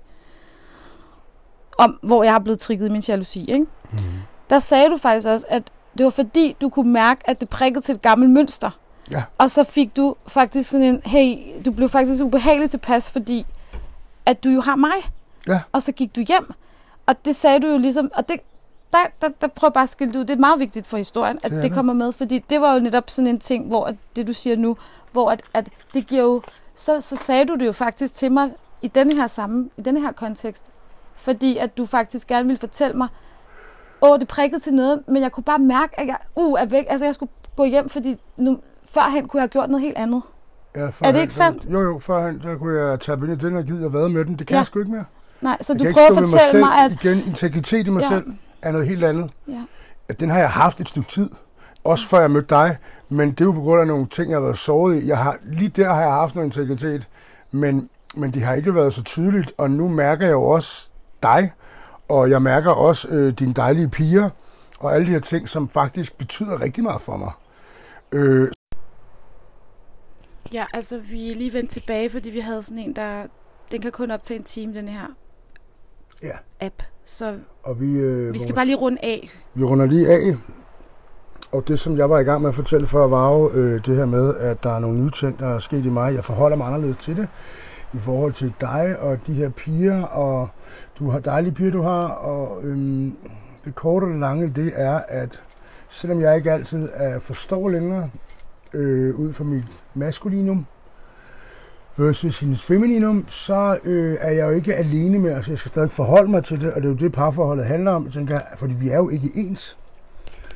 [1.78, 3.66] om hvor jeg har blevet trigget i min jalousi, ikke?
[3.92, 4.00] Mm.
[4.50, 5.64] Der sagde du faktisk også, at
[5.98, 8.70] det var fordi, du kunne mærke, at det prikkede til et gammelt mønster.
[9.12, 9.24] Ja.
[9.38, 13.46] Og så fik du faktisk sådan en, hey, du blev faktisk ubehageligt tilpas, fordi
[14.26, 15.12] at du jo har mig.
[15.48, 15.62] Ja.
[15.72, 16.52] Og så gik du hjem.
[17.06, 18.40] Og det sagde du jo ligesom, og det,
[18.92, 20.26] der, der, der prøver bare at skille det ud.
[20.26, 21.72] Det er meget vigtigt for historien, at det det.
[21.72, 24.56] kommer med, fordi det var jo netop sådan en ting, hvor at det du siger
[24.56, 24.78] nu,
[25.12, 26.42] hvor at, at det giver jo,
[26.76, 28.52] så, så sagde du det jo faktisk til mig
[28.82, 30.66] i denne her samme, i denne her kontekst,
[31.16, 33.08] fordi at du faktisk gerne ville fortælle mig,
[34.02, 36.86] åh, det prikkede til noget, men jeg kunne bare mærke, at jeg uh, er væk.
[36.90, 38.60] Altså, jeg skulle gå hjem, fordi nu,
[38.94, 40.22] førhen kunne jeg have gjort noget helt andet.
[40.76, 41.66] Ja, Er det ikke sandt?
[41.74, 44.26] Jo, jo, førhen, der kunne jeg tage ind i den og gide og være med
[44.26, 44.40] den.
[44.40, 44.60] Det kan Ja.
[44.60, 45.06] jeg sgu ikke mere.
[45.42, 46.92] Nej, så jeg du prøver at fortælle mig, mig, at...
[46.92, 48.08] Igen, integritet i mig Ja.
[48.08, 48.26] selv
[48.62, 49.32] er noget helt andet.
[49.48, 49.54] Ja.
[50.10, 51.30] Ja, Den har jeg haft et stykke tid.
[51.84, 52.78] Også før jeg mødte dig.
[53.10, 55.08] Men det er jo på grund af nogle ting, jeg har været såret i.
[55.08, 57.08] Jeg har, lige der har jeg haft noget integritet.
[57.52, 59.52] Men, men det har ikke været så tydeligt.
[59.58, 60.90] Og nu mærker jeg jo også
[61.24, 61.52] dig.
[62.10, 64.30] Og jeg mærker også øh, dine dejlige piger.
[64.80, 67.32] Og alle de her ting, som faktisk betyder rigtig meget for mig.
[68.12, 68.52] Øh,
[70.54, 73.24] Ja, altså vi er lige vendt tilbage, fordi vi havde sådan en, der...
[73.72, 75.06] Den kan kun optage en time, den her
[76.24, 76.32] Ja.
[76.60, 76.84] app.
[77.06, 79.30] Så og vi, øh, vi skal vores- bare lige runde af.
[79.54, 80.36] Vi runder lige af.
[81.52, 83.96] Og det, som jeg var i gang med at fortælle før, var jo øh, det
[83.96, 86.14] her med, at der er nogle nye ting, der er sket i mig.
[86.16, 87.28] Jeg forholder mig anderledes til det
[87.94, 90.48] i forhold til dig og de her piger, og
[91.00, 93.16] du har dejlige piger, du har, og øhm,
[93.66, 95.44] det korte og det lange, det er, at
[95.90, 98.10] selvom jeg ikke altid er forstår længere
[98.74, 100.66] øh, ud fra mit maskulinum,
[102.00, 105.92] versus hendes femininum, så øh, er jeg jo ikke alene med, altså jeg skal stadig
[105.92, 108.90] forholde mig til det, og det er jo det parforholdet handler om, tænker fordi vi
[108.90, 109.78] er jo ikke ens.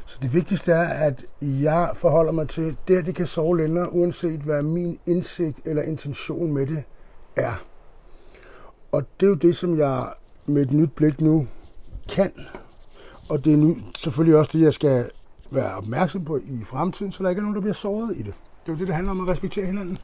[0.06, 3.94] Så det vigtigste er, at jeg forholder mig til, det her, det kan sove længere,
[3.94, 6.84] uanset hvad min indsigt eller intention med det
[7.36, 7.66] er.
[8.92, 10.04] Og det er jo det, som jeg
[10.46, 11.48] med et nyt blik nu
[12.14, 12.32] kan.
[13.30, 15.10] Og det er nu selvfølgelig også det, jeg skal
[15.56, 18.34] være opmærksom på i fremtiden, så der ikke er nogen, der bliver såret i det.
[18.66, 19.98] Det er jo det, det handler om at respektere hinanden.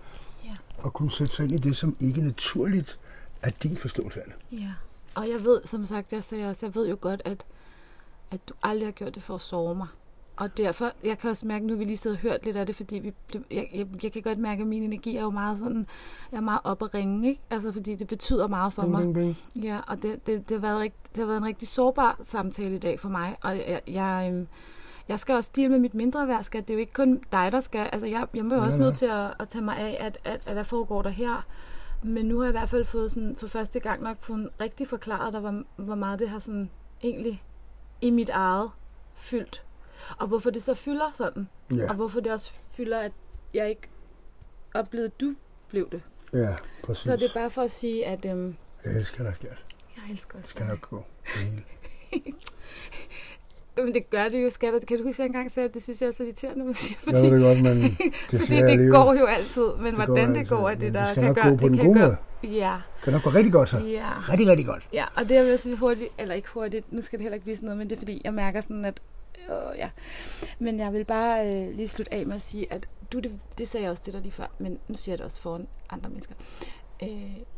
[0.45, 0.55] Ja.
[0.77, 2.99] Og kunne sætte sig ind i det, som ikke naturligt
[3.41, 4.59] er din forståelse af det.
[4.59, 4.73] Ja,
[5.15, 7.45] og jeg ved, som sagt, jeg sagde også, jeg ved jo godt, at,
[8.31, 9.87] at du aldrig har gjort det for at sove mig.
[10.35, 12.75] Og derfor, jeg kan også mærke, nu vi lige siddet og hørt lidt af det,
[12.75, 15.59] fordi vi, det, jeg, jeg, jeg kan godt mærke, at min energi er jo meget
[15.59, 15.87] sådan,
[16.31, 17.41] jeg er meget op at ringe, ikke?
[17.49, 19.01] Altså, fordi det betyder meget for Bing, mig.
[19.01, 19.15] bing,
[19.53, 19.63] bing.
[19.65, 22.79] Ja, og det, det, det, har været, det har været en rigtig sårbar samtale i
[22.79, 24.47] dag for mig, og jeg, jeg, øhm,
[25.09, 26.61] jeg skal også dele med mit mindre værd, skal.
[26.61, 27.89] Det er jo ikke kun dig, der skal.
[27.93, 28.85] Altså, jeg, jeg må jo også nej.
[28.87, 31.47] nødt til at, at tage mig af, at, at, at, hvad foregår der her.
[32.03, 34.87] Men nu har jeg i hvert fald fået sådan, for første gang nok fået rigtig
[34.87, 36.69] forklaret, der, hvor, hvor meget det har sådan
[37.03, 37.43] egentlig
[38.01, 38.71] i mit eget
[39.15, 39.63] fyldt.
[40.17, 41.49] Og hvorfor det så fylder sådan.
[41.75, 43.11] Ja, Og hvorfor det også fylder, at
[43.53, 43.89] jeg ikke
[44.73, 45.35] oplevede, at du
[45.69, 46.01] blev det.
[46.33, 47.03] ja, præcis.
[47.03, 48.55] Så det er bare for at sige, at øhm,
[48.85, 49.65] Jeg elsker dig, skat.
[49.95, 50.69] jeg elsker Det også skal dig.
[50.69, 51.03] nok gå.
[51.23, 51.63] Det hele.
[53.83, 54.79] Men det gør det jo, skatter.
[54.79, 56.73] Kan du huske, at jeg engang sagde, at det synes jeg er så irriterende, man
[56.73, 56.97] siger?
[57.07, 57.81] Jeg Fordi, ved det godt, men
[58.31, 58.91] det fordi jeg det alligevel.
[58.91, 59.63] går jo altid.
[59.79, 61.49] Men går hvordan det går, er det, der det kan gøre...
[61.49, 62.55] gå på det den kan gode gøre, måde.
[62.55, 63.77] Ja, Det kan nok gå rigtig godt så.
[63.79, 64.09] ja.
[64.29, 64.89] Rigtig, rigtig godt.
[64.93, 67.65] Ja, og det er også hurtigt, eller ikke hurtigt, nu skal det heller ikke sådan
[67.65, 69.01] noget, men det er fordi, jeg mærker sådan, at,
[69.49, 69.89] øh, ja.
[70.59, 73.67] Men jeg vil bare øh, lige slutte af med at sige, at du, det, det
[73.67, 76.09] sagde jeg også til dig lige før, men nu siger jeg det også foran andre
[76.09, 76.35] mennesker,
[77.03, 77.09] øh,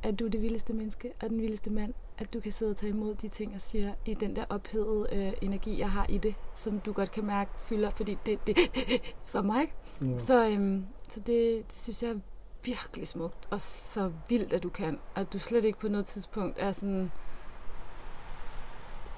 [0.04, 2.78] at du er det vildeste menneske, og den vildeste mand, at du kan sidde og
[2.78, 6.18] tage imod de ting, jeg siger, i den der ophedede øh, energi, jeg har i
[6.18, 8.58] det, som du godt kan mærke fylder, fordi det, det
[9.32, 9.74] for mig, ikke?
[10.02, 10.18] Ja.
[10.18, 12.20] Så, øhm, så det, det synes jeg er
[12.64, 15.00] virkelig smukt, og så vildt, at du kan.
[15.16, 17.12] At du slet ikke på noget tidspunkt er sådan...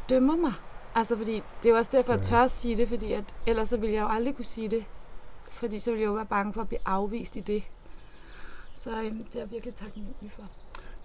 [0.09, 0.53] Dømmer mig.
[0.95, 2.23] Altså, fordi det er jo også derfor, jeg Ja.
[2.23, 4.85] tør at sige det, fordi at, ellers så ville jeg jo aldrig kunne sige det.
[5.49, 7.63] Fordi så ville jeg jo være bange for at blive afvist i det.
[8.73, 10.43] Så øhm, det er jeg virkelig taknemmelig for.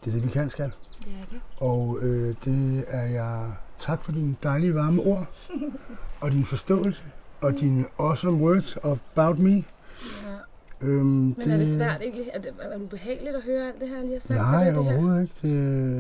[0.05, 0.73] Det er det, vi kan, skal.
[1.05, 1.41] Det er det.
[1.57, 3.45] Og øh, det er jeg...
[3.79, 5.27] Tak for dine dejlige varme ord.
[6.21, 7.05] og din forståelse.
[7.41, 9.51] Og dine awesome words about me.
[9.51, 9.63] Ja.
[10.83, 11.53] Øhm, Men det...
[11.53, 12.31] er det svært egentlig?
[12.35, 14.67] Er det, er det ubehageligt at høre alt det her, lige har sagt Nej, til
[14.67, 14.77] dig?
[14.77, 14.93] Det her?
[14.93, 15.35] overhovedet ikke.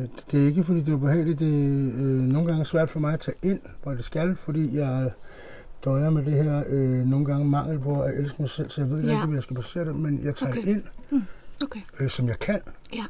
[0.02, 1.38] Det, det er ikke, fordi det er ubehageligt.
[1.38, 4.76] Det er øh, nogle gange svært for mig at tage ind, hvor det skal, fordi
[4.76, 5.10] jeg
[5.84, 8.90] døjer med det her øh, nogle gange mangel på at elske mig selv, så jeg
[8.90, 9.10] ved Ja.
[9.12, 10.60] ikke, hvor jeg skal basere det, men jeg tager Okay.
[10.64, 10.66] det
[11.10, 11.22] ind,
[11.64, 11.80] Okay.
[12.00, 12.60] øh, som jeg kan.
[12.94, 13.04] Ja.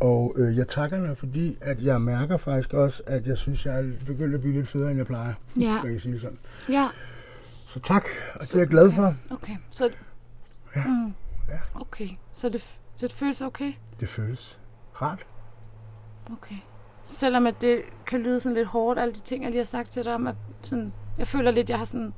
[0.00, 3.78] Og øh, jeg takker dig, fordi at jeg mærker faktisk også, at jeg synes, jeg
[3.78, 5.34] er begyndt at blive lidt federe, end jeg plejer.
[5.60, 5.78] Ja.
[5.82, 6.38] Så jeg sige sådan.
[6.68, 6.88] Ja.
[7.66, 9.14] Så tak, og det er jeg glad for.
[9.30, 9.56] Okay.
[9.70, 9.90] Så...
[10.76, 10.84] Ja.
[10.86, 11.14] Mm.
[11.48, 11.58] Ja.
[11.80, 12.08] Okay.
[12.32, 12.60] Så det,
[12.96, 13.72] så det føles okay?
[14.00, 14.58] Det føles
[15.02, 15.26] rart.
[16.32, 16.56] Okay.
[17.02, 19.92] Selvom at det kan lyde sådan lidt hårdt, alle de ting, jeg lige har sagt
[19.92, 22.14] til dig om, at sådan, jeg føler lidt, jeg har sådan...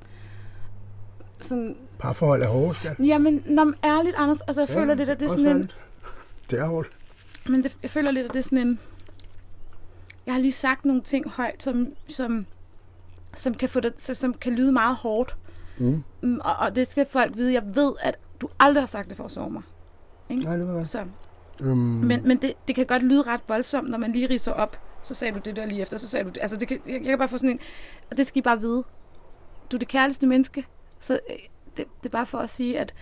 [1.40, 2.98] sådan Parforhold er hårdt, skat.
[2.98, 5.70] jamen, når ærligt, Anders, altså jeg ja, føler lidt, at det er sådan en...
[6.50, 6.88] Det er hårdt.
[7.50, 8.78] Men det, jeg føler lidt, at det er sådan en...
[10.26, 12.46] Jeg har lige sagt nogle ting højt, som, som,
[13.34, 15.36] som, kan, få det, som kan lyde meget hårdt.
[15.78, 16.02] Mm.
[16.22, 17.52] Mm, Og, og det skal folk vide.
[17.52, 19.62] Jeg ved, at du aldrig har sagt det for at sove mig.
[20.28, 20.84] Nej, det var.
[20.84, 21.04] Så,
[21.62, 24.80] Øhm, men men det, det kan godt lyde ret voldsomt, når man lige riser op.
[25.02, 26.38] Så sagde du det der lige efter, så sagde du det.
[26.40, 27.58] Altså, det kan, jeg, jeg kan bare få sådan en...
[28.10, 28.84] Og det skal I bare vide.
[29.72, 30.66] Du er det kærligste menneske.
[31.00, 31.36] Så øh,
[31.76, 32.94] det, det er bare for at sige, at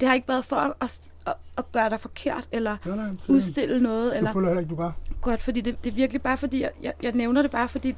[0.00, 3.80] det har ikke været for at, at, at, gøre dig forkert, eller nej, nej, udstille
[3.80, 4.92] noget, Det eller føler heller ikke, du bare.
[5.20, 7.96] godt, fordi det, det er virkelig bare fordi, jeg, jeg, nævner det bare, fordi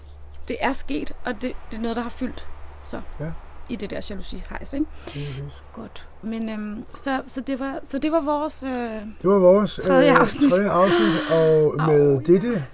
[0.49, 2.49] det er sket, og det, det er noget, der har fyldt.
[2.83, 3.31] Så, Ja.
[3.69, 4.87] i det der jalousi-hejs, ikke?
[5.03, 5.63] Præcis.
[5.73, 6.09] Godt.
[6.23, 8.63] Men øhm, så, så, det var, så det var vores...
[8.65, 10.53] Øh, Det var vores Tredje afsnit.
[10.53, 12.21] tredje afsnit, og med Au.
[12.35, 12.65] dette,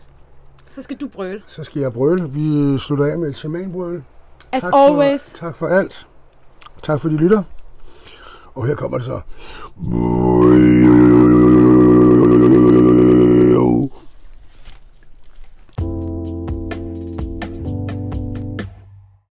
[0.69, 1.43] så skal du brøle.
[1.47, 2.31] så skal jeg brøle.
[2.31, 4.03] Vi slutter af med et shamanbrøl.
[4.53, 5.31] As tak always.
[5.31, 6.07] For, tak for alt.
[6.83, 7.43] Tak for de lytter.
[8.55, 9.21] Og her kommer det så.